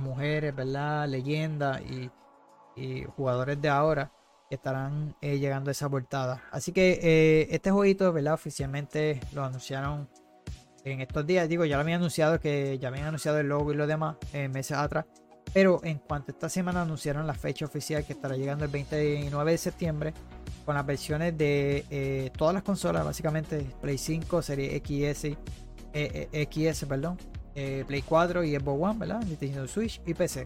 mujeres, 0.00 0.54
¿verdad? 0.54 1.08
Leyendas 1.08 1.80
y, 1.82 2.10
jugadores 3.16 3.62
de 3.62 3.68
ahora 3.68 4.10
que 4.48 4.56
estarán 4.56 5.14
eh, 5.20 5.38
llegando 5.38 5.70
a 5.70 5.72
esa 5.72 5.88
portada. 5.88 6.42
Así 6.50 6.72
que 6.72 6.98
eh, 7.00 7.46
este 7.50 7.70
jueguito, 7.70 8.12
¿verdad? 8.12 8.34
Oficialmente 8.34 9.20
lo 9.32 9.44
anunciaron 9.44 10.08
en 10.84 11.00
estos 11.00 11.24
días. 11.24 11.48
Digo, 11.48 11.64
ya 11.64 11.76
lo 11.76 11.82
habían 11.82 12.00
anunciado 12.00 12.40
que 12.40 12.76
ya 12.80 12.88
habían 12.88 13.06
anunciado 13.06 13.38
el 13.38 13.46
logo 13.46 13.72
y 13.72 13.76
lo 13.76 13.86
demás 13.86 14.16
eh, 14.32 14.48
meses 14.48 14.76
atrás. 14.76 15.04
Pero 15.52 15.80
en 15.84 15.98
cuanto 15.98 16.32
esta 16.32 16.48
semana 16.48 16.82
anunciaron 16.82 17.28
la 17.28 17.34
fecha 17.34 17.64
oficial 17.64 18.04
que 18.04 18.14
estará 18.14 18.36
llegando 18.36 18.64
el 18.64 18.72
29 18.72 19.52
de 19.52 19.58
septiembre 19.58 20.14
con 20.64 20.74
las 20.74 20.84
versiones 20.84 21.38
de 21.38 22.32
todas 22.36 22.54
las 22.54 22.64
consolas, 22.64 23.04
básicamente 23.04 23.64
Play 23.80 23.98
5, 23.98 24.42
Serie 24.42 24.82
XS, 24.84 25.36
XS, 25.92 26.86
perdón, 26.86 27.18
eh, 27.54 27.84
Play 27.86 28.02
4 28.02 28.44
y 28.44 28.56
Xbox 28.56 28.82
One, 28.82 28.98
¿verdad? 28.98 29.22
Nintendo 29.24 29.66
Switch 29.68 30.00
y 30.06 30.14
PC. 30.14 30.44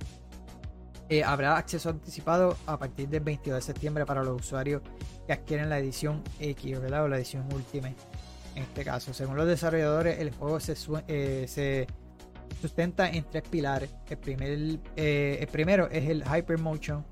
Eh, 1.08 1.24
habrá 1.24 1.56
acceso 1.56 1.88
anticipado 1.88 2.56
a 2.66 2.78
partir 2.78 3.08
del 3.08 3.20
22 3.20 3.58
de 3.58 3.62
septiembre 3.62 4.04
para 4.04 4.22
los 4.22 4.40
usuarios 4.40 4.82
que 5.26 5.32
adquieren 5.32 5.70
la 5.70 5.78
edición 5.78 6.22
X, 6.38 6.80
¿verdad? 6.80 7.04
O 7.04 7.08
la 7.08 7.16
edición 7.16 7.46
Ultimate. 7.52 7.96
En 8.54 8.64
este 8.64 8.84
caso, 8.84 9.14
según 9.14 9.36
los 9.36 9.46
desarrolladores, 9.46 10.18
el 10.18 10.32
juego 10.32 10.60
se, 10.60 10.74
eh, 11.08 11.86
sustenta 12.60 13.08
en 13.08 13.24
tres 13.24 13.44
pilares. 13.48 13.90
El, 14.10 14.18
primer, 14.18 14.78
el 14.96 15.48
primero 15.48 15.88
es 15.90 16.08
el 16.08 16.24
Hypermotion 16.24 17.04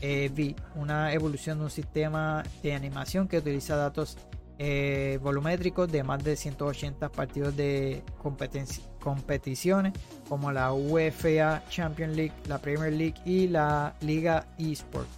V, 0.00 0.56
una 0.76 1.12
evolución 1.12 1.58
de 1.58 1.64
un 1.64 1.70
sistema 1.70 2.42
de 2.62 2.74
animación 2.74 3.28
que 3.28 3.38
utiliza 3.38 3.76
datos 3.76 4.16
eh, 4.58 5.18
volumétricos 5.22 5.90
de 5.90 6.02
más 6.02 6.22
de 6.22 6.36
180 6.36 7.08
partidos 7.10 7.56
de 7.56 8.02
competiciones 9.00 9.92
como 10.28 10.52
la 10.52 10.72
UEFA 10.72 11.62
Champions 11.68 12.16
League, 12.16 12.32
la 12.46 12.58
Premier 12.58 12.92
League 12.92 13.14
y 13.24 13.48
la 13.48 13.94
Liga 14.00 14.46
eSport. 14.58 15.08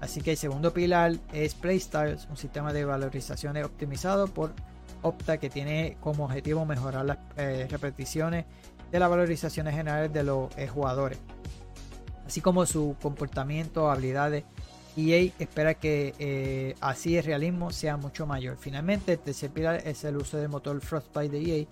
Así 0.00 0.20
que 0.20 0.32
el 0.32 0.36
segundo 0.36 0.72
pilar 0.72 1.14
es 1.32 1.54
Playstyles, 1.54 2.26
un 2.28 2.36
sistema 2.36 2.72
de 2.72 2.84
valorizaciones 2.84 3.64
optimizado 3.64 4.26
por 4.26 4.52
Opta 5.02 5.38
que 5.38 5.50
tiene 5.50 5.96
como 6.00 6.24
objetivo 6.24 6.64
mejorar 6.64 7.04
las 7.04 7.18
eh, 7.36 7.66
repeticiones 7.68 8.44
de 8.92 9.00
las 9.00 9.10
valorizaciones 9.10 9.74
generales 9.74 10.12
de 10.12 10.22
los 10.22 10.56
eh, 10.56 10.68
jugadores, 10.68 11.18
así 12.24 12.40
como 12.40 12.66
su 12.66 12.94
comportamiento, 13.02 13.90
habilidades 13.90 14.44
EA 14.96 15.32
espera 15.38 15.74
que 15.74 16.14
eh, 16.18 16.74
así 16.80 17.16
el 17.16 17.24
realismo 17.24 17.70
sea 17.70 17.96
mucho 17.96 18.26
mayor. 18.26 18.56
Finalmente, 18.58 19.12
el 19.12 19.18
tercer 19.18 19.50
pilar 19.50 19.82
es 19.86 20.04
el 20.04 20.16
uso 20.16 20.36
del 20.36 20.48
motor 20.48 20.80
Frostbite 20.80 21.30
de 21.30 21.38
EA, 21.40 21.66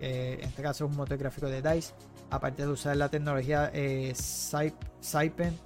eh, 0.00 0.38
en 0.40 0.48
este 0.48 0.62
caso 0.62 0.84
es 0.84 0.90
un 0.90 0.96
motor 0.96 1.16
gráfico 1.16 1.46
de 1.46 1.62
DICE, 1.62 1.94
aparte 2.30 2.62
de 2.62 2.68
usar 2.68 2.96
la 2.96 3.08
tecnología 3.08 3.70
eh, 3.72 4.12
Saipen 5.00 5.56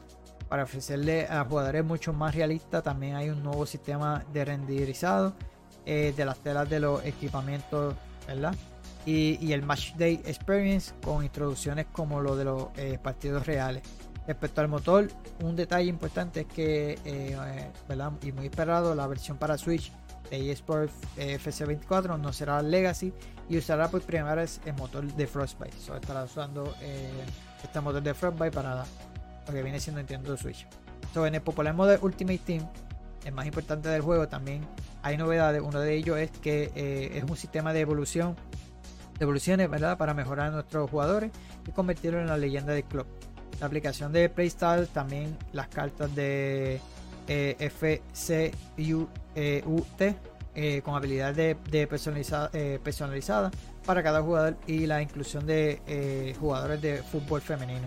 para 0.48 0.64
ofrecerle 0.64 1.26
a 1.26 1.44
jugadores 1.44 1.84
mucho 1.84 2.12
más 2.12 2.34
realistas. 2.34 2.82
También 2.82 3.16
hay 3.16 3.30
un 3.30 3.42
nuevo 3.42 3.66
sistema 3.66 4.24
de 4.32 4.44
renderizado 4.44 5.34
de 5.86 6.24
las 6.24 6.38
telas 6.38 6.70
de 6.70 6.78
los 6.78 7.05
equipamientos, 7.05 7.96
¿verdad? 8.28 8.55
Y, 9.07 9.44
y, 9.44 9.53
el 9.53 9.62
Match 9.62 9.94
Day 9.94 10.20
Experience 10.24 10.92
con 11.03 11.24
introducciones 11.24 11.86
como 11.90 12.20
lo 12.20 12.36
de 12.36 12.44
los 12.44 12.68
partidos 13.03 13.44
reales. 13.46 13.82
Respecto 14.27 14.61
al 14.61 14.68
motor, 14.68 15.09
un 15.43 15.57
detalle 15.57 15.89
importante 15.89 16.41
es 16.41 16.47
que, 16.47 16.99
eh, 17.05 17.71
y 18.23 18.33
muy 18.33 18.47
esperado, 18.47 18.95
la 18.95 19.07
versión 19.07 19.39
para 19.39 19.57
Switch 19.57 19.93
de 20.31 20.53
eSport 20.53 20.91
eh, 21.16 21.39
FC24 21.43 22.18
no 22.18 22.33
será 22.33 22.62
Legacy 22.62 23.12
y 23.49 23.59
usará 23.59 23.89
por 23.89 24.03
primera 24.03 24.35
vez 24.35 24.61
el 24.66 24.75
motor 24.75 25.05
de 25.05 25.27
Frostbite. 25.27 25.77
So, 25.79 25.97
estará 25.97 26.25
usando 26.25 26.75
eh, 26.81 27.11
este 27.62 27.81
motor 27.81 28.03
de 28.03 28.14
Frostbite 28.14 28.53
para 28.53 28.85
lo 29.47 29.53
que 29.53 29.62
viene 29.62 29.81
siendo 29.81 30.01
Nintendo 30.01 30.37
Switch. 30.37 30.66
So, 31.14 31.27
en 31.27 31.35
el 31.35 31.43
popular 31.43 31.75
modo 31.75 31.97
Ultimate 32.01 32.39
Team, 32.39 32.68
el 33.25 33.33
más 33.33 33.47
importante 33.47 33.89
del 33.89 34.03
juego, 34.03 34.29
también 34.29 34.66
hay 35.03 35.16
novedades. 35.16 35.62
Uno 35.62 35.81
de 35.81 35.95
ellos 35.95 36.18
es 36.18 36.31
que 36.31 36.71
es 37.14 37.25
un 37.25 37.37
sistema 37.37 37.73
de 37.73 37.81
evolución, 37.81 38.37
de 39.18 39.25
evoluciones, 39.25 39.68
¿verdad? 39.68 39.99
Para 39.99 40.14
mejorar 40.14 40.49
a 40.49 40.51
nuestros 40.51 40.89
jugadores 40.89 41.33
y 41.66 41.73
convertirlo 41.73 42.21
en 42.21 42.29
la 42.29 42.37
leyenda 42.37 42.73
del 42.73 42.85
club 42.85 43.07
la 43.59 43.66
aplicación 43.66 44.12
de 44.12 44.28
Playstyle, 44.28 44.86
también 44.88 45.36
las 45.53 45.68
cartas 45.68 46.14
de 46.14 46.80
eh, 47.32 47.70
FCUT 48.12 49.09
eh, 49.36 49.62
eh, 50.57 50.82
con 50.82 50.96
habilidades 50.96 51.36
de, 51.36 51.57
de 51.70 51.86
personalizada, 51.86 53.53
para 53.86 54.03
cada 54.03 54.20
jugador 54.20 54.57
y 54.66 54.86
la 54.86 55.01
inclusión 55.01 55.46
de 55.46 56.34
jugadores 56.40 56.82
de 56.82 57.05
fútbol 57.05 57.40
femenino. 57.40 57.86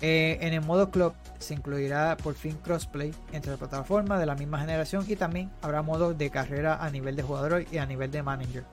en 0.00 0.52
el 0.52 0.60
modo 0.60 0.92
club 0.92 1.12
se 1.40 1.54
incluirá 1.54 2.16
por 2.16 2.34
fin 2.34 2.56
crossplay 2.62 3.12
entre 3.32 3.56
plataformas 3.56 4.20
de 4.20 4.26
la 4.26 4.36
misma 4.36 4.60
generación 4.60 5.04
y 5.08 5.16
también 5.16 5.50
habrá 5.60 5.82
modos 5.82 6.16
de 6.16 6.30
carrera 6.30 6.76
a 6.76 6.88
nivel 6.88 7.16
de 7.16 7.24
jugador 7.24 7.64
y 7.72 7.78
a 7.78 7.86
nivel 7.86 8.12
de 8.12 8.22
manager. 8.22 8.64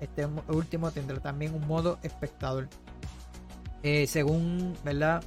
Este 0.00 0.26
último 0.48 0.90
tendrá 0.90 1.20
también 1.20 1.54
un 1.54 1.68
modo 1.68 2.00
espectador. 2.02 2.68
según 4.06 4.74
¿verdad? 4.84 5.22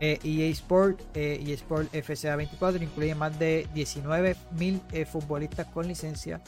EA 0.00 0.18
e 0.22 0.50
Sport 0.50 1.00
eh, 1.14 1.40
y 1.44 1.52
Sport 1.52 1.88
FCA 1.92 2.36
24 2.36 2.82
incluye 2.82 3.14
más 3.14 3.38
de 3.38 3.66
19.000 3.74 4.80
eh, 4.92 5.04
futbolistas 5.04 5.66
con 5.66 5.86
licencia, 5.86 6.40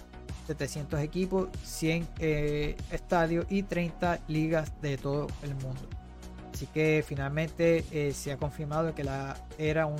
700 0.46 1.00
equipos, 1.00 1.48
100 1.62 2.08
eh, 2.18 2.76
estadios 2.90 3.46
y 3.48 3.62
30 3.62 4.20
ligas 4.28 4.72
de 4.80 4.98
todo 4.98 5.28
el 5.42 5.54
mundo. 5.56 5.82
Así 6.52 6.66
que 6.66 7.04
finalmente 7.06 7.84
se 8.14 8.32
ha 8.32 8.38
confirmado 8.38 8.94
que 8.94 9.04
la, 9.04 9.36
era, 9.58 9.84
un, 9.84 9.96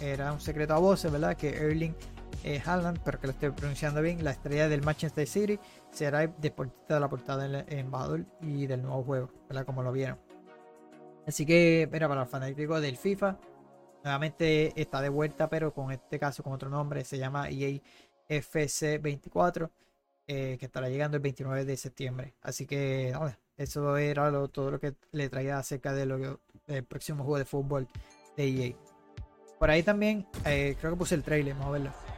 era 0.00 0.32
un 0.32 0.40
secreto 0.40 0.74
a 0.74 0.78
voces, 0.78 1.12
¿verdad? 1.12 1.36
Que 1.36 1.50
Erling 1.50 1.94
Haaland, 2.64 2.98
pero 3.04 3.20
que 3.20 3.28
lo 3.28 3.32
estoy 3.32 3.50
pronunciando 3.52 4.02
bien, 4.02 4.24
la 4.24 4.32
estrella 4.32 4.68
del 4.68 4.82
Manchester 4.82 5.28
City, 5.28 5.60
será 5.92 6.24
el 6.24 6.32
deportista 6.40 6.94
de 6.94 7.00
la 7.00 7.08
portada 7.08 7.46
del 7.46 7.64
embajador 7.68 8.26
y 8.40 8.66
del 8.66 8.82
nuevo 8.82 9.04
juego, 9.04 9.30
¿verdad? 9.48 9.64
Como 9.64 9.84
lo 9.84 9.92
vieron. 9.92 10.29
Así 11.26 11.46
que, 11.46 11.88
mira, 11.92 12.08
para 12.08 12.22
los 12.22 12.30
fanáticos 12.30 12.80
del 12.80 12.96
FIFA, 12.96 13.38
nuevamente 14.02 14.72
está 14.80 15.00
de 15.00 15.08
vuelta, 15.08 15.48
pero 15.48 15.72
con 15.72 15.92
este 15.92 16.18
caso 16.18 16.42
con 16.42 16.52
otro 16.52 16.68
nombre, 16.68 17.04
se 17.04 17.18
llama 17.18 17.48
EA 17.50 17.80
FC 18.28 18.98
24, 18.98 19.70
eh, 20.26 20.56
que 20.58 20.66
estará 20.66 20.88
llegando 20.88 21.16
el 21.16 21.22
29 21.22 21.64
de 21.64 21.76
septiembre. 21.76 22.34
Así 22.42 22.66
que, 22.66 23.14
eso 23.56 23.96
era 23.96 24.30
todo 24.48 24.70
lo 24.70 24.80
que 24.80 24.94
le 25.12 25.28
traía 25.28 25.58
acerca 25.58 25.92
de 25.92 26.06
lo, 26.06 26.40
del 26.66 26.84
próximo 26.84 27.24
juego 27.24 27.38
de 27.38 27.44
fútbol 27.44 27.88
de 28.36 28.48
EA. 28.48 28.74
Por 29.58 29.70
ahí 29.70 29.82
también, 29.82 30.26
eh, 30.46 30.76
creo 30.80 30.92
que 30.92 30.98
puse 30.98 31.14
el 31.14 31.22
trailer, 31.22 31.54
vamos 31.54 31.68
a 31.68 31.72
verlo. 31.72 32.09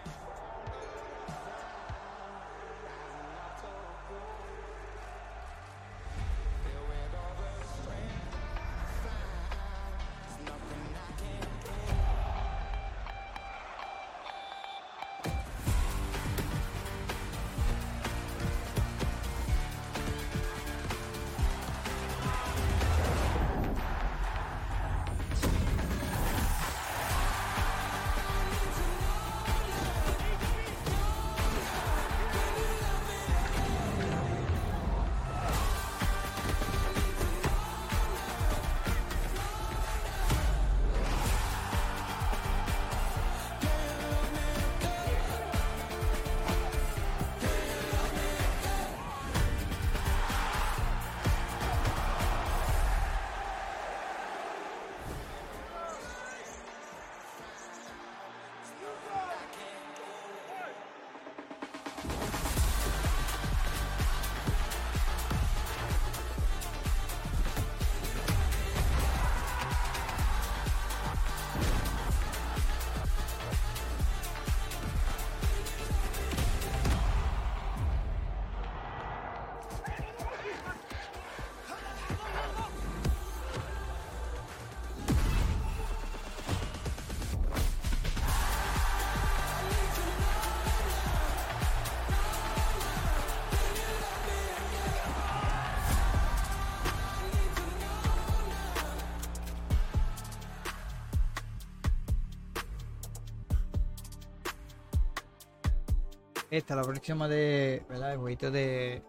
Esta, 106.53 106.77
la 106.77 106.83
próxima 106.83 107.29
de, 107.29 107.83
¿verdad? 107.89 108.13
El 108.13 108.19
jueguito 108.19 108.51
de... 108.51 109.03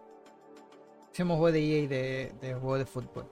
Próximo 1.04 1.36
juego 1.36 1.52
de 1.52 1.60
EA 1.60 1.88
de, 1.88 2.32
de 2.40 2.54
juego 2.54 2.78
de 2.78 2.86
fútbol. 2.86 3.30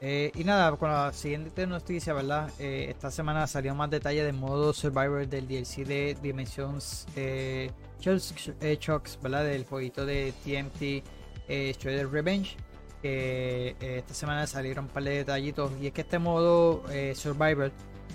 Eh, 0.00 0.32
y 0.34 0.42
nada, 0.42 0.76
con 0.76 0.90
la 0.90 1.12
siguiente 1.12 1.66
noticia, 1.66 2.12
¿verdad? 2.12 2.50
Eh, 2.58 2.88
esta 2.90 3.12
semana 3.12 3.46
salió 3.46 3.74
más 3.74 3.88
detalle 3.88 4.24
del 4.24 4.34
modo 4.34 4.72
Survivor 4.74 5.26
del 5.26 5.46
DLC 5.46 5.86
de 5.86 6.16
Dimensions 6.20 7.06
eh, 7.16 7.70
Shocks, 8.00 9.18
¿verdad? 9.22 9.44
Del 9.44 9.64
jueguito 9.64 10.04
de 10.04 10.34
TMT 10.44 11.08
eh, 11.48 11.74
Revenge. 12.10 12.56
Que 13.00 13.76
esta 13.80 14.14
semana 14.14 14.46
salieron 14.46 14.86
un 14.86 14.90
par 14.90 15.04
de 15.04 15.10
detallitos. 15.10 15.70
Y 15.80 15.86
es 15.86 15.92
que 15.92 16.00
este 16.00 16.18
modo 16.18 16.82
Survivor 17.14 17.70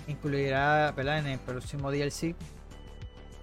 incluirá, 0.06 0.92
¿verdad? 0.92 1.20
En 1.20 1.26
el 1.28 1.38
próximo 1.38 1.90
DLC 1.92 2.34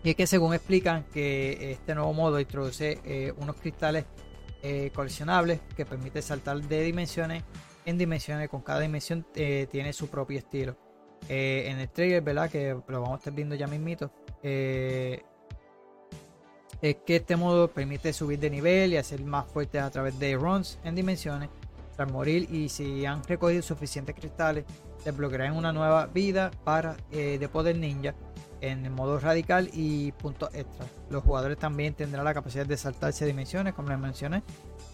y 0.07 0.11
es 0.11 0.15
que 0.15 0.25
según 0.25 0.53
explican 0.53 1.03
que 1.13 1.73
este 1.73 1.93
nuevo 1.93 2.13
modo 2.13 2.39
introduce 2.39 2.97
eh, 3.03 3.33
unos 3.39 3.57
cristales 3.57 4.05
eh, 4.63 4.89
coleccionables 4.95 5.59
que 5.75 5.85
permite 5.85 6.21
saltar 6.21 6.61
de 6.61 6.81
dimensiones 6.81 7.43
en 7.83 7.97
dimensiones. 7.97 8.47
Con 8.47 8.61
cada 8.61 8.79
dimensión 8.79 9.27
eh, 9.35 9.67
tiene 9.69 9.91
su 9.91 10.07
propio 10.07 10.37
estilo. 10.37 10.77
en 11.27 11.79
el 11.79 11.89
trailer, 11.89 12.21
¿verdad? 12.21 12.49
Que 12.49 12.69
lo 12.87 13.01
vamos 13.01 13.15
a 13.15 13.17
estar 13.17 13.33
viendo 13.33 13.53
ya 13.55 13.67
mismito. 13.67 14.09
es 14.41 15.19
que 16.81 17.15
este 17.17 17.35
modo 17.35 17.67
permite 17.67 18.13
subir 18.13 18.39
de 18.39 18.49
nivel 18.49 18.93
y 18.93 18.95
hacer 18.95 19.21
más 19.25 19.45
fuertes 19.51 19.81
a 19.81 19.91
través 19.91 20.17
de 20.19 20.37
runs 20.37 20.79
en 20.85 20.95
dimensiones 20.95 21.49
tras 21.97 22.09
morir 22.09 22.47
y 22.49 22.69
si 22.69 23.05
han 23.05 23.25
recogido 23.25 23.61
suficientes 23.61 24.15
cristales 24.15 24.63
desbloquearán 25.03 25.57
una 25.57 25.73
nueva 25.73 26.05
vida 26.05 26.49
para 26.63 26.95
de 27.11 27.49
poder 27.51 27.75
ninja 27.75 28.15
en 28.61 28.91
modo 28.93 29.19
radical 29.19 29.69
y 29.73 30.11
puntos 30.13 30.49
extra. 30.53 30.85
Los 31.09 31.23
jugadores 31.23 31.57
también 31.57 31.93
tendrán 31.93 32.25
la 32.25 32.33
capacidad 32.33 32.65
de 32.65 32.77
saltarse 32.77 33.25
dimensiones, 33.25 33.73
como 33.73 33.89
les 33.89 33.99
mencioné, 33.99 34.43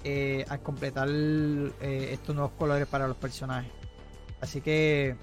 eh, 0.04 0.46
al 0.50 0.62
completar 0.62 1.08
eh, 1.10 2.10
estos 2.12 2.36
nuevos 2.36 2.54
colores 2.58 2.88
para 2.88 3.08
los 3.08 3.18
personajes. 3.18 3.72
Así 4.42 4.62
que, 4.62 5.16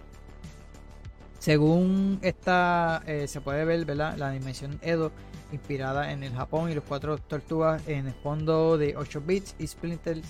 según 1.38 2.18
esta, 2.22 3.03
eh, 3.07 3.26
se 3.28 3.41
puede 3.41 3.64
ver 3.64 3.86
la 3.97 4.30
dimensión 4.30 4.78
Edo 4.82 5.12
inspirada 5.53 6.12
en 6.12 6.22
el 6.22 6.32
Japón 6.32 6.70
y 6.70 6.74
los 6.74 6.84
cuatro 6.84 7.18
tortugas 7.18 7.86
en 7.88 8.07
el 8.07 8.14
fondo 8.14 8.78
de 8.78 8.97
8 8.97 9.22
bits 9.26 9.57
y 9.59 9.66
Splinter, 9.66 10.20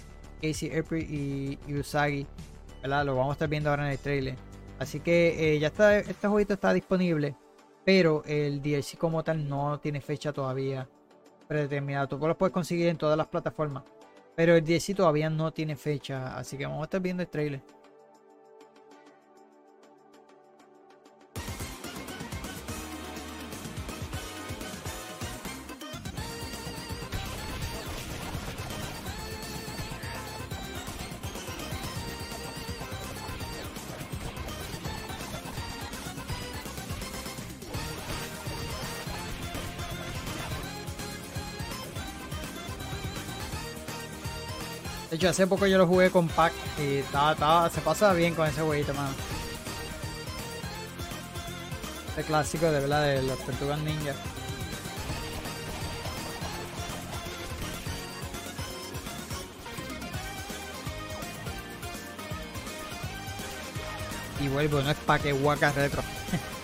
Casey 0.42 0.76
April 0.76 1.58
y, 1.66 1.74
Usagi. 1.74 2.26
Lo 2.82 3.14
vamos 3.14 3.30
a 3.30 3.32
estar 3.34 3.48
viendo 3.48 3.70
ahora 3.70 3.86
en 3.86 3.92
el 3.92 3.98
trailer. 3.98 4.36
Así 4.78 5.00
que 5.00 5.58
ya 5.60 5.66
está, 5.66 5.98
este 5.98 6.26
jueguito 6.26 6.54
está 6.54 6.72
disponible 6.72 7.36
pero 7.84 8.22
el 8.26 8.60
DLC 8.62 8.96
como 8.98 9.22
tal 9.24 9.48
no 9.48 9.78
tiene 9.80 10.00
fecha 10.00 10.32
todavía 10.32 10.88
predeterminada. 11.48 12.06
Tú 12.06 12.18
lo 12.18 12.38
puedes 12.38 12.52
conseguir 12.52 12.88
en 12.88 12.96
todas 12.96 13.16
las 13.16 13.26
plataformas, 13.26 13.84
pero 14.36 14.54
el 14.56 14.64
DLC 14.64 14.94
todavía 14.94 15.30
no 15.30 15.52
tiene 15.52 15.76
fecha, 15.76 16.36
así 16.36 16.56
que 16.56 16.66
vamos 16.66 16.82
a 16.82 16.84
estar 16.84 17.00
viendo 17.00 17.22
el 17.22 17.28
trailer. 17.28 17.62
Hecho, 45.20 45.28
hace 45.28 45.46
poco 45.46 45.66
yo 45.66 45.76
lo 45.76 45.86
jugué 45.86 46.10
con 46.10 46.28
Pack 46.28 46.54
y 46.78 46.96
estaba, 46.96 47.68
se 47.68 47.82
pasa 47.82 48.14
bien 48.14 48.34
con 48.34 48.48
ese 48.48 48.62
jueguito, 48.62 48.94
mano. 48.94 49.10
Este 52.08 52.24
clásico 52.24 52.70
de 52.70 52.80
verdad 52.80 53.04
de 53.04 53.22
los 53.22 53.38
Tortugas 53.44 53.78
Ninja. 53.80 54.14
Y 64.40 64.48
vuelvo, 64.48 64.80
no 64.80 64.90
es 64.90 64.96
pa' 64.96 65.18
que 65.18 65.34
Waka 65.34 65.70
Retro. 65.72 66.02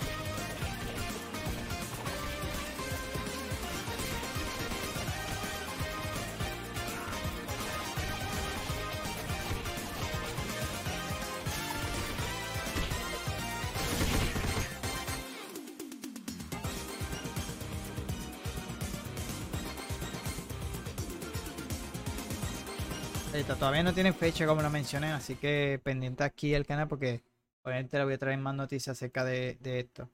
todavía 23.67 23.83
no 23.83 23.93
tienen 23.93 24.13
fecha 24.13 24.47
como 24.47 24.61
lo 24.61 24.69
mencioné, 24.69 25.11
así 25.11 25.35
que 25.35 25.77
pendiente 25.83 26.23
aquí 26.23 26.53
el 26.53 26.65
canal 26.65 26.87
porque 26.87 27.21
obviamente 27.63 27.97
le 27.97 28.05
voy 28.05 28.13
a 28.13 28.17
traer 28.17 28.37
más 28.37 28.55
noticias 28.55 28.95
acerca 28.95 29.25
de, 29.25 29.57
esto. 29.61 30.09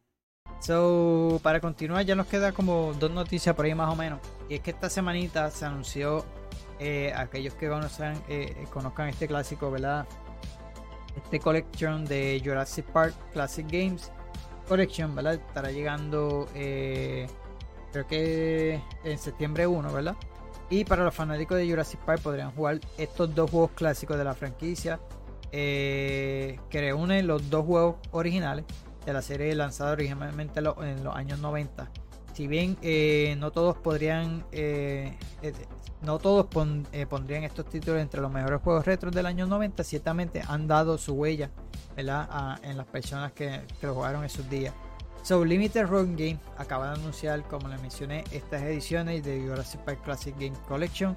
So, 0.59 1.39
para 1.43 1.59
continuar 1.59 2.03
ya 2.03 2.15
nos 2.15 2.25
queda 2.25 2.51
como 2.51 2.93
dos 2.93 3.11
noticias 3.11 3.55
por 3.55 3.65
ahí 3.65 3.75
más 3.75 3.93
o 3.93 3.95
menos. 3.95 4.21
Y 4.49 4.55
es 4.55 4.61
que 4.61 4.71
esta 4.71 4.89
semanita 4.89 5.51
se 5.51 5.65
anunció, 5.65 6.25
eh, 6.79 7.13
aquellos 7.15 7.53
que 7.53 7.69
conozcan, 7.69 8.23
eh, 8.27 8.65
conozcan 8.71 9.09
este 9.09 9.27
clásico, 9.27 9.69
¿verdad? 9.69 10.07
Este 11.15 11.39
collection 11.39 12.05
de 12.05 12.41
Jurassic 12.43 12.87
Park 12.87 13.13
Classic 13.33 13.67
Games 13.69 14.11
Collection, 14.67 15.13
¿verdad? 15.13 15.35
Estará 15.35 15.69
llegando, 15.69 16.49
eh, 16.55 17.27
creo 17.91 18.07
que 18.07 18.81
en 19.03 19.19
septiembre 19.19 19.67
1, 19.67 19.93
¿verdad? 19.93 20.15
Y 20.73 20.85
para 20.85 21.03
los 21.03 21.13
fanáticos 21.13 21.55
de 21.55 21.69
Jurassic 21.69 21.99
Park 21.99 22.23
podrían 22.23 22.49
jugar 22.49 22.79
estos 22.97 23.35
dos 23.35 23.51
juegos 23.51 23.69
clásicos 23.75 24.17
de 24.17 24.23
la 24.23 24.33
franquicia 24.33 24.99
eh, 25.51 26.59
que 26.71 26.81
reúnen 26.81 27.27
los 27.27 27.47
dos 27.51 27.63
juegos 27.63 27.97
originales 28.09 28.65
de 29.05 29.13
la 29.13 29.21
serie 29.21 29.53
lanzada 29.53 29.91
originalmente 29.91 30.61
en 30.61 31.03
los 31.03 31.15
años 31.15 31.37
90. 31.37 31.91
Si 32.33 32.47
bien 32.47 32.75
eh, 32.81 33.35
no 33.37 33.51
todos 33.51 33.77
podrían, 33.77 34.45
eh, 34.51 35.15
no 36.01 36.17
todos 36.17 36.47
pondrían 36.47 37.43
estos 37.43 37.69
títulos 37.69 38.01
entre 38.01 38.19
los 38.19 38.31
mejores 38.31 38.59
juegos 38.63 38.83
retro 38.83 39.11
del 39.11 39.27
año 39.27 39.45
90, 39.45 39.83
ciertamente 39.83 40.41
han 40.47 40.67
dado 40.67 40.97
su 40.97 41.13
huella 41.13 41.51
en 41.95 42.07
las 42.07 42.87
personas 42.91 43.31
que, 43.33 43.61
que 43.79 43.85
lo 43.85 43.93
jugaron 43.93 44.23
esos 44.23 44.49
días. 44.49 44.73
So, 45.23 45.45
Limited 45.45 45.87
Run 45.87 46.17
Game 46.17 46.37
acaba 46.57 46.89
de 46.91 46.99
anunciar, 46.99 47.43
como 47.43 47.69
les 47.69 47.81
mencioné, 47.81 48.25
estas 48.31 48.61
ediciones 48.63 49.23
de 49.23 49.39
Jurassic 49.41 49.79
Park 49.81 50.03
Classic 50.03 50.35
Game 50.37 50.55
Collection 50.67 51.15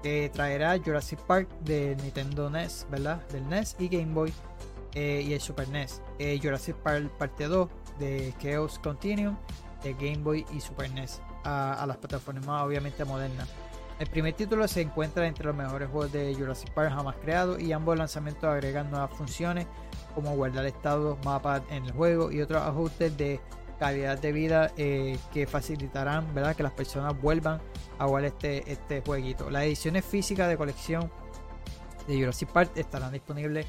que 0.00 0.30
traerá 0.32 0.78
Jurassic 0.78 1.18
Park 1.22 1.48
de 1.60 1.96
Nintendo 1.96 2.48
NES, 2.48 2.86
¿verdad? 2.88 3.20
Del 3.28 3.48
NES 3.48 3.76
y 3.80 3.88
Game 3.88 4.12
Boy 4.14 4.32
eh, 4.94 5.24
y 5.26 5.32
el 5.32 5.40
Super 5.40 5.68
NES. 5.68 6.02
Eh, 6.20 6.38
Jurassic 6.40 6.76
Park 6.76 7.10
Parte 7.18 7.48
2 7.48 7.68
de 7.98 8.32
Chaos 8.40 8.78
Continuum 8.78 9.36
de 9.82 9.94
Game 9.94 10.18
Boy 10.18 10.46
y 10.52 10.60
Super 10.60 10.90
NES 10.92 11.20
a, 11.42 11.74
a 11.74 11.86
las 11.86 11.96
plataformas 11.96 12.62
obviamente 12.62 13.04
modernas. 13.04 13.48
El 13.98 14.08
primer 14.08 14.34
título 14.34 14.66
se 14.68 14.82
encuentra 14.82 15.26
entre 15.26 15.46
los 15.46 15.56
mejores 15.56 15.88
juegos 15.88 16.12
de 16.12 16.34
Jurassic 16.34 16.70
Park 16.74 16.92
jamás 16.92 17.16
creados 17.20 17.60
y 17.60 17.72
ambos 17.72 17.96
lanzamientos 17.98 18.44
agregan 18.44 18.90
nuevas 18.90 19.10
funciones 19.12 19.66
como 20.14 20.34
guardar 20.36 20.66
estados, 20.66 21.18
mapas 21.24 21.62
en 21.70 21.84
el 21.84 21.92
juego 21.92 22.30
y 22.30 22.40
otros 22.40 22.62
ajustes 22.62 23.16
de 23.16 23.40
calidad 23.78 24.18
de 24.18 24.32
vida 24.32 24.70
eh, 24.76 25.18
que 25.32 25.46
facilitarán 25.46 26.32
¿verdad? 26.34 26.54
que 26.54 26.62
las 26.62 26.72
personas 26.72 27.20
vuelvan 27.20 27.60
a 27.98 28.06
jugar 28.06 28.24
este, 28.24 28.70
este 28.70 29.02
jueguito. 29.04 29.50
Las 29.50 29.64
ediciones 29.64 30.04
físicas 30.04 30.48
de 30.48 30.56
colección 30.56 31.10
de 32.06 32.18
Jurassic 32.18 32.48
Park 32.50 32.72
estarán 32.76 33.12
disponibles 33.12 33.66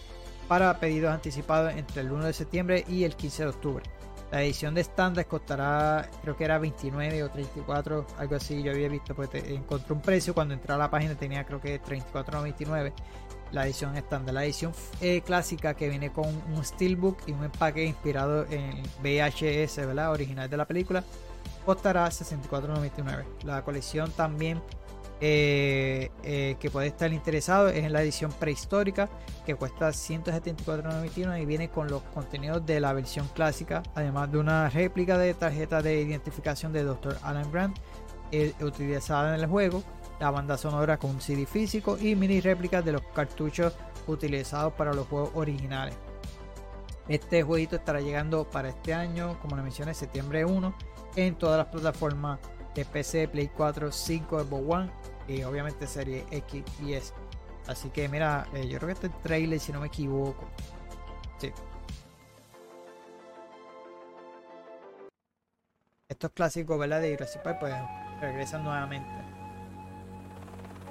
para 0.48 0.80
pedidos 0.80 1.12
anticipados 1.12 1.74
entre 1.74 2.02
el 2.02 2.12
1 2.12 2.26
de 2.26 2.34
septiembre 2.34 2.86
y 2.88 3.06
el 3.06 3.16
15 3.16 3.44
de 3.44 3.50
octubre. 3.50 3.84
La 4.32 4.42
edición 4.42 4.74
de 4.74 4.82
estándar 4.82 5.28
costará, 5.28 6.10
creo 6.24 6.36
que 6.36 6.44
era 6.44 6.58
29 6.58 7.24
o 7.24 7.30
34, 7.30 8.08
algo 8.18 8.36
así. 8.36 8.64
Yo 8.64 8.72
había 8.72 8.90
visto, 8.90 9.14
porque 9.14 9.38
encontré 9.54 9.94
un 9.94 10.02
precio 10.02 10.34
cuando 10.34 10.56
entré 10.56 10.74
a 10.74 10.78
la 10.78 10.90
página, 10.90 11.14
tenía 11.16 11.46
creo 11.46 11.62
que 11.62 11.80
34.99 11.80 12.94
la 13.54 13.66
edición 13.66 13.96
estándar. 13.96 14.34
La 14.34 14.44
edición 14.44 14.74
eh, 15.00 15.22
clásica 15.22 15.76
que 15.76 15.88
viene 15.88 16.12
con 16.12 16.26
un 16.26 16.66
steelbook 16.66 17.20
y 17.28 17.32
un 17.32 17.46
empaque 17.46 17.86
inspirado 17.86 18.46
en 18.50 18.84
VHS. 19.02 19.80
Original 20.10 20.50
de 20.50 20.58
la 20.58 20.66
película, 20.66 21.04
costará 21.66 22.08
64.99. 22.08 23.24
La 23.44 23.64
colección 23.64 24.12
también 24.12 24.62
eh, 25.22 26.10
eh, 26.24 26.58
que 26.60 26.70
puede 26.70 26.88
estar 26.88 27.14
interesado 27.14 27.70
es 27.70 27.86
en 27.86 27.94
la 27.94 28.02
edición 28.02 28.32
prehistórica 28.32 29.08
que 29.46 29.56
cuesta 29.56 29.90
174.99 29.90 31.42
y 31.42 31.46
viene 31.46 31.70
con 31.70 31.88
los 31.88 32.02
contenidos 32.14 32.66
de 32.66 32.80
la 32.80 32.92
versión 32.94 33.28
clásica, 33.30 33.84
además 33.96 34.32
de 34.32 34.40
una 34.40 34.70
réplica 34.70 35.18
de 35.18 35.34
tarjeta 35.34 35.82
de 35.82 36.02
identificación 36.02 36.74
de 36.74 36.84
Dr. 36.84 37.18
Alan 37.24 37.52
Grant 37.52 37.78
utilizada 38.62 39.36
en 39.36 39.42
el 39.42 39.48
juego, 39.48 39.84
la 40.24 40.32
banda 40.32 40.58
sonora 40.58 40.98
con 40.98 41.10
un 41.10 41.20
CD 41.20 41.46
físico 41.46 41.98
y 42.00 42.16
mini 42.16 42.40
réplicas 42.40 42.86
de 42.86 42.94
los 42.94 43.02
cartuchos 43.14 43.74
utilizados 44.08 44.72
para 44.72 44.94
los 44.94 45.06
juegos 45.08 45.32
originales. 45.34 45.96
Este 47.10 47.44
jueguito 47.44 47.76
estará 47.76 48.00
llegando 48.00 48.50
para 48.50 48.70
este 48.70 48.94
año, 48.94 49.38
como 49.42 49.58
lo 49.58 49.64
mencioné, 49.64 49.94
septiembre 49.94 50.46
1, 50.46 50.74
en 51.18 51.36
todas 51.36 51.58
las 51.58 51.68
plataformas 51.68 52.40
de 52.74 52.86
PC, 52.86 53.28
Play 53.28 53.50
4, 53.50 53.92
5, 53.92 54.40
Xbox 54.46 54.64
One 54.66 54.92
y 55.28 55.44
obviamente 55.44 55.88
serie 55.88 56.26
X 56.32 56.64
y 56.82 56.94
S. 56.94 57.14
Así 57.68 57.90
que 57.90 58.08
mira, 58.08 58.48
eh, 58.54 58.66
yo 58.70 58.78
creo 58.78 58.88
que 58.88 58.94
este 58.94 59.10
trailer, 59.10 59.60
si 59.60 59.74
no 59.74 59.82
me 59.82 59.88
equivoco. 59.88 60.48
Sí. 61.38 61.52
Estos 66.08 66.32
clásicos, 66.32 66.80
¿verdad? 66.80 67.02
De 67.02 67.12
Jurassic 67.12 67.42
Park, 67.42 67.58
pues 67.60 67.74
regresan 68.22 68.64
nuevamente. 68.64 69.23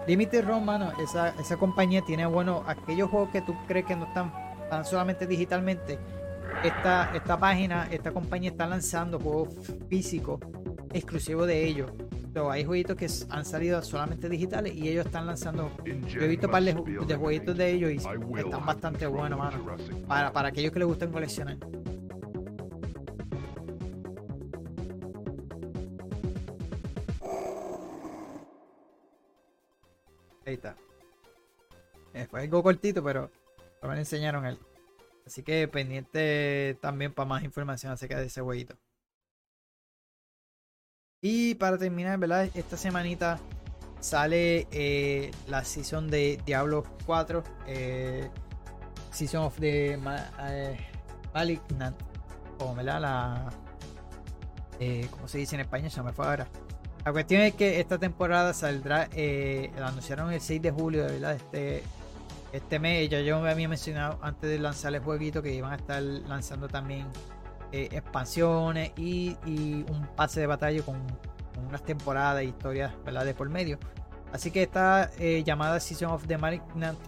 Limited 0.07 0.45
Run, 0.45 0.65
mano, 0.65 0.93
esa, 1.01 1.29
esa 1.41 1.57
compañía 1.57 2.03
tiene, 2.03 2.27
bueno, 2.27 2.65
aquellos 2.67 3.09
juegos 3.09 3.31
que 3.31 3.41
tú 3.41 3.55
crees 3.67 3.87
que 3.87 3.97
no 3.97 4.07
están 4.07 4.33
tan 4.69 4.85
solamente 4.85 5.27
digitalmente. 5.27 5.99
Esta, 6.65 7.11
esta 7.15 7.39
página, 7.39 7.89
esta 7.91 8.13
compañía 8.13 8.51
está 8.51 8.67
lanzando 8.67 9.19
juegos 9.19 9.49
físicos 9.89 10.41
exclusivos 10.93 11.47
de 11.47 11.65
ellos. 11.65 11.91
Pero 12.33 12.51
hay 12.51 12.65
jueguitos 12.65 12.97
que 12.97 13.07
han 13.29 13.45
salido 13.45 13.83
solamente 13.83 14.29
digitales 14.29 14.75
y 14.75 14.89
ellos 14.89 15.07
están 15.07 15.27
lanzando. 15.27 15.71
Yo 16.09 16.23
he 16.23 16.29
visto 16.29 16.51
par 16.51 16.63
de, 16.63 16.73
de 17.07 17.17
jueguitos 17.17 17.57
de 17.57 17.71
ellos 17.71 17.91
y 17.93 17.97
están 17.97 18.65
bastante 18.65 19.07
buenos, 19.07 19.39
mano. 19.39 19.77
Para, 20.09 20.33
para 20.33 20.49
aquellos 20.49 20.73
que 20.73 20.79
les 20.79 20.89
gusten 20.89 21.13
coleccionar. 21.13 21.59
Ahí 30.47 30.55
está. 30.55 30.77
Eh, 32.15 32.27
fue 32.31 32.43
algo 32.43 32.63
cortito, 32.63 33.03
pero 33.03 33.31
me 33.83 33.99
enseñaron 33.99 34.47
él. 34.47 34.59
Así 35.27 35.43
que 35.43 35.69
pendiente 35.69 36.77
también 36.81 37.13
para 37.13 37.29
más 37.29 37.45
información 37.45 37.93
acerca 37.93 38.19
de 38.19 38.27
ese 38.27 38.41
jueguito. 38.41 38.77
Y 41.21 41.55
para 41.55 41.79
terminar, 41.79 42.19
¿verdad? 42.19 42.51
Esta 42.55 42.77
semanita 42.77 43.39
sale 44.01 44.67
eh, 44.73 45.31
la 45.47 45.65
season 45.65 46.11
de 46.11 46.41
Diablo 46.45 46.85
4. 47.07 47.45
Eh, 47.69 48.29
season 49.13 49.45
of 49.45 49.57
the 49.61 49.93
eh, 49.95 50.79
Malignant. 51.33 51.97
O, 52.59 52.75
¿verdad? 52.75 53.01
La. 53.01 53.53
¿Cómo 55.13 55.29
se 55.29 55.39
dice 55.39 55.55
en 55.55 55.61
español? 55.61 55.93
Se 55.93 56.03
me 56.03 56.13
fue 56.13 56.27
ahora. 56.27 56.49
La 57.05 57.13
cuestión 57.13 57.43
es 57.43 57.55
que 57.55 57.81
esta 57.81 57.99
temporada 57.99 58.55
saldrá. 58.55 59.09
la 59.15 59.89
anunciaron 59.89 60.33
el 60.33 60.41
6 60.41 60.63
de 60.63 60.71
julio, 60.71 61.05
¿verdad? 61.05 61.35
Este, 61.35 61.83
este 62.53 62.79
mes. 62.79 63.09
Ya 63.09 63.21
yo 63.21 63.41
me 63.41 63.51
había 63.51 63.69
mencionado 63.69 64.19
antes 64.23 64.49
de 64.49 64.59
lanzar 64.59 64.95
el 64.95 65.01
jueguito 65.01 65.43
que 65.43 65.53
iban 65.53 65.73
a 65.73 65.77
estar 65.77 66.01
lanzando 66.03 66.69
también 66.69 67.07
eh, 67.73 67.89
expansiones 67.91 68.93
y, 68.97 69.37
un 69.91 70.07
pase 70.15 70.41
de 70.41 70.47
batalla 70.47 70.83
con, 70.83 70.97
unas 71.67 71.83
temporadas 71.83 72.43
e 72.43 72.47
historias 72.47 72.93
¿verdad? 73.05 73.25
de 73.25 73.35
por 73.35 73.49
medio. 73.49 73.79
Así 74.33 74.51
que 74.51 74.63
esta 74.63 75.11
eh, 75.19 75.43
llamada 75.45 75.81
Season 75.81 76.11
of 76.11 76.27
the 76.27 76.39
Malignant, 76.39 76.99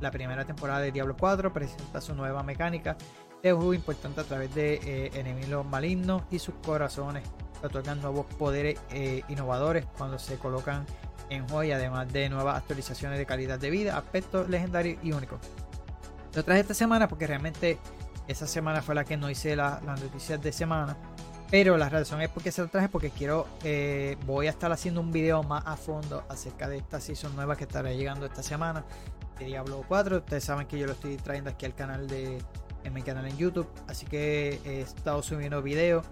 la 0.00 0.10
primera 0.10 0.44
temporada 0.44 0.80
de 0.80 0.92
Diablo 0.92 1.16
4, 1.18 1.52
presenta 1.52 2.00
su 2.00 2.14
nueva 2.14 2.42
mecánica 2.42 2.96
de 3.42 3.52
juego 3.52 3.74
importante 3.74 4.20
a 4.20 4.24
través 4.24 4.54
de 4.54 4.74
eh, 4.74 5.10
enemigos 5.14 5.66
malignos 5.66 6.22
y 6.30 6.38
sus 6.38 6.54
corazones 6.56 7.22
otorgan 7.66 8.00
nuevos 8.00 8.26
poderes 8.38 8.78
innovadores 9.28 9.86
cuando 9.96 10.18
se 10.18 10.38
colocan 10.38 10.86
en 11.30 11.46
y 11.64 11.72
además 11.72 12.12
de 12.12 12.28
nuevas 12.28 12.56
actualizaciones 12.56 13.18
de 13.18 13.26
calidad 13.26 13.58
de 13.58 13.70
vida, 13.70 13.96
aspectos 13.96 14.48
legendarios 14.48 14.98
y 15.02 15.12
únicos. 15.12 15.38
Lo 16.34 16.44
traje 16.44 16.60
esta 16.60 16.74
semana 16.74 17.08
porque 17.08 17.26
realmente 17.26 17.78
esa 18.26 18.46
semana 18.46 18.82
fue 18.82 18.94
la 18.94 19.04
que 19.04 19.16
no 19.16 19.30
hice 19.30 19.56
las 19.56 19.82
noticias 19.82 20.40
de 20.40 20.52
semana. 20.52 20.96
Pero 21.50 21.76
la 21.76 21.88
razón 21.88 22.20
es 22.20 22.30
porque 22.30 22.50
se 22.50 22.62
lo 22.62 22.68
traje 22.68 22.88
porque 22.88 23.10
quiero, 23.10 23.46
eh, 23.62 24.16
voy 24.26 24.48
a 24.48 24.50
estar 24.50 24.72
haciendo 24.72 25.00
un 25.00 25.12
video 25.12 25.42
más 25.42 25.62
a 25.66 25.76
fondo 25.76 26.24
acerca 26.28 26.68
de 26.68 26.78
esta 26.78 27.00
season 27.00 27.36
nueva 27.36 27.54
que 27.54 27.64
estará 27.64 27.92
llegando 27.92 28.26
esta 28.26 28.42
semana 28.42 28.84
de 29.38 29.44
Diablo 29.44 29.84
4. 29.86 30.18
Ustedes 30.18 30.42
saben 30.42 30.66
que 30.66 30.78
yo 30.78 30.86
lo 30.86 30.92
estoy 30.92 31.16
trayendo 31.16 31.50
aquí 31.50 31.66
al 31.66 31.74
canal 31.74 32.08
de, 32.08 32.38
en 32.82 32.92
mi 32.92 33.02
canal 33.02 33.26
en 33.26 33.36
YouTube. 33.36 33.68
Así 33.86 34.06
que 34.06 34.60
he 34.64 34.80
estado 34.80 35.22
subiendo 35.22 35.62
videos 35.62 36.04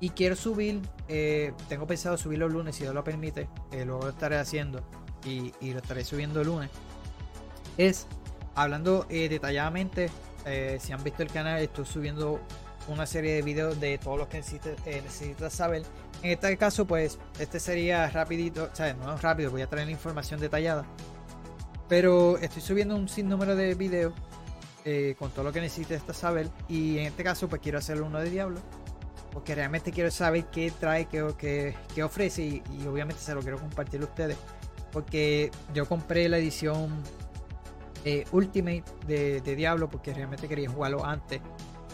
y 0.00 0.10
quiero 0.10 0.36
subir, 0.36 0.80
eh, 1.08 1.52
tengo 1.68 1.86
pensado 1.86 2.16
subirlo 2.16 2.46
el 2.46 2.52
lunes 2.52 2.76
si 2.76 2.82
Dios 2.82 2.94
lo 2.94 3.04
permite. 3.04 3.48
Eh, 3.72 3.84
luego 3.84 4.02
lo 4.02 4.10
estaré 4.10 4.36
haciendo 4.36 4.82
y, 5.24 5.52
lo 5.72 5.78
estaré 5.78 6.04
subiendo 6.04 6.40
el 6.40 6.46
lunes. 6.46 6.70
Es 7.76 8.06
hablando 8.54 9.06
detalladamente 9.08 10.10
eh, 10.44 10.78
si 10.80 10.92
han 10.92 11.02
visto 11.04 11.22
el 11.22 11.30
canal, 11.30 11.60
estoy 11.60 11.84
subiendo 11.84 12.40
una 12.88 13.06
serie 13.06 13.34
de 13.34 13.42
videos 13.42 13.78
de 13.80 13.98
todo 13.98 14.16
lo 14.16 14.28
que 14.28 14.38
eh, 14.38 15.02
necesitas, 15.02 15.52
saber. 15.52 15.82
En 16.22 16.32
este 16.32 16.56
caso, 16.56 16.86
pues, 16.86 17.18
este 17.38 17.60
sería 17.60 18.08
rapidito, 18.08 18.70
o 18.72 18.74
sea, 18.74 18.94
no 18.94 19.16
rápido, 19.18 19.50
voy 19.50 19.62
a 19.62 19.66
traer 19.66 19.86
la 19.86 19.92
información 19.92 20.40
detallada. 20.40 20.86
Pero 21.88 22.38
estoy 22.38 22.62
subiendo 22.62 22.96
un 22.96 23.08
sinnúmero 23.08 23.56
de 23.56 23.74
videos 23.74 24.14
eh, 24.84 25.14
con 25.18 25.30
todo 25.30 25.44
lo 25.44 25.52
que 25.52 25.60
necesitas 25.60 26.02
saber. 26.16 26.48
Y 26.68 26.98
en 26.98 27.06
este 27.06 27.24
caso, 27.24 27.48
pues 27.48 27.60
quiero 27.60 27.78
hacer 27.78 28.00
uno 28.00 28.18
de 28.18 28.30
Diablo. 28.30 28.60
Porque 29.32 29.54
realmente 29.54 29.92
quiero 29.92 30.10
saber 30.10 30.46
qué 30.46 30.70
trae, 30.70 31.06
qué, 31.06 31.74
qué, 31.94 32.02
ofrece. 32.02 32.42
Y, 32.42 32.62
obviamente 32.86 33.22
se 33.22 33.34
lo 33.34 33.40
quiero 33.40 33.58
compartir 33.58 34.00
a 34.00 34.04
ustedes. 34.04 34.36
Porque 34.92 35.50
yo 35.74 35.86
compré 35.86 36.28
la 36.28 36.38
edición 36.38 36.90
eh, 38.04 38.24
Ultimate 38.32 38.84
de, 39.06 39.40
Diablo 39.40 39.90
porque 39.90 40.14
realmente 40.14 40.48
quería 40.48 40.70
jugarlo 40.70 41.04
antes. 41.04 41.40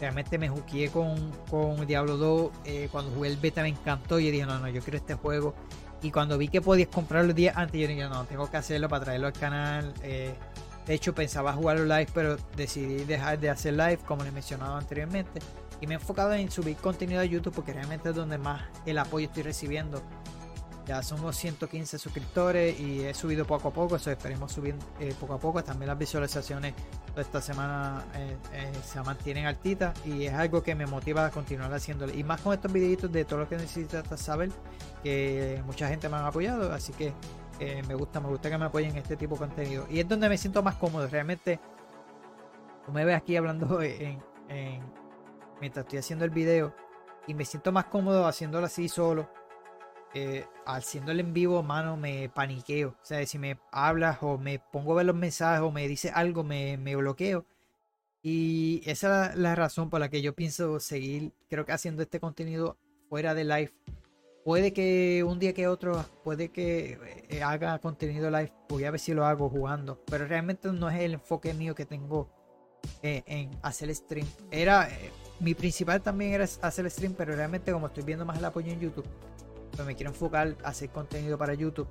Realmente 0.00 0.38
me 0.38 0.48
jugué 0.48 0.88
con, 0.90 1.32
con 1.50 1.86
Diablo 1.86 2.16
2. 2.16 2.50
Eh, 2.64 2.88
cuando 2.90 3.10
jugué 3.12 3.28
el 3.28 3.36
beta 3.36 3.62
me 3.62 3.68
encantó 3.68 4.18
y 4.18 4.30
dije, 4.30 4.46
no, 4.46 4.58
no, 4.58 4.68
yo 4.68 4.80
quiero 4.80 4.96
este 4.96 5.14
juego. 5.14 5.54
Y 6.02 6.10
cuando 6.10 6.36
vi 6.36 6.48
que 6.48 6.60
podías 6.60 6.88
comprarlo 6.88 7.30
el 7.30 7.34
día 7.34 7.52
antes, 7.56 7.80
yo 7.80 7.88
dije, 7.88 8.08
no, 8.08 8.24
tengo 8.26 8.50
que 8.50 8.58
hacerlo 8.58 8.88
para 8.88 9.04
traerlo 9.04 9.26
al 9.26 9.32
canal. 9.32 9.94
Eh, 10.02 10.34
de 10.86 10.94
hecho, 10.94 11.14
pensaba 11.14 11.52
jugarlo 11.54 11.84
live, 11.84 12.08
pero 12.12 12.36
decidí 12.56 13.04
dejar 13.04 13.38
de 13.38 13.48
hacer 13.48 13.74
live, 13.74 13.98
como 14.04 14.22
les 14.22 14.32
mencionado 14.32 14.76
anteriormente. 14.76 15.40
Y 15.80 15.86
me 15.86 15.94
he 15.94 15.96
enfocado 15.96 16.34
en 16.34 16.50
subir 16.50 16.76
contenido 16.76 17.20
a 17.20 17.24
YouTube 17.24 17.54
porque 17.54 17.72
realmente 17.72 18.10
es 18.10 18.14
donde 18.14 18.38
más 18.38 18.62
el 18.84 18.98
apoyo 18.98 19.26
estoy 19.26 19.44
recibiendo. 19.44 20.02
Ya 20.86 21.02
somos 21.02 21.34
115 21.36 21.98
suscriptores 21.98 22.78
y 22.78 23.04
he 23.04 23.14
subido 23.14 23.46
poco 23.46 23.68
a 23.68 23.72
poco, 23.72 23.96
eso 23.96 24.10
esperemos 24.10 24.52
subir 24.52 24.74
eh, 25.00 25.14
poco 25.18 25.32
a 25.32 25.38
poco. 25.38 25.64
También 25.64 25.88
las 25.88 25.98
visualizaciones 25.98 26.74
de 27.16 27.22
esta 27.22 27.40
semana 27.40 28.04
eh, 28.14 28.36
eh, 28.52 28.72
se 28.84 29.00
mantienen 29.00 29.46
altitas 29.46 29.94
y 30.04 30.26
es 30.26 30.34
algo 30.34 30.62
que 30.62 30.74
me 30.74 30.84
motiva 30.84 31.24
a 31.24 31.30
continuar 31.30 31.72
haciéndolo. 31.72 32.12
Y 32.12 32.22
más 32.22 32.42
con 32.42 32.52
estos 32.52 32.70
videitos 32.70 33.10
de 33.10 33.24
todo 33.24 33.40
lo 33.40 33.48
que 33.48 33.56
necesitas 33.56 34.20
saber, 34.20 34.50
que 35.02 35.62
mucha 35.64 35.88
gente 35.88 36.10
me 36.10 36.16
ha 36.16 36.26
apoyado, 36.26 36.70
así 36.70 36.92
que 36.92 37.14
me 37.58 37.94
gusta, 37.94 38.20
me 38.20 38.28
gusta 38.28 38.50
que 38.50 38.58
me 38.58 38.66
apoyen 38.66 38.90
en 38.92 38.98
este 38.98 39.16
tipo 39.16 39.34
de 39.34 39.40
contenido. 39.40 39.86
Y 39.90 40.00
es 40.00 40.08
donde 40.08 40.28
me 40.28 40.38
siento 40.38 40.62
más 40.62 40.76
cómodo, 40.76 41.06
realmente. 41.08 41.60
Tú 42.84 42.92
me 42.92 43.04
ves 43.04 43.16
aquí 43.16 43.36
hablando 43.36 43.80
en, 43.82 44.20
mientras 45.60 45.84
estoy 45.84 45.98
haciendo 45.98 46.24
el 46.24 46.30
video 46.30 46.74
y 47.26 47.34
me 47.34 47.44
siento 47.44 47.72
más 47.72 47.86
cómodo 47.86 48.26
haciéndolo 48.26 48.66
así 48.66 48.88
solo 48.88 49.28
eh, 50.16 50.46
haciéndolo 50.64 51.18
en 51.20 51.32
vivo, 51.32 51.62
mano, 51.64 51.96
me 51.96 52.28
paniqueo. 52.28 52.90
O 52.90 53.04
sea, 53.04 53.26
si 53.26 53.36
me 53.38 53.58
hablas 53.72 54.18
o 54.22 54.38
me 54.38 54.60
pongo 54.60 54.92
a 54.92 54.96
ver 54.96 55.06
los 55.06 55.16
mensajes 55.16 55.60
o 55.60 55.72
me 55.72 55.88
dice 55.88 56.10
algo, 56.10 56.44
me, 56.44 56.76
bloqueo. 56.96 57.44
Y 58.22 58.80
esa 58.86 59.32
es 59.32 59.36
la 59.36 59.54
razón 59.56 59.90
por 59.90 60.00
la 60.00 60.08
que 60.10 60.22
yo 60.22 60.34
pienso 60.34 60.80
seguir, 60.80 61.32
creo 61.50 61.66
que 61.66 61.72
haciendo 61.72 62.02
este 62.02 62.20
contenido 62.20 62.78
fuera 63.08 63.34
de 63.34 63.44
live. 63.44 63.72
Puede 64.44 64.74
que 64.74 65.24
un 65.26 65.38
día 65.38 65.54
que 65.54 65.66
otro, 65.66 66.04
puede 66.22 66.50
que 66.50 66.98
eh, 67.30 67.42
haga 67.42 67.78
contenido 67.78 68.30
live, 68.30 68.52
voy 68.68 68.84
a 68.84 68.90
ver 68.90 69.00
si 69.00 69.14
lo 69.14 69.24
hago 69.24 69.48
jugando. 69.48 69.98
Pero 70.04 70.26
realmente 70.26 70.70
no 70.70 70.90
es 70.90 71.00
el 71.00 71.14
enfoque 71.14 71.54
mío 71.54 71.74
que 71.74 71.86
tengo 71.86 72.28
eh, 73.02 73.22
en 73.26 73.50
hacer 73.62 73.94
stream. 73.94 74.26
Era, 74.50 74.88
mi 75.40 75.54
principal 75.54 76.02
también 76.02 76.34
era 76.34 76.44
hacer 76.60 76.90
stream, 76.90 77.14
pero 77.14 77.34
realmente 77.34 77.72
como 77.72 77.86
estoy 77.86 78.04
viendo 78.04 78.26
más 78.26 78.36
el 78.36 78.44
apoyo 78.44 78.70
en 78.70 78.80
YouTube, 78.80 79.06
pues 79.74 79.86
me 79.86 79.94
quiero 79.94 80.10
enfocar 80.10 80.54
a 80.62 80.68
hacer 80.68 80.90
contenido 80.90 81.38
para 81.38 81.54
YouTube. 81.54 81.88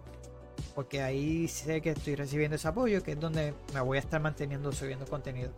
Porque 0.75 1.01
ahí 1.01 1.47
sé 1.47 1.81
que 1.81 1.89
estoy 1.89 2.13
recibiendo 2.15 2.55
ese 2.55 2.67
apoyo, 2.67 3.01
que 3.01 3.13
es 3.13 3.19
donde 3.19 3.55
me 3.73 3.81
voy 3.81 3.97
a 3.97 3.99
estar 3.99 4.21
manteniendo 4.21 4.71
subiendo 4.71 5.05
contenido. 5.07 5.51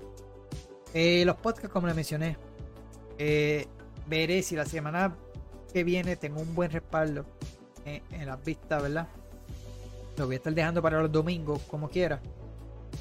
Eh, 0.94 1.26
los 1.26 1.36
podcasts, 1.36 1.74
como 1.74 1.88
les 1.88 1.96
mencioné, 1.96 2.38
eh, 3.18 3.68
veré 4.08 4.42
si 4.42 4.56
la 4.56 4.66
semana 4.66 5.14
que 5.76 5.84
viene 5.84 6.16
tengo 6.16 6.40
un 6.40 6.56
buen 6.56 6.72
respaldo 6.72 7.26
en, 7.84 8.26
las 8.26 8.42
vistas, 8.46 8.82
¿verdad? 8.82 9.10
Lo 10.16 10.26
voy 10.26 10.36
a 10.36 10.38
estar 10.38 10.54
dejando 10.54 10.82
para 10.82 11.02
los 11.02 11.12
domingos, 11.12 11.64
como 11.64 11.90
quiera. 11.90 12.22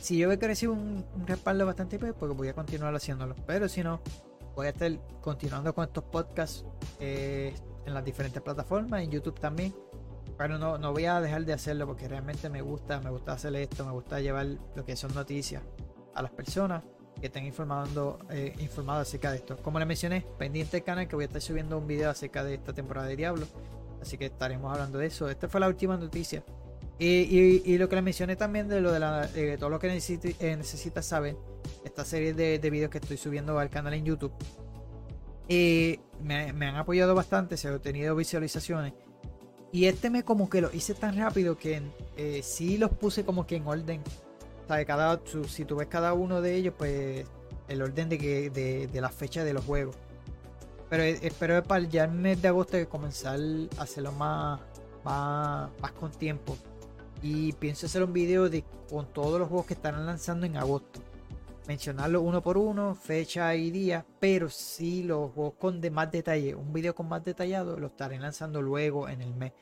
Si 0.01 0.19
yo 0.19 0.29
veo 0.29 0.37
que 0.41 0.49
recibo 0.49 0.73
un, 0.73 1.05
respaldo 1.25 1.67
bastante 1.67 2.01
pues, 2.01 2.15
porque 2.19 2.35
voy 2.35 2.49
a 2.49 2.53
continuar 2.53 2.93
haciéndolo. 2.93 3.37
Pero 3.47 3.69
si 3.69 3.85
no, 3.85 4.01
voy 4.57 4.67
a 4.67 4.71
estar 4.71 4.91
continuando 5.21 5.73
con 5.73 5.85
estos 5.85 6.03
podcasts. 6.03 6.65
Eh, 6.99 7.55
en 7.87 7.95
las 7.95 8.05
diferentes 8.05 8.43
plataformas, 8.43 9.05
en 9.05 9.11
YouTube 9.13 9.39
también. 9.39 9.73
pero 10.37 10.59
no, 10.59 10.77
no 10.77 10.91
voy 10.91 11.05
a 11.05 11.21
dejar 11.21 11.45
de 11.45 11.53
hacerlo 11.53 11.87
porque 11.87 12.09
realmente 12.09 12.51
me 12.51 12.61
gusta, 12.61 12.99
me 12.99 13.11
gusta 13.11 13.35
hacer 13.35 13.55
esto, 13.55 13.85
me 13.85 13.93
gusta 13.93 14.19
llevar 14.19 14.47
lo 14.75 14.85
que 14.85 14.97
son 14.97 15.15
noticias 15.15 15.63
a 16.13 16.23
las 16.23 16.33
personas 16.33 16.83
que 17.21 17.27
estén 17.27 17.45
informando, 17.45 18.19
eh, 18.31 18.55
informados 18.59 19.09
acerca 19.09 19.31
de 19.31 19.39
esto. 19.39 19.57
Como 19.59 19.79
les 19.79 19.89
mencioné, 19.89 20.27
pendiente 20.39 20.77
del 20.77 20.85
canal 20.85 21.09
que 21.09 21.17
voy 21.17 21.25
a 21.25 21.27
estar 21.27 21.41
subiendo 21.41 21.79
un 21.79 21.87
video 21.87 22.11
acerca 22.11 22.45
de 22.45 22.55
esta 22.55 22.73
temporada 22.73 23.07
de 23.07 23.17
Diablo. 23.17 23.47
Así 24.01 24.19
que 24.19 24.27
estaremos 24.27 24.73
hablando 24.73 24.99
de 24.99 25.07
eso. 25.07 25.29
Esta 25.29 25.49
fue 25.49 25.61
la 25.61 25.69
última 25.69 25.97
noticia. 25.97 26.45
Y, 26.99 27.77
lo 27.79 27.89
que 27.89 27.97
les 27.97 28.05
mencioné 28.05 28.37
también 28.37 28.69
de 28.69 28.81
lo 28.81 28.93
de, 28.93 29.01
la, 29.01 29.29
todo 29.59 29.71
lo 29.71 29.79
que 29.79 29.89
eh, 29.89 30.57
necesitas 30.57 31.07
saber. 31.07 31.37
Esta 31.85 32.05
serie 32.05 32.35
de, 32.35 32.59
de, 32.59 32.71
videos 32.71 32.91
que 32.91 32.99
estoy 32.99 33.17
subiendo 33.17 33.59
al 33.59 33.71
canal 33.71 33.95
en 33.95 34.05
YouTube. 34.05 34.33
Y 35.49 36.01
me, 36.23 36.53
me 36.53 36.67
han 36.67 36.77
apoyado 36.77 37.15
bastante, 37.15 37.57
se 37.57 37.69
han 37.69 37.81
tenido 37.81 38.15
visualizaciones. 38.15 38.93
Y 39.75 39.87
este 39.87 40.09
me 40.09 40.23
como 40.23 40.49
que 40.49 40.61
lo 40.61 40.73
hice 40.73 40.95
tan 40.95 41.17
rápido 41.17 41.59
que 41.59 41.83
eh, 42.17 42.43
sí 42.45 42.79
los 42.79 42.93
puse 42.93 43.25
como 43.25 43.45
que 43.45 43.57
en 43.57 43.67
orden. 43.67 44.03
Sea, 44.67 44.85
cada, 44.85 45.21
si 45.49 45.65
tú 45.65 45.77
ves 45.77 45.89
cada 45.89 46.15
uno 46.15 46.41
de 46.41 46.55
ellos, 46.55 46.75
pues 46.77 47.27
el 47.69 47.83
orden 47.83 48.09
de, 48.09 48.19
que, 48.19 48.51
de, 48.51 49.01
la 49.01 49.11
fecha 49.11 49.45
de 49.45 49.53
los 49.53 49.65
juegos. 49.65 49.97
Pero 50.89 51.03
e, 51.03 51.19
espero 51.23 51.63
para 51.63 51.85
ya 51.85 52.05
el 52.05 52.13
mes 52.13 52.41
de 52.41 52.49
agosto 52.49 52.77
que 52.77 52.87
comenzar 52.87 53.39
a 53.79 53.83
hacerlo 53.83 54.13
más, 54.13 54.61
más, 55.05 55.71
más 55.81 55.93
con 55.93 56.11
tiempo. 56.11 56.57
Y 57.23 57.53
pienso 57.55 57.87
hacer 57.87 58.03
un 58.03 58.13
video 58.13 58.49
de, 58.49 58.65
con 58.89 59.07
todos 59.07 59.39
los 59.39 59.49
juegos 59.49 59.67
que 59.67 59.75
estarán 59.75 60.07
lanzando 60.07 60.47
en 60.47 60.57
agosto. 60.57 61.01
Mencionarlo 61.67 62.21
uno 62.21 62.43
por 62.43 62.59
uno, 62.59 62.95
fecha 62.95 63.55
y 63.55 63.71
día, 63.71 64.05
pero 64.21 64.51
sí 64.51 65.03
los 65.03 65.33
juegos 65.33 65.55
con 65.59 65.81
de 65.81 65.91
más 65.91 66.11
detalle. 66.11 66.55
Un 66.55 66.73
video 66.73 66.95
con 66.95 67.09
más 67.09 67.25
detallado 67.25 67.79
lo 67.79 67.87
estaré 67.87 68.19
lanzando 68.19 68.61
luego 68.61 69.09
en 69.09 69.23
el 69.23 69.35
mes 69.35 69.53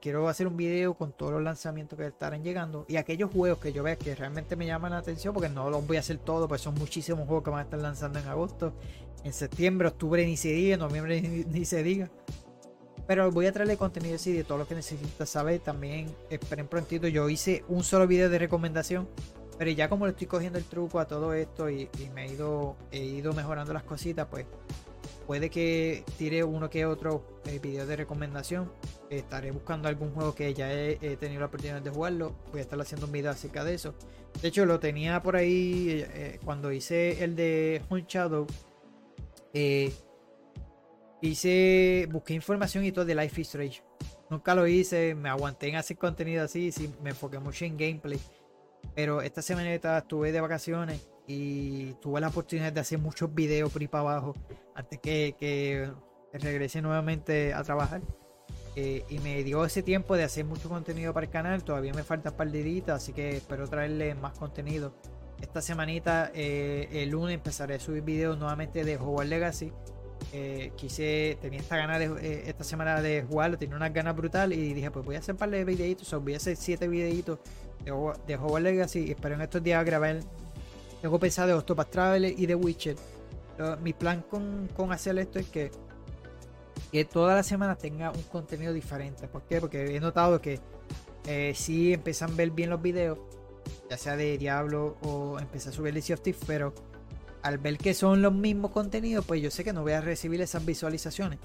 quiero 0.00 0.28
hacer 0.28 0.46
un 0.46 0.56
video 0.56 0.94
con 0.94 1.12
todos 1.12 1.32
los 1.32 1.42
lanzamientos 1.42 1.98
que 1.98 2.06
estarán 2.06 2.44
llegando 2.44 2.84
y 2.88 2.96
aquellos 2.96 3.30
juegos 3.30 3.58
que 3.58 3.72
yo 3.72 3.82
vea 3.82 3.96
que 3.96 4.14
realmente 4.14 4.56
me 4.56 4.66
llaman 4.66 4.92
la 4.92 4.98
atención, 4.98 5.34
porque 5.34 5.48
no 5.48 5.68
los 5.70 5.86
voy 5.86 5.96
a 5.96 6.00
hacer 6.00 6.18
todo, 6.18 6.46
pues 6.46 6.60
son 6.60 6.74
muchísimos 6.74 7.26
juegos 7.26 7.44
que 7.44 7.50
van 7.50 7.60
a 7.60 7.62
estar 7.62 7.80
lanzando 7.80 8.18
en 8.18 8.28
agosto, 8.28 8.72
en 9.24 9.32
septiembre, 9.32 9.88
octubre 9.88 10.24
ni 10.24 10.36
se 10.36 10.48
diga, 10.48 10.76
noviembre 10.76 11.20
ni, 11.50 11.64
se 11.64 11.82
diga. 11.82 12.10
Pero 13.06 13.30
voy 13.30 13.46
a 13.46 13.52
traerle 13.52 13.76
contenido 13.76 14.14
así 14.14 14.32
de 14.32 14.44
todo 14.44 14.58
lo 14.58 14.66
que 14.66 14.74
necesitas 14.74 15.28
saber. 15.28 15.60
También 15.60 16.06
esperen 16.30 16.66
prontito. 16.66 17.06
Yo 17.06 17.28
hice 17.28 17.62
un 17.68 17.84
solo 17.84 18.06
video 18.06 18.30
de 18.30 18.38
recomendación. 18.38 19.06
Pero 19.58 19.70
ya 19.70 19.90
como 19.90 20.06
le 20.06 20.12
estoy 20.12 20.26
cogiendo 20.26 20.58
el 20.58 20.64
truco 20.64 20.98
a 20.98 21.06
todo 21.06 21.34
esto 21.34 21.68
y, 21.68 21.88
me 22.14 22.24
he 22.24 22.32
ido, 22.32 22.76
he 22.90 23.04
ido 23.04 23.34
mejorando 23.34 23.74
las 23.74 23.82
cositas, 23.82 24.26
pues 24.30 24.46
Puede 25.26 25.48
que 25.48 26.04
tire 26.18 26.44
uno 26.44 26.68
que 26.68 26.84
otro 26.84 27.40
eh, 27.46 27.58
video 27.58 27.86
de 27.86 27.96
recomendación. 27.96 28.70
Estaré 29.08 29.52
buscando 29.52 29.88
algún 29.88 30.12
juego 30.12 30.34
que 30.34 30.52
ya 30.52 30.70
he, 30.72 30.96
tenido 31.16 31.40
la 31.40 31.46
oportunidad 31.46 31.80
de 31.80 31.90
jugarlo. 31.90 32.34
Voy 32.50 32.58
a 32.60 32.62
estar 32.62 32.78
haciendo 32.80 33.06
un 33.06 33.12
video 33.12 33.30
acerca 33.30 33.64
de 33.64 33.74
eso. 33.74 33.94
De 34.42 34.48
hecho, 34.48 34.66
lo 34.66 34.78
tenía 34.80 35.22
por 35.22 35.36
ahí 35.36 35.88
eh, 35.90 36.10
eh, 36.14 36.40
cuando 36.44 36.72
hice 36.72 37.24
el 37.24 37.36
de 37.36 37.80
Hunt 37.88 38.06
Shadow. 38.06 38.46
hice, 41.22 42.08
busqué 42.10 42.34
información 42.34 42.84
y 42.84 42.92
todo 42.92 43.06
de 43.06 43.14
Life 43.14 43.40
is 43.40 43.48
Strange. 43.48 43.82
Nunca 44.28 44.54
lo 44.54 44.66
hice, 44.66 45.14
me 45.14 45.30
aguanté 45.30 45.68
en 45.68 45.76
hacer 45.76 45.96
contenido 45.96 46.44
así, 46.44 46.70
sí, 46.70 46.92
me 47.02 47.10
enfoqué 47.10 47.38
mucho 47.38 47.64
en 47.64 47.78
gameplay. 47.78 48.20
Pero 48.94 49.22
esta 49.22 49.40
semana 49.40 49.72
estuve 49.72 50.32
de 50.32 50.40
vacaciones 50.40 51.13
y 51.26 51.94
tuve 51.94 52.20
la 52.20 52.28
oportunidad 52.28 52.72
de 52.72 52.80
hacer 52.80 52.98
muchos 52.98 53.34
videos 53.34 53.72
por 53.72 53.80
ahí 53.80 53.88
para 53.88 54.02
abajo 54.02 54.34
antes 54.74 54.98
que, 55.00 55.34
que 55.38 55.90
regrese 56.32 56.82
nuevamente 56.82 57.54
a 57.54 57.62
trabajar. 57.62 58.02
Eh, 58.76 59.04
y 59.08 59.20
me 59.20 59.44
dio 59.44 59.64
ese 59.64 59.84
tiempo 59.84 60.16
de 60.16 60.24
hacer 60.24 60.44
mucho 60.44 60.68
contenido 60.68 61.14
para 61.14 61.26
el 61.26 61.30
canal. 61.30 61.62
Todavía 61.62 61.92
me 61.94 62.02
falta 62.02 62.30
un 62.30 62.36
par 62.36 62.50
de 62.50 62.84
así 62.88 63.12
que 63.12 63.36
espero 63.36 63.68
traerle 63.68 64.14
más 64.14 64.36
contenido. 64.36 64.94
Esta 65.40 65.60
semanita, 65.60 66.30
eh, 66.34 66.88
el 66.92 67.10
lunes, 67.10 67.34
empezaré 67.34 67.76
a 67.76 67.80
subir 67.80 68.02
videos 68.02 68.38
nuevamente 68.38 68.84
de 68.84 68.96
Hogwarts 68.96 69.30
Legacy. 69.30 69.72
Eh, 70.32 70.72
quise, 70.76 71.38
tenía 71.40 71.60
esta 71.60 71.76
gana 71.76 71.98
de 71.98 72.48
esta 72.48 72.64
semana 72.64 73.00
de 73.00 73.24
jugarlo, 73.28 73.58
tenía 73.58 73.76
unas 73.76 73.92
ganas 73.92 74.16
brutal 74.16 74.52
y 74.52 74.72
dije, 74.72 74.90
pues 74.90 75.04
voy 75.04 75.16
a 75.16 75.18
hacer 75.18 75.34
un 75.34 75.38
par 75.38 75.50
de 75.50 75.64
videitos, 75.64 76.12
o 76.12 76.20
voy 76.20 76.34
a 76.34 76.38
hacer 76.38 76.56
siete 76.56 76.88
videitos 76.88 77.38
de, 77.84 77.92
de 78.26 78.36
Hogwarts 78.36 78.62
Legacy. 78.64 79.00
Y 79.00 79.10
espero 79.10 79.34
en 79.34 79.42
estos 79.42 79.62
días 79.62 79.84
grabar 79.84 80.20
tengo 81.04 81.18
pensado 81.18 81.48
de 81.48 81.54
Octopath 81.54 81.90
Traveler 81.90 82.34
y 82.34 82.46
de 82.46 82.54
Witcher. 82.54 82.96
mi 83.82 83.92
plan 83.92 84.22
con, 84.22 84.90
hacer 84.90 85.18
esto 85.18 85.38
es 85.38 85.50
que, 85.50 85.70
que 86.90 87.04
toda 87.04 87.34
la 87.34 87.42
semana 87.42 87.76
tenga 87.76 88.10
un 88.10 88.22
contenido 88.22 88.72
diferente. 88.72 89.28
¿Por 89.28 89.42
qué? 89.42 89.60
Porque 89.60 89.94
he 89.94 90.00
notado 90.00 90.40
que 90.40 90.60
eh, 91.26 91.52
si 91.54 91.92
empiezan 91.92 92.30
a 92.30 92.36
ver 92.36 92.52
bien 92.52 92.70
los 92.70 92.80
videos, 92.80 93.18
ya 93.90 93.98
sea 93.98 94.16
de 94.16 94.38
Diablo 94.38 94.96
o 95.02 95.38
empecé 95.38 95.68
a 95.68 95.72
subir 95.72 96.00
Sea 96.00 96.16
of 96.16 96.22
pero 96.46 96.72
al 97.42 97.58
ver 97.58 97.76
que 97.76 97.92
son 97.92 98.22
los 98.22 98.32
mismos 98.32 98.70
contenidos, 98.70 99.26
pues 99.26 99.42
yo 99.42 99.50
sé 99.50 99.62
que 99.62 99.74
no 99.74 99.82
voy 99.82 99.92
a 99.92 100.00
recibir 100.00 100.40
esas 100.40 100.64
visualizaciones. 100.64 101.38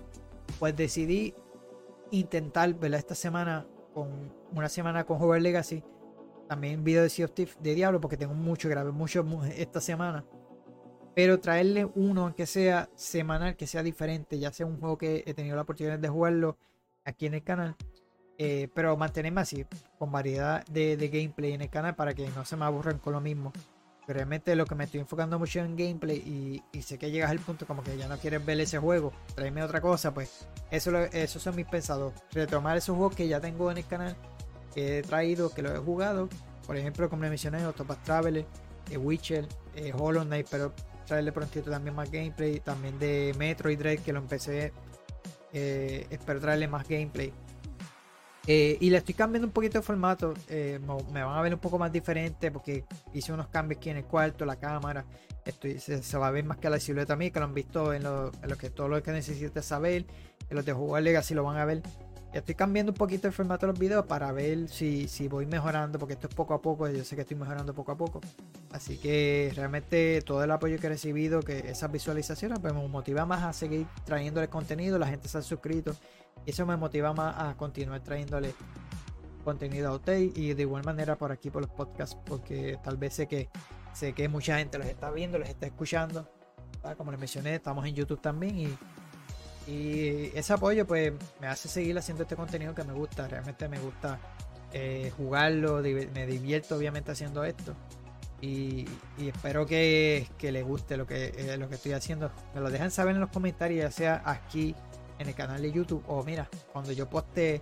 Pues 0.57 0.73
decidí 0.73 1.33
intentar, 2.11 2.73
¿verdad? 2.75 2.99
Esta 2.99 3.15
semana, 3.15 3.67
con 3.93 4.07
una 4.53 4.69
semana 4.69 5.03
con 5.03 5.17
Hogwarts 5.17 5.43
Legacy, 5.43 5.83
también 6.49 6.83
video 6.83 7.03
de 7.03 7.09
Sea 7.09 7.25
of 7.25 7.31
Thieves 7.33 7.55
de 7.61 7.75
Diablo, 7.75 8.01
porque 8.01 8.17
tengo 8.17 8.33
mucho, 8.33 8.67
grabé 8.69 8.91
mucho 8.91 9.23
esta 9.55 9.79
semana. 9.79 10.25
Pero 11.15 11.39
traerle 11.39 11.85
uno, 11.85 12.23
aunque 12.23 12.47
sea 12.47 12.89
semanal, 12.95 13.55
que 13.55 13.67
sea 13.67 13.83
diferente, 13.83 14.39
ya 14.39 14.51
sea 14.51 14.65
un 14.65 14.79
juego 14.79 14.97
que 14.97 15.23
he 15.27 15.35
tenido 15.35 15.55
la 15.55 15.61
oportunidad 15.61 15.99
de 15.99 16.09
jugarlo 16.09 16.57
aquí 17.05 17.27
en 17.27 17.35
el 17.35 17.43
canal. 17.43 17.75
Eh, 18.39 18.67
pero 18.73 18.97
mantenerme 18.97 19.41
así, 19.41 19.63
con 19.99 20.11
variedad 20.11 20.65
de, 20.65 20.95
gameplay 21.09 21.53
en 21.53 21.61
el 21.61 21.69
canal 21.69 21.95
para 21.95 22.15
que 22.15 22.27
no 22.29 22.43
se 22.45 22.57
me 22.57 22.65
aburran 22.65 22.97
con 22.97 23.13
lo 23.13 23.21
mismo. 23.21 23.53
Pero 24.07 24.17
realmente 24.17 24.55
lo 24.55 24.65
que 24.65 24.73
me 24.73 24.85
estoy 24.85 25.01
enfocando 25.01 25.37
mucho 25.37 25.59
en 25.59 25.75
gameplay 25.75 26.17
y, 26.73 26.81
sé 26.81 26.97
que 26.97 27.11
llegas 27.11 27.29
al 27.29 27.39
punto 27.39 27.67
como 27.67 27.83
que 27.83 27.95
ya 27.95 28.07
no 28.07 28.17
quieres 28.17 28.43
ver 28.43 28.59
ese 28.59 28.79
juego, 28.79 29.13
tráeme 29.35 29.61
otra 29.61 29.81
cosa, 29.81 30.15
pues 30.15 30.47
eso, 30.71 30.97
esos 30.97 31.43
son 31.43 31.55
mis 31.55 31.67
pensados. 31.67 32.13
Retomar 32.31 32.75
esos 32.75 32.95
juegos 32.95 33.15
que 33.15 33.27
ya 33.27 33.39
tengo 33.39 33.69
en 33.69 33.77
el 33.77 33.85
canal 33.85 34.17
que 34.73 34.99
he 34.99 35.01
traído, 35.01 35.49
que 35.53 35.61
lo 35.61 35.73
he 35.73 35.77
jugado. 35.79 36.29
Por 36.65 36.77
ejemplo, 36.77 37.09
como 37.09 37.23
le 37.23 37.29
mencioné, 37.29 37.65
Octopath 37.65 38.03
Traveler, 38.03 38.45
eh, 38.91 38.97
Witcher, 38.97 39.47
eh, 39.75 39.91
Hollow 39.97 40.23
Knight, 40.23 40.47
pero 40.49 40.73
traerle 41.05 41.31
prontito 41.31 41.71
también 41.71 41.95
más 41.95 42.11
gameplay. 42.11 42.59
También 42.59 42.97
de 42.99 43.33
Metroid 43.37 43.77
Dread, 43.77 43.99
que 43.99 44.13
lo 44.13 44.19
empecé. 44.19 44.71
Eh, 45.51 46.05
espero 46.09 46.39
traerle 46.39 46.67
más 46.67 46.87
gameplay. 46.87 47.33
y 48.45 48.89
le 48.89 48.97
estoy 48.97 49.13
cambiando 49.13 49.47
un 49.47 49.53
poquito 49.53 49.79
de 49.79 49.83
formato. 49.83 50.33
me 50.49 51.23
van 51.23 51.37
a 51.37 51.41
ver 51.41 51.53
un 51.53 51.59
poco 51.59 51.77
más 51.77 51.91
diferente 51.91 52.51
porque 52.51 52.83
hice 53.13 53.31
unos 53.31 53.47
cambios 53.47 53.77
aquí 53.77 53.89
en 53.89 53.97
el 53.97 54.05
cuarto, 54.05 54.45
la 54.45 54.55
cámara. 54.55 55.05
Estoy, 55.45 55.79
se, 55.79 56.17
va 56.17 56.27
a 56.27 56.31
ver 56.31 56.45
más 56.45 56.57
que 56.57 56.69
la 56.69 56.79
silueta 56.79 57.15
mí, 57.15 57.31
que 57.31 57.39
lo 57.39 57.45
han 57.45 57.53
visto 57.53 57.93
en 57.93 58.03
lo, 58.03 58.31
en 58.43 58.55
que 58.57 58.69
todo 58.69 58.87
lo 58.87 59.01
que 59.01 59.11
necesites 59.11 59.65
saber. 59.65 60.05
En 60.49 60.55
los 60.55 60.65
de 60.65 60.73
jugar 60.73 61.03
Legacy 61.03 61.33
lo 61.33 61.43
van 61.43 61.57
a 61.57 61.65
ver. 61.65 61.81
Estoy 62.31 62.53
cambiando 62.53 62.91
un 62.91 62.97
poquito 62.97 63.27
el 63.27 63.33
formato 63.33 63.65
de 63.65 63.73
los 63.73 63.79
videos 63.79 64.05
para 64.05 64.31
ver 64.31 64.69
si, 64.69 65.07
si 65.07 65.27
voy 65.27 65.47
mejorando, 65.47 65.97
porque 65.97 66.13
esto 66.13 66.27
es 66.27 66.35
poco 66.35 66.53
a 66.53 66.61
poco, 66.61 66.87
yo 66.87 67.03
sé 67.03 67.15
que 67.15 67.23
estoy 67.23 67.35
mejorando 67.35 67.73
poco 67.73 67.91
a 67.91 67.97
poco. 67.97 68.21
Así 68.71 68.97
que 68.97 69.51
realmente 69.55 70.21
todo 70.21 70.43
el 70.43 70.51
apoyo 70.51 70.77
que 70.77 70.85
he 70.85 70.89
recibido, 70.89 71.41
que 71.41 71.69
esas 71.69 71.91
visualizaciones, 71.91 72.59
pues 72.59 72.71
me 72.71 72.87
motiva 72.87 73.25
más 73.25 73.43
a 73.43 73.53
seguir 73.53 73.87
trayéndole 74.05 74.47
contenido, 74.47 74.99
la 74.99 75.07
gente 75.07 75.27
se 75.27 75.39
ha 75.39 75.41
suscrito, 75.41 75.95
y 76.45 76.51
eso 76.51 76.67
me 76.67 76.77
motiva 76.77 77.13
más 77.13 77.35
a 77.37 77.57
continuar 77.57 78.01
trayéndole 78.01 78.53
contenido 79.43 79.89
a 79.89 79.95
usted 79.95 80.19
y 80.19 80.53
de 80.53 80.61
igual 80.61 80.83
manera 80.83 81.17
por 81.17 81.31
aquí 81.31 81.49
por 81.49 81.63
los 81.63 81.71
podcasts, 81.71 82.15
porque 82.25 82.77
tal 82.83 82.97
vez 82.97 83.15
sé 83.15 83.27
que 83.27 83.49
sé 83.93 84.13
que 84.13 84.29
mucha 84.29 84.59
gente 84.59 84.77
los 84.77 84.85
está 84.85 85.09
viendo, 85.09 85.39
los 85.39 85.49
está 85.49 85.65
escuchando. 85.65 86.29
Como 86.95 87.11
les 87.11 87.19
mencioné, 87.19 87.55
estamos 87.55 87.85
en 87.85 87.95
YouTube 87.95 88.21
también 88.21 88.57
y 88.59 88.77
y 89.69 90.31
ese 90.33 90.53
apoyo 90.53 90.87
pues 90.87 91.13
me 91.39 91.47
hace 91.47 91.67
seguir 91.67 91.95
haciendo 91.97 92.23
este 92.23 92.35
contenido 92.35 92.73
que 92.73 92.83
me 92.83 92.93
gusta, 92.93 93.27
realmente 93.27 93.67
me 93.67 93.77
gusta 93.77 94.19
eh, 94.73 95.11
jugarlo, 95.15 95.81
me 95.81 96.25
divierto 96.25 96.75
obviamente 96.75 97.11
haciendo 97.11 97.43
esto. 97.43 97.75
Y, 98.41 98.85
espero 99.19 99.65
que, 99.65 100.27
que, 100.37 100.51
les 100.51 100.65
guste 100.65 100.97
lo 100.97 101.05
que, 101.05 101.33
eh, 101.37 101.57
lo 101.57 101.69
que 101.69 101.75
estoy 101.75 101.91
haciendo. 101.91 102.31
Me 102.55 102.61
lo 102.61 102.71
dejan 102.71 102.89
saber 102.89 103.13
en 103.13 103.21
los 103.21 103.29
comentarios, 103.29 103.83
ya 103.83 103.91
sea 103.91 104.23
aquí 104.25 104.73
en 105.19 105.27
el 105.27 105.35
canal 105.35 105.61
de 105.61 105.71
YouTube 105.71 106.03
o 106.07 106.23
mira, 106.23 106.49
cuando 106.71 106.91
yo 106.91 107.07
poste, 107.07 107.61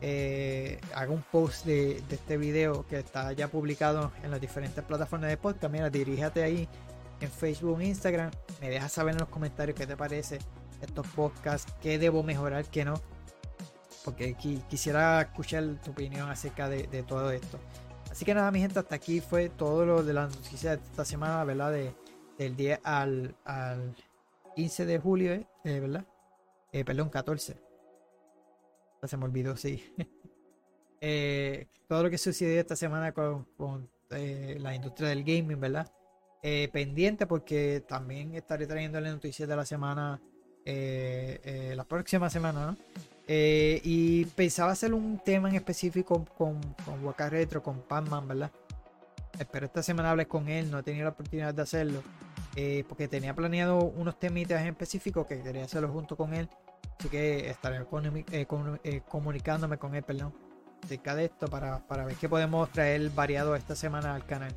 eh, 0.00 0.80
haga 0.94 1.12
un 1.12 1.22
post 1.22 1.66
de, 1.66 2.00
de, 2.08 2.14
este 2.14 2.38
video 2.38 2.86
que 2.86 3.00
está 3.00 3.32
ya 3.32 3.48
publicado 3.48 4.12
en 4.22 4.30
las 4.30 4.40
diferentes 4.40 4.82
plataformas 4.84 5.28
de 5.28 5.36
podcast, 5.36 5.72
mira, 5.72 5.90
diríjate 5.90 6.42
ahí 6.42 6.68
en 7.20 7.30
Facebook, 7.30 7.82
Instagram, 7.82 8.30
me 8.60 8.70
dejas 8.70 8.92
saber 8.92 9.14
en 9.14 9.20
los 9.20 9.28
comentarios 9.28 9.76
qué 9.76 9.86
te 9.86 9.96
parece 9.96 10.38
estos 10.84 11.06
podcasts, 11.08 11.72
qué 11.80 11.98
debo 11.98 12.22
mejorar, 12.22 12.64
qué 12.66 12.84
no. 12.84 12.94
Porque 14.04 14.34
quisiera 14.68 15.22
escuchar 15.22 15.80
tu 15.82 15.92
opinión 15.92 16.28
acerca 16.28 16.68
de, 16.68 17.02
todo 17.04 17.30
esto. 17.30 17.58
Así 18.10 18.24
que 18.24 18.34
nada, 18.34 18.50
mi 18.50 18.60
gente, 18.60 18.78
hasta 18.78 18.94
aquí 18.94 19.20
fue 19.20 19.48
todo 19.48 19.84
lo 19.86 20.02
de 20.02 20.12
las 20.12 20.34
noticias 20.34 20.78
de 20.78 20.86
esta 20.86 21.04
semana, 21.04 21.42
¿verdad? 21.44 21.72
De, 21.72 21.94
del 22.38 22.54
10 22.54 22.80
al, 22.84 23.34
al 23.44 23.94
15 24.56 24.86
de 24.86 24.98
julio, 24.98 25.32
¿eh? 25.32 25.46
¿verdad? 25.64 26.04
Eh, 26.72 26.84
perdón, 26.84 27.08
14. 27.08 27.56
se 29.04 29.16
me 29.16 29.24
olvidó, 29.24 29.56
sí. 29.56 29.94
Eh, 31.06 31.66
todo 31.86 32.04
lo 32.04 32.08
que 32.08 32.16
sucedió 32.16 32.58
esta 32.58 32.76
semana 32.76 33.12
con, 33.12 33.46
eh, 34.08 34.56
la 34.58 34.74
industria 34.74 35.10
del 35.10 35.22
gaming, 35.22 35.60
¿verdad? 35.60 35.92
Eh, 36.42 36.70
pendiente 36.72 37.26
porque 37.26 37.84
también 37.86 38.34
estaré 38.34 38.66
trayendo 38.66 38.98
las 39.02 39.12
noticias 39.12 39.46
de 39.46 39.54
la 39.54 39.66
semana, 39.66 40.22
la 40.64 41.84
próxima 41.84 42.30
semana, 42.30 42.66
¿no? 42.66 42.76
y 43.26 44.26
pensaba 44.36 44.72
hacer 44.72 44.92
un 44.92 45.18
tema 45.18 45.48
en 45.48 45.54
específico 45.54 46.24
con, 46.36 46.60
con 46.84 47.04
Waka 47.04 47.30
Retro, 47.30 47.62
con 47.62 47.80
Panman, 47.80 48.28
¿verdad? 48.28 48.50
Espero 49.38 49.66
esta 49.66 49.82
semana 49.82 50.10
hables 50.10 50.26
con 50.26 50.48
él, 50.48 50.70
no 50.70 50.78
he 50.78 50.82
tenido 50.82 51.04
la 51.04 51.10
oportunidad 51.10 51.54
de 51.54 51.62
hacerlo. 51.62 52.02
porque 52.88 53.08
tenía 53.08 53.34
planeado 53.34 53.78
unos 53.78 54.18
temitas 54.18 54.60
en 54.60 54.68
específico 54.68 55.26
que 55.26 55.40
quería 55.42 55.64
hacerlo 55.64 55.88
junto 55.88 56.16
con 56.16 56.34
él. 56.34 56.48
Así 56.98 57.08
que 57.08 57.48
estaré 57.50 57.84
comunicándome 59.06 59.78
con 59.78 59.94
él, 59.94 60.02
perdón 60.02 60.32
acerca 60.84 61.14
de 61.14 61.24
esto 61.26 61.48
para, 61.48 61.82
ver 62.04 62.16
qué 62.16 62.28
podemos 62.28 62.70
traer 62.70 63.10
variado 63.10 63.56
esta 63.56 63.74
semana 63.74 64.14
al 64.14 64.26
canal. 64.26 64.54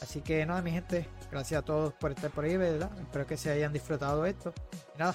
Así 0.00 0.20
que 0.20 0.44
nada, 0.46 0.62
mi 0.62 0.70
gente, 0.70 1.08
gracias 1.30 1.60
a 1.60 1.64
todos 1.64 1.92
por 1.94 2.12
estar 2.12 2.30
por 2.30 2.44
ahí, 2.44 2.56
¿verdad? 2.56 2.90
Espero 3.00 3.26
que 3.26 3.36
se 3.36 3.50
hayan 3.50 3.72
disfrutado 3.72 4.24
esto. 4.24 4.54
Y 4.94 4.98
nada, 4.98 5.14